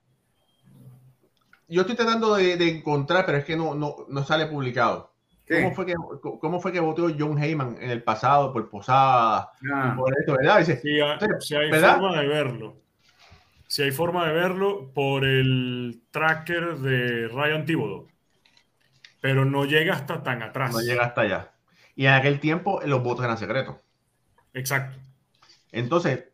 yo 1.69 1.83
estoy 1.83 1.97
tratando 1.97 2.35
de, 2.35 2.69
encontrar, 2.69 3.27
pero 3.27 3.39
es 3.39 3.45
que 3.45 3.57
no, 3.57 3.75
no, 3.75 4.25
sale 4.25 4.47
publicado. 4.47 5.13
¿Cómo 5.49 5.75
fue, 5.75 5.87
que, 5.87 5.95
¿Cómo 6.41 6.61
fue 6.61 6.73
que 6.73 6.81
votó 6.81 7.09
John 7.17 7.39
Heyman 7.41 7.77
en 7.81 7.91
el 7.91 8.03
pasado 8.03 8.53
por 8.53 8.69
Posada? 8.69 9.53
Ah. 9.73 9.95
Por 9.97 10.13
esto, 10.19 10.33
¿verdad? 10.33 10.59
Dice, 10.59 10.81
si 10.81 11.55
hay 11.55 11.71
forma 11.71 12.21
de 12.21 12.27
verlo. 12.27 12.86
Si 13.67 13.83
hay 13.83 13.91
forma 13.91 14.27
de 14.27 14.33
verlo 14.33 14.93
por 14.93 15.25
el 15.25 16.03
tracker 16.11 16.77
de 16.77 17.29
Ryan 17.29 17.65
Thibodeau. 17.65 18.09
Pero 19.21 19.45
no 19.45 19.65
llega 19.65 19.95
hasta 19.95 20.23
tan 20.23 20.43
atrás. 20.43 20.73
No 20.73 20.81
llega 20.81 21.05
hasta 21.05 21.23
allá. 21.23 21.53
Y 21.95 22.07
en 22.07 22.13
aquel 22.13 22.39
tiempo 22.39 22.81
los 22.85 23.03
votos 23.03 23.25
eran 23.25 23.39
secretos. 23.39 23.77
Exacto. 24.55 24.99
Entonces, 25.73 26.27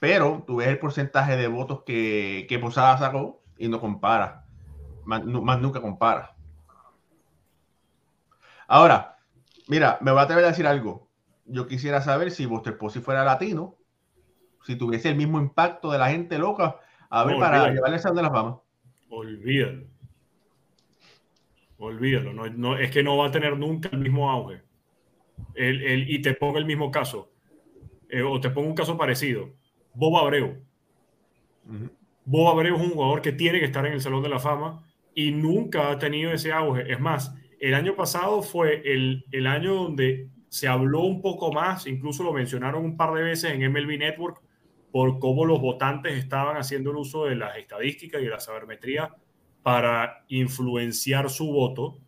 pero 0.00 0.42
tú 0.46 0.56
ves 0.56 0.68
el 0.68 0.78
porcentaje 0.78 1.36
de 1.36 1.46
votos 1.46 1.82
que, 1.84 2.46
que 2.48 2.58
Posada 2.58 2.98
sacó 2.98 3.42
y 3.58 3.68
no 3.68 3.80
compara. 3.80 4.46
Más, 5.04 5.24
nunca 5.24 5.80
compara. 5.80 6.34
Ahora, 8.66 9.16
mira, 9.68 9.98
me 10.00 10.10
voy 10.10 10.20
a 10.20 10.24
atrever 10.24 10.44
a 10.44 10.48
decir 10.48 10.66
algo. 10.66 11.08
Yo 11.44 11.66
quisiera 11.66 12.00
saber 12.00 12.30
si 12.30 12.46
Buster 12.46 12.78
Posey 12.78 13.02
fuera 13.02 13.24
latino, 13.24 13.76
si 14.64 14.76
tuviese 14.76 15.10
el 15.10 15.16
mismo 15.16 15.40
impacto 15.40 15.90
de 15.90 15.98
la 15.98 16.10
gente 16.10 16.38
loca, 16.38 16.76
a 17.10 17.24
ver, 17.24 17.38
para 17.38 17.70
llevarle 17.70 17.96
el 17.96 18.14
de 18.14 18.22
la 18.22 18.30
fama. 18.30 18.60
Olvídalo. 19.10 19.84
Olvídalo, 21.78 22.32
no, 22.32 22.46
no, 22.48 22.78
es 22.78 22.90
que 22.90 23.02
no 23.02 23.16
va 23.16 23.26
a 23.26 23.30
tener 23.30 23.58
nunca 23.58 23.90
el 23.92 23.98
mismo 23.98 24.30
auge. 24.30 24.62
El, 25.54 25.82
el, 25.82 26.10
y 26.10 26.22
te 26.22 26.34
pongo 26.34 26.58
el 26.58 26.64
mismo 26.64 26.90
caso, 26.90 27.32
eh, 28.08 28.22
o 28.22 28.40
te 28.40 28.50
pongo 28.50 28.68
un 28.68 28.74
caso 28.74 28.96
parecido. 28.96 29.50
Bob 29.94 30.16
Abreu. 30.16 30.62
Bob 32.24 32.48
Abreu 32.48 32.76
es 32.76 32.82
un 32.82 32.90
jugador 32.90 33.20
que 33.20 33.32
tiene 33.32 33.58
que 33.58 33.66
estar 33.66 33.84
en 33.84 33.94
el 33.94 34.00
Salón 34.00 34.22
de 34.22 34.28
la 34.28 34.38
Fama 34.38 34.84
y 35.14 35.32
nunca 35.32 35.90
ha 35.90 35.98
tenido 35.98 36.32
ese 36.32 36.52
auge. 36.52 36.90
Es 36.90 37.00
más, 37.00 37.34
el 37.60 37.74
año 37.74 37.94
pasado 37.94 38.42
fue 38.42 38.82
el, 38.84 39.24
el 39.32 39.46
año 39.46 39.74
donde 39.74 40.28
se 40.48 40.68
habló 40.68 41.00
un 41.00 41.22
poco 41.22 41.52
más, 41.52 41.86
incluso 41.86 42.22
lo 42.22 42.32
mencionaron 42.32 42.84
un 42.84 42.96
par 42.96 43.14
de 43.14 43.22
veces 43.22 43.52
en 43.52 43.72
MLB 43.72 43.98
Network, 43.98 44.42
por 44.92 45.18
cómo 45.18 45.46
los 45.46 45.60
votantes 45.60 46.12
estaban 46.12 46.58
haciendo 46.58 46.90
el 46.90 46.98
uso 46.98 47.24
de 47.24 47.34
las 47.34 47.56
estadísticas 47.56 48.20
y 48.20 48.24
de 48.24 48.30
la 48.30 48.40
sabermetría 48.40 49.14
para 49.62 50.24
influenciar 50.28 51.30
su 51.30 51.50
voto, 51.50 51.98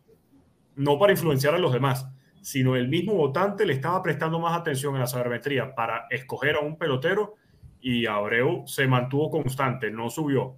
no 0.75 0.99
para 0.99 1.13
influenciar 1.13 1.55
a 1.55 1.59
los 1.59 1.73
demás, 1.73 2.07
sino 2.41 2.75
el 2.75 2.87
mismo 2.87 3.15
votante 3.15 3.65
le 3.65 3.73
estaba 3.73 4.03
prestando 4.03 4.39
más 4.39 4.55
atención 4.55 4.95
a 4.95 4.99
la 4.99 5.07
sabermetría 5.07 5.73
para 5.73 6.05
escoger 6.11 6.57
a 6.57 6.59
un 6.59 6.77
pelotero 6.77 7.35
y 7.81 8.05
Abreu 8.05 8.67
se 8.67 8.87
mantuvo 8.87 9.31
constante, 9.31 9.89
no 9.89 10.09
subió. 10.11 10.55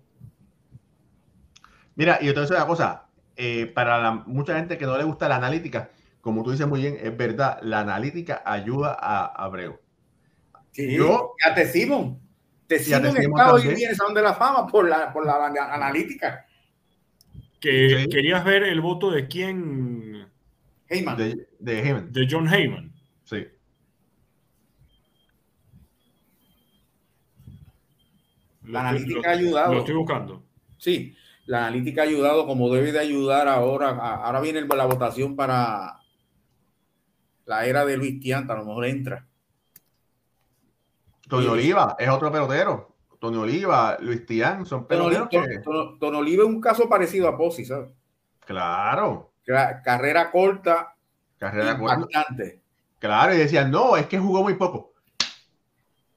Mira, 1.95 2.19
y 2.21 2.27
entonces 2.27 2.55
una 2.55 2.67
cosa, 2.67 3.07
eh, 3.37 3.67
para 3.67 3.99
la, 3.99 4.11
mucha 4.11 4.55
gente 4.55 4.77
que 4.77 4.85
no 4.85 4.97
le 4.97 5.03
gusta 5.05 5.29
la 5.29 5.37
analítica, 5.37 5.89
como 6.19 6.43
tú 6.43 6.51
dices 6.51 6.67
muy 6.67 6.81
bien, 6.81 6.97
es 7.01 7.15
verdad, 7.15 7.59
la 7.61 7.79
analítica 7.79 8.43
ayuda 8.45 8.97
a 8.99 9.25
Abreu. 9.25 9.79
Sí, 10.77 10.93
Yo, 10.93 11.33
ya 11.43 11.55
te 11.55 11.65
Simon. 11.65 12.19
Te 12.67 12.77
Simon 12.77 13.17
está 13.17 13.51
hoy 13.51 13.73
día 13.73 13.89
en 13.89 13.95
Salón 13.95 14.13
de 14.13 14.21
la 14.21 14.35
Fama 14.35 14.67
por 14.67 14.87
la, 14.87 15.11
por 15.11 15.25
la 15.25 15.47
analítica. 15.73 16.45
Que, 17.59 18.03
sí. 18.03 18.09
¿Querías 18.09 18.45
ver 18.45 18.61
el 18.61 18.79
voto 18.79 19.09
de 19.09 19.27
quién? 19.27 20.27
Heyman. 20.87 21.17
De, 21.17 21.47
de 21.57 21.79
Heyman. 21.79 22.13
De 22.13 22.27
John 22.29 22.53
Heyman. 22.53 22.93
Sí. 23.23 23.47
La 28.65 28.89
analítica 28.89 29.29
ha 29.29 29.33
ayudado. 29.33 29.73
Lo 29.73 29.79
estoy 29.79 29.95
buscando. 29.95 30.43
Sí, 30.77 31.15
la 31.47 31.65
analítica 31.65 32.01
ha 32.01 32.05
ayudado 32.05 32.45
como 32.45 32.71
debe 32.71 32.91
de 32.91 32.99
ayudar 32.99 33.47
ahora. 33.47 33.89
Ahora 33.89 34.41
viene 34.41 34.61
la 34.61 34.85
votación 34.85 35.35
para 35.35 36.01
la 37.45 37.65
era 37.65 37.83
de 37.83 37.97
Luis 37.97 38.19
Tianta, 38.19 38.53
a 38.53 38.57
lo 38.57 38.65
mejor 38.65 38.85
entra. 38.85 39.27
Tony 41.27 41.47
Oliva 41.47 41.95
es 41.99 42.09
otro 42.09 42.31
pelotero. 42.31 42.95
Tony 43.19 43.37
Oliva, 43.37 43.97
Luis 43.99 44.25
Tian, 44.25 44.65
son 44.65 44.85
peloteros. 44.85 45.29
Tony, 45.29 45.47
que... 45.47 45.59
Tony, 45.59 45.99
Tony 45.99 46.17
Oliva 46.17 46.43
es 46.43 46.49
un 46.49 46.61
caso 46.61 46.87
parecido 46.87 47.27
a 47.27 47.37
Pozzi, 47.37 47.65
¿sabes? 47.65 47.89
Claro. 48.45 49.33
Carrera 49.83 50.31
corta. 50.31 50.95
Carrera 51.37 51.71
impactante. 51.71 52.43
corta. 52.43 52.61
Claro, 52.99 53.33
y 53.33 53.37
decían, 53.37 53.71
no, 53.71 53.95
es 53.95 54.07
que 54.07 54.19
jugó 54.19 54.43
muy 54.43 54.55
poco. 54.55 54.93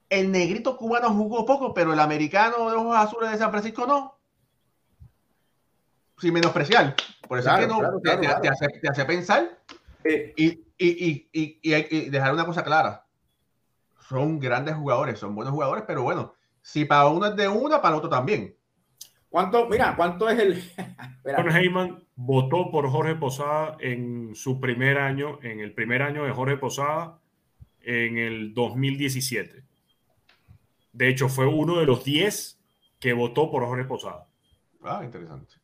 El 0.09 0.31
negrito 0.31 0.75
cubano 0.75 1.09
jugó 1.11 1.45
poco, 1.45 1.73
pero 1.73 1.93
el 1.93 1.99
americano 1.99 2.69
de 2.69 2.75
ojos 2.75 2.97
azules 2.97 3.31
de 3.31 3.37
San 3.37 3.51
Francisco 3.51 3.85
no. 3.85 4.17
Sin 6.17 6.33
menospreciar. 6.33 6.95
Por 7.27 7.39
eso 7.39 7.47
claro, 7.47 7.61
es 7.61 7.67
que 7.67 7.73
no 7.73 7.79
claro, 7.79 7.99
te, 7.99 8.01
claro, 8.01 8.19
te, 8.19 8.41
te, 8.41 8.49
hace, 8.49 8.67
te, 8.79 8.89
hace, 8.89 9.05
pensar. 9.05 9.59
Eh, 10.03 10.33
y, 10.35 10.45
y, 10.77 11.27
y, 11.31 11.59
y, 11.61 12.09
dejar 12.09 12.33
una 12.33 12.45
cosa 12.45 12.63
clara. 12.63 13.05
Son 14.11 14.39
grandes 14.39 14.75
jugadores, 14.75 15.19
son 15.19 15.33
buenos 15.33 15.53
jugadores, 15.53 15.85
pero 15.87 16.03
bueno, 16.03 16.33
si 16.61 16.83
para 16.83 17.07
uno 17.07 17.27
es 17.27 17.35
de 17.37 17.47
una, 17.47 17.81
para 17.81 17.95
el 17.95 17.99
otro 17.99 18.09
también. 18.09 18.53
¿Cuánto, 19.29 19.69
mira, 19.69 19.95
cuánto 19.95 20.27
es 20.27 20.37
el. 20.37 20.61
John 21.23 21.49
Heyman 21.49 22.03
votó 22.17 22.69
por 22.69 22.89
Jorge 22.89 23.15
Posada 23.15 23.77
en 23.79 24.35
su 24.35 24.59
primer 24.59 24.97
año, 24.97 25.39
en 25.43 25.61
el 25.61 25.73
primer 25.73 26.01
año 26.01 26.25
de 26.25 26.31
Jorge 26.31 26.57
Posada, 26.57 27.21
en 27.79 28.17
el 28.17 28.53
2017. 28.53 29.63
De 30.91 31.07
hecho, 31.07 31.29
fue 31.29 31.45
uno 31.45 31.79
de 31.79 31.85
los 31.85 32.03
10 32.03 32.59
que 32.99 33.13
votó 33.13 33.49
por 33.49 33.63
Jorge 33.63 33.85
Posada. 33.85 34.27
Ah, 34.83 35.03
interesante. 35.05 35.55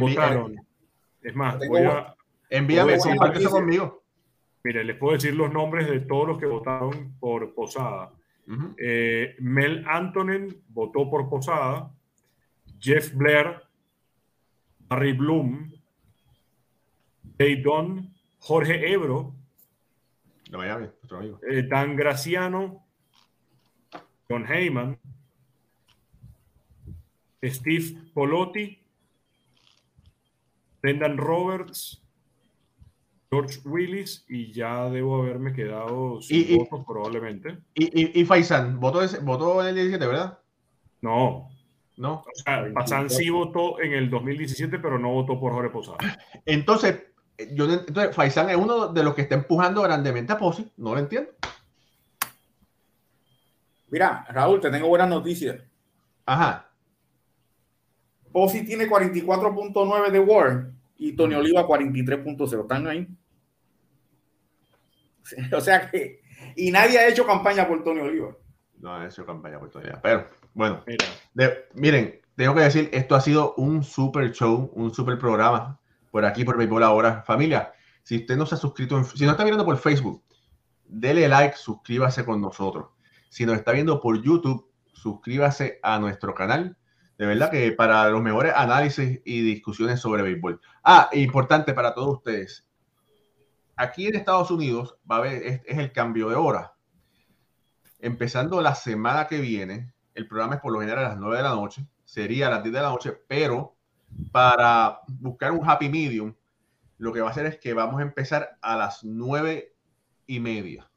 Votaron. 0.00 0.56
Es 1.20 1.34
más, 1.34 1.58
voy 1.68 1.82
a. 1.82 2.16
Envíame 2.48 2.94
eso 2.94 3.50
conmigo. 3.50 4.01
Mire, 4.64 4.84
les 4.84 4.96
puedo 4.96 5.14
decir 5.14 5.34
los 5.34 5.52
nombres 5.52 5.88
de 5.88 6.00
todos 6.00 6.28
los 6.28 6.38
que 6.38 6.46
votaron 6.46 7.16
por 7.18 7.54
Posada. 7.54 8.12
Uh 8.46 8.52
-huh. 8.52 8.74
eh, 8.78 9.36
Mel 9.40 9.84
Antonen 9.86 10.62
votó 10.68 11.08
por 11.10 11.28
Posada. 11.28 11.90
Jeff 12.78 13.14
Blair, 13.14 13.62
Barry 14.88 15.12
Bloom, 15.12 15.72
Don, 17.62 18.12
Jorge 18.38 18.92
Ebro, 18.92 19.34
de 20.50 20.58
Miami, 20.58 20.86
nuestro 20.86 21.18
amigo. 21.18 21.40
Eh, 21.48 21.62
Dan 21.62 21.96
Graciano, 21.96 22.84
John 24.28 24.44
Heyman, 24.46 24.98
Steve 27.42 28.10
Polotti, 28.12 28.78
Brendan 30.80 31.16
Roberts, 31.16 32.01
George 33.32 33.60
Willis 33.64 34.26
y 34.28 34.52
ya 34.52 34.90
debo 34.90 35.22
haberme 35.22 35.54
quedado 35.54 36.20
sin 36.20 36.52
y, 36.52 36.58
votos 36.58 36.80
y, 36.80 36.84
probablemente. 36.84 37.58
Y, 37.74 38.18
y, 38.18 38.20
y 38.20 38.24
Faisan, 38.26 38.78
¿votó, 38.78 39.02
ese, 39.02 39.20
¿votó 39.20 39.62
en 39.62 39.68
el 39.68 39.74
17, 39.76 40.06
verdad? 40.06 40.38
No. 41.00 41.48
No. 41.96 42.16
O 42.16 42.24
sea, 42.34 42.70
Pasan 42.74 43.08
sí 43.08 43.30
votó 43.30 43.80
en 43.80 43.94
el 43.94 44.10
2017, 44.10 44.78
pero 44.78 44.98
no 44.98 45.12
votó 45.14 45.40
por 45.40 45.52
Jorge 45.52 45.70
Posada. 45.70 45.96
Entonces, 46.44 47.04
yo, 47.54 47.64
entonces 47.72 48.14
Faisan 48.14 48.50
es 48.50 48.56
uno 48.56 48.88
de 48.88 49.02
los 49.02 49.14
que 49.14 49.22
está 49.22 49.34
empujando 49.34 49.80
grandemente 49.80 50.34
a 50.34 50.38
Posi. 50.38 50.70
No 50.76 50.92
lo 50.92 51.00
entiendo. 51.00 51.30
Mira, 53.88 54.26
Raúl, 54.28 54.60
te 54.60 54.70
tengo 54.70 54.88
buenas 54.88 55.08
noticias. 55.08 55.56
Ajá. 56.26 56.70
Posi 58.30 58.62
tiene 58.66 58.86
44.9 58.90 60.10
de 60.10 60.18
Word 60.20 60.72
y 60.98 61.12
Tony 61.12 61.34
Oliva 61.34 61.66
43.0. 61.66 62.60
¿Están 62.60 62.86
ahí? 62.86 63.08
O 65.56 65.60
sea 65.60 65.90
que. 65.90 66.22
Y 66.56 66.70
nadie 66.70 66.98
ha 66.98 67.08
hecho 67.08 67.26
campaña 67.26 67.66
por 67.66 67.82
Tony 67.84 68.00
Oliva. 68.00 68.36
No 68.78 68.94
ha 68.94 69.06
hecho 69.06 69.24
campaña 69.24 69.58
por 69.58 69.70
Tony 69.70 69.84
Oliva. 69.84 70.00
Pero, 70.02 70.26
bueno. 70.54 70.82
Mira. 70.86 71.04
De, 71.34 71.66
miren, 71.74 72.20
tengo 72.36 72.54
que 72.54 72.62
decir, 72.62 72.90
esto 72.92 73.14
ha 73.14 73.20
sido 73.20 73.54
un 73.56 73.82
super 73.82 74.32
show, 74.32 74.70
un 74.74 74.92
super 74.92 75.18
programa 75.18 75.78
por 76.10 76.24
aquí, 76.24 76.44
por 76.44 76.56
Béisbol 76.56 76.82
Ahora. 76.82 77.22
Familia, 77.22 77.72
si 78.02 78.16
usted 78.18 78.36
no 78.36 78.46
se 78.46 78.54
ha 78.54 78.58
suscrito, 78.58 78.98
en, 78.98 79.04
si 79.04 79.24
no 79.24 79.32
está 79.32 79.44
mirando 79.44 79.64
por 79.64 79.78
Facebook, 79.78 80.22
dele 80.84 81.28
like, 81.28 81.56
suscríbase 81.56 82.24
con 82.24 82.40
nosotros. 82.40 82.88
Si 83.28 83.46
nos 83.46 83.56
está 83.56 83.72
viendo 83.72 84.00
por 84.00 84.22
YouTube, 84.22 84.70
suscríbase 84.92 85.78
a 85.82 85.98
nuestro 85.98 86.34
canal. 86.34 86.76
De 87.18 87.26
verdad 87.26 87.50
que 87.50 87.72
para 87.72 88.08
los 88.10 88.22
mejores 88.22 88.52
análisis 88.54 89.20
y 89.24 89.42
discusiones 89.42 90.00
sobre 90.00 90.22
béisbol. 90.22 90.60
Ah, 90.82 91.08
importante 91.12 91.72
para 91.72 91.94
todos 91.94 92.18
ustedes. 92.18 92.66
Aquí 93.76 94.06
en 94.06 94.16
Estados 94.16 94.50
Unidos 94.50 94.96
va 95.10 95.16
a 95.16 95.18
haber, 95.18 95.42
es, 95.42 95.60
es 95.64 95.78
el 95.78 95.92
cambio 95.92 96.28
de 96.28 96.36
hora. 96.36 96.74
Empezando 97.98 98.60
la 98.60 98.74
semana 98.74 99.26
que 99.26 99.40
viene, 99.40 99.94
el 100.14 100.26
programa 100.26 100.56
es 100.56 100.60
por 100.60 100.72
lo 100.72 100.80
general 100.80 101.04
a 101.04 101.08
las 101.10 101.18
9 101.18 101.36
de 101.36 101.42
la 101.42 101.54
noche, 101.54 101.86
sería 102.04 102.48
a 102.48 102.50
las 102.50 102.62
10 102.62 102.74
de 102.74 102.82
la 102.82 102.88
noche, 102.88 103.12
pero 103.26 103.76
para 104.30 105.00
buscar 105.06 105.52
un 105.52 105.68
happy 105.68 105.88
medium, 105.88 106.34
lo 106.98 107.12
que 107.12 107.20
va 107.20 107.28
a 107.28 107.30
hacer 107.30 107.46
es 107.46 107.58
que 107.58 107.72
vamos 107.72 108.00
a 108.00 108.02
empezar 108.02 108.58
a 108.60 108.76
las 108.76 109.04
9 109.04 109.74
y 110.26 110.40
media, 110.40 110.90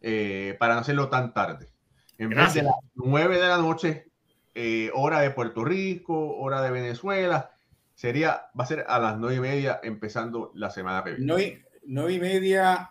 eh, 0.00 0.56
para 0.58 0.74
no 0.74 0.80
hacerlo 0.80 1.08
tan 1.08 1.34
tarde. 1.34 1.72
En 2.18 2.30
Gracias. 2.30 2.54
vez 2.54 2.62
de 2.64 2.70
las 2.70 2.76
9 2.94 3.38
de 3.38 3.48
la 3.48 3.58
noche, 3.58 4.12
eh, 4.54 4.90
hora 4.94 5.20
de 5.20 5.30
Puerto 5.30 5.64
Rico, 5.64 6.36
hora 6.36 6.62
de 6.62 6.70
Venezuela, 6.70 7.53
sería, 7.94 8.46
va 8.58 8.64
a 8.64 8.66
ser 8.66 8.84
a 8.86 8.98
las 8.98 9.18
9 9.18 9.36
y 9.36 9.40
media 9.40 9.80
empezando 9.82 10.50
la 10.54 10.70
semana 10.70 11.02
que 11.04 11.10
viene. 11.10 11.26
9, 11.26 11.64
9 11.86 12.12
y 12.12 12.20
media, 12.20 12.90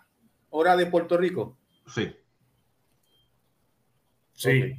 hora 0.50 0.76
de 0.76 0.86
Puerto 0.86 1.16
Rico. 1.16 1.58
Sí. 1.86 2.14
Sí. 4.32 4.48
Okay. 4.48 4.76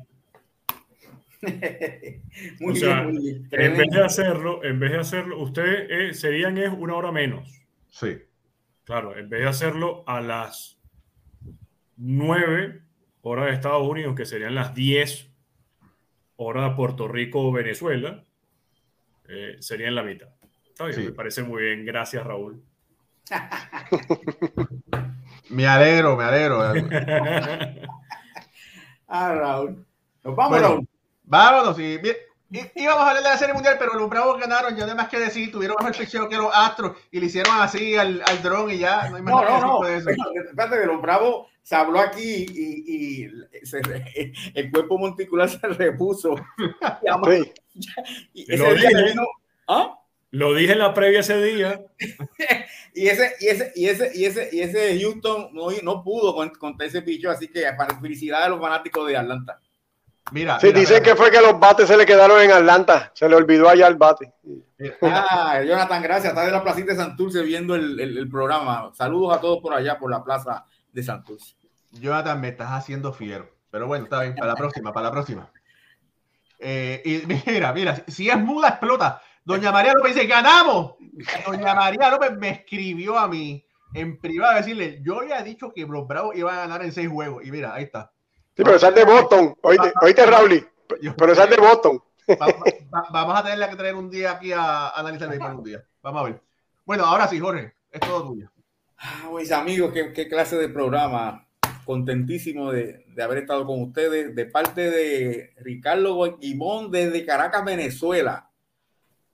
muy, 2.59 2.73
o 2.73 2.76
sea, 2.76 3.01
bien, 3.01 3.13
muy 3.13 3.23
bien. 3.23 3.47
En 3.51 3.78
vez 3.78 3.89
de 3.91 4.03
hacerlo, 4.03 4.63
en 4.63 4.80
vez 4.80 4.91
de 4.91 4.97
hacerlo, 4.97 5.39
ustedes 5.39 5.88
eh, 5.89 6.13
serían 6.13 6.57
es 6.57 6.71
una 6.71 6.95
hora 6.95 7.11
menos. 7.11 7.61
Sí. 7.89 8.17
Claro, 8.84 9.17
en 9.17 9.30
vez 9.30 9.41
de 9.41 9.47
hacerlo 9.47 10.03
a 10.07 10.21
las 10.21 10.80
9 11.97 12.82
horas 13.21 13.45
de 13.45 13.53
Estados 13.53 13.88
Unidos, 13.88 14.15
que 14.15 14.26
serían 14.26 14.55
las 14.55 14.76
10 14.76 15.32
horas 16.38 16.69
de 16.69 16.76
Puerto 16.76 17.07
Rico 17.07 17.47
o 17.47 17.51
Venezuela, 17.51 18.26
eh, 19.30 19.57
serían 19.59 19.95
la 19.95 20.03
mitad. 20.03 20.28
Está 20.69 20.86
bien, 20.86 20.95
sí. 20.95 21.03
me 21.05 21.11
parece 21.11 21.43
muy 21.43 21.63
bien. 21.63 21.86
Gracias, 21.86 22.26
Raúl. 22.26 22.61
me 25.49 25.67
alegro, 25.67 26.15
me 26.15 26.23
alegro. 26.23 26.61
ah, 29.07 29.34
Raúl. 29.34 29.86
Nos 30.23 30.36
vamos, 30.36 30.49
bueno, 30.51 30.67
Raúl. 30.67 30.88
Vámonos. 31.23 31.80
Y, 31.80 31.99
íbamos 32.76 33.03
a 33.03 33.09
hablar 33.09 33.23
de 33.23 33.30
la 33.30 33.38
Serie 33.38 33.53
Mundial, 33.53 33.78
pero 33.80 33.95
los 33.95 34.09
Bravos 34.09 34.39
ganaron, 34.39 34.76
ya 34.76 34.86
no 34.86 34.91
hay 34.91 34.97
más 34.97 35.09
que 35.09 35.19
decir, 35.19 35.51
tuvieron 35.51 35.78
mejor 35.80 35.97
picheo 35.97 36.30
que 36.30 36.38
los 36.38 36.51
Astros 36.53 36.97
y 37.11 37.19
le 37.19 37.26
hicieron 37.26 37.53
así 37.59 37.95
al, 37.95 38.21
al 38.26 38.41
dron 38.43 38.69
y 38.69 38.78
ya, 38.78 39.09
no 39.09 39.15
hay 39.15 39.21
más 39.21 39.34
No, 39.34 39.43
no, 39.43 39.80
no. 39.80 39.88
de 39.88 39.97
eso. 39.97 40.09
Espérate, 40.09 40.80
que 40.80 40.86
los 40.86 41.01
Bravos 41.01 41.47
se 41.66 41.76
habló 41.76 41.99
aquí 41.99 42.45
y, 42.47 43.26
y 43.26 43.66
se 43.66 43.82
re- 43.82 44.32
el 44.53 44.72
cuerpo 44.72 44.99
monticular 44.99 45.49
se 45.49 45.57
repuso. 45.68 46.36
Y 47.01 47.07
además- 47.09 47.30
Sí. 47.34 47.51
y 48.36 48.55
Lo 48.55 48.66
día 48.76 48.89
dije. 48.89 48.93
le 49.01 49.03
vino- 49.09 49.28
¿Ah? 49.68 49.97
Lo 50.32 50.53
dije 50.53 50.74
en 50.74 50.80
la 50.80 50.93
previa 50.93 51.22
ese 51.22 51.41
día. 51.41 51.82
Y 52.93 53.07
ese, 53.07 53.34
y 53.39 53.47
ese, 53.47 53.72
y 53.76 53.88
ese, 53.88 54.11
y 54.13 54.26
ese, 54.26 54.49
y 54.51 54.61
ese 54.61 54.99
Houston 55.01 55.49
no, 55.53 55.68
no 55.82 56.03
pudo 56.03 56.36
con, 56.36 56.49
contra 56.51 56.86
ese 56.88 57.01
picho, 57.01 57.30
así 57.32 57.47
que 57.47 57.63
para 57.78 57.99
felicidades 57.99 58.45
a 58.45 58.49
los 58.49 58.59
fanáticos 58.61 59.07
de 59.07 59.18
Atlanta. 59.18 59.59
Mira, 60.32 60.59
Sí, 60.59 60.68
mira, 60.68 60.80
dicen 60.80 60.95
mira, 61.01 61.05
que 61.05 61.16
fue 61.16 61.32
que 61.32 61.39
los 61.41 61.59
bates 61.59 61.88
se 61.88 61.95
le 61.97 62.05
quedaron 62.05 62.41
en 62.41 62.51
Atlanta. 62.51 63.11
Se 63.16 63.28
le 63.30 63.36
olvidó 63.36 63.70
allá 63.70 63.88
el 63.88 63.95
bate. 63.95 64.34
mira, 64.43 65.26
Ah, 65.30 65.61
Jonathan, 65.63 66.01
gracias. 66.03 66.34
Está 66.34 66.45
de 66.45 66.51
la 66.51 66.63
placita 66.63 66.91
de 66.91 66.97
Santurce 66.97 67.41
viendo 67.41 67.74
el, 67.76 67.99
el- 67.99 68.18
el 68.18 68.30
programa. 68.30 68.91
Saludos 68.93 69.38
a 69.38 69.41
todos 69.41 69.59
por 69.61 69.74
allá, 69.74 69.97
por 69.97 70.09
la 70.11 70.24
plaza 70.24 70.66
de 70.96 71.04
Santurce. 71.04 71.56
Jonathan, 71.91 72.39
me 72.41 72.48
estás 72.50 72.72
haciendo 72.72 73.14
fiero. 73.14 73.50
Pero 73.70 73.88
bueno, 73.88 74.06
está 74.06 74.22
bien, 74.22 74.36
para 74.36 74.48
la 74.48 74.56
próxima, 74.56 74.93
para 74.93 75.08
la 75.08 75.12
próxima. 75.12 75.52
Eh, 76.60 77.02
y 77.06 77.50
mira, 77.52 77.74
mira, 77.74 78.04
si 78.08 78.30
es 78.30 78.38
muda, 78.38 78.70
explota. 78.70 79.22
Doña 79.43 79.72
María 79.72 79.93
López 79.93 80.16
dice, 80.16 80.26
ganamos. 80.28 80.96
Doña 81.46 81.76
María 81.76 82.10
López 82.10 82.32
me 82.38 82.50
escribió 82.50 83.18
a 83.20 83.28
mí 83.28 83.64
en 83.93 84.20
privado 84.20 84.54
a 84.54 84.58
decirle, 84.58 85.00
yo 85.04 85.20
había 85.20 85.41
dicho 85.43 85.72
que 85.74 85.86
los 85.86 86.08
Bravos 86.08 86.36
iban 86.36 86.56
a 86.56 86.60
ganar 86.62 86.84
en 86.84 86.91
seis 86.91 87.08
juegos. 87.10 87.46
Y 87.46 87.52
mira, 87.52 87.74
ahí 87.74 87.84
está. 87.84 88.12
Sí, 88.56 88.64
pero 88.64 88.76
es 88.76 88.96
de 88.96 89.04
Boston. 89.06 89.56
Oíste, 89.62 89.91
oíste 90.02 90.26
Raúl. 90.26 90.68
Yo- 91.02 91.16
Pero 91.16 91.32
es 91.34 91.50
de 91.50 91.58
Boston. 91.58 92.02
Va- 92.30 92.48
va- 92.48 93.08
vamos 93.12 93.38
a 93.39 93.43
tenerla 93.43 93.70
que 93.70 93.76
traer 93.76 93.96
un 93.96 94.10
día 94.10 94.32
aquí 94.32 94.52
a, 94.52 94.88
a 94.88 95.00
analizar 95.00 95.32
el 95.32 95.41
un 95.41 95.64
día. 95.64 95.84
Vamos 96.02 96.22
a 96.22 96.26
ver. 96.26 96.41
Bueno, 96.86 97.06
ahora 97.06 97.28
sí, 97.28 97.39
Jorge, 97.39 97.74
es 97.91 98.00
todo 98.00 98.28
tuyo. 98.30 98.50
Ah, 98.98 99.30
mis 99.38 99.52
amigos, 99.52 99.91
qué, 99.93 100.14
qué 100.14 100.28
clase 100.28 100.58
de 100.58 100.70
programa. 100.70 101.48
Contentísimo 101.86 102.72
de, 102.72 103.06
haber 103.22 103.39
estado 103.39 103.66
con 103.66 103.82
ustedes. 103.82 104.36
De 104.36 104.46
parte 104.46 104.89
de 104.89 105.54
Ricardo 105.58 106.38
Guimón 106.39 106.91
desde 106.91 107.26
Caracas, 107.26 107.64
Venezuela. 107.64 108.50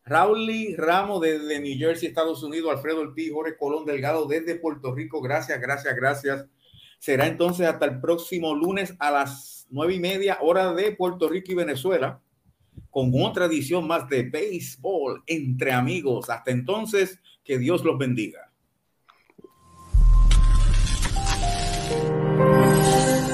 Raúl 0.03 0.75
Ramos 0.77 1.21
desde 1.21 1.59
New 1.59 1.77
Jersey, 1.77 2.09
Estados 2.09 2.43
Unidos. 2.43 2.71
Alfredo 2.71 3.01
Ortiz, 3.01 3.31
Jorge 3.31 3.55
Colón 3.57 3.85
Delgado 3.85 4.25
desde 4.25 4.55
Puerto 4.55 4.93
Rico. 4.93 5.21
Gracias, 5.21 5.59
gracias, 5.61 5.95
gracias. 5.95 6.45
Será 6.99 7.27
entonces 7.27 7.67
hasta 7.67 7.85
el 7.85 7.99
próximo 7.99 8.53
lunes 8.53 8.93
a 8.99 9.09
las 9.09 9.65
nueve 9.71 9.95
y 9.95 9.99
media, 9.99 10.37
hora 10.41 10.73
de 10.73 10.91
Puerto 10.91 11.29
Rico 11.29 11.51
y 11.51 11.55
Venezuela, 11.55 12.21
con 12.89 13.11
otra 13.15 13.45
edición 13.45 13.87
más 13.87 14.07
de 14.09 14.23
béisbol 14.23 15.23
entre 15.25 15.71
amigos. 15.71 16.29
Hasta 16.29 16.51
entonces, 16.51 17.19
que 17.43 17.57
Dios 17.57 17.83
los 17.83 17.97
bendiga. 17.97 18.50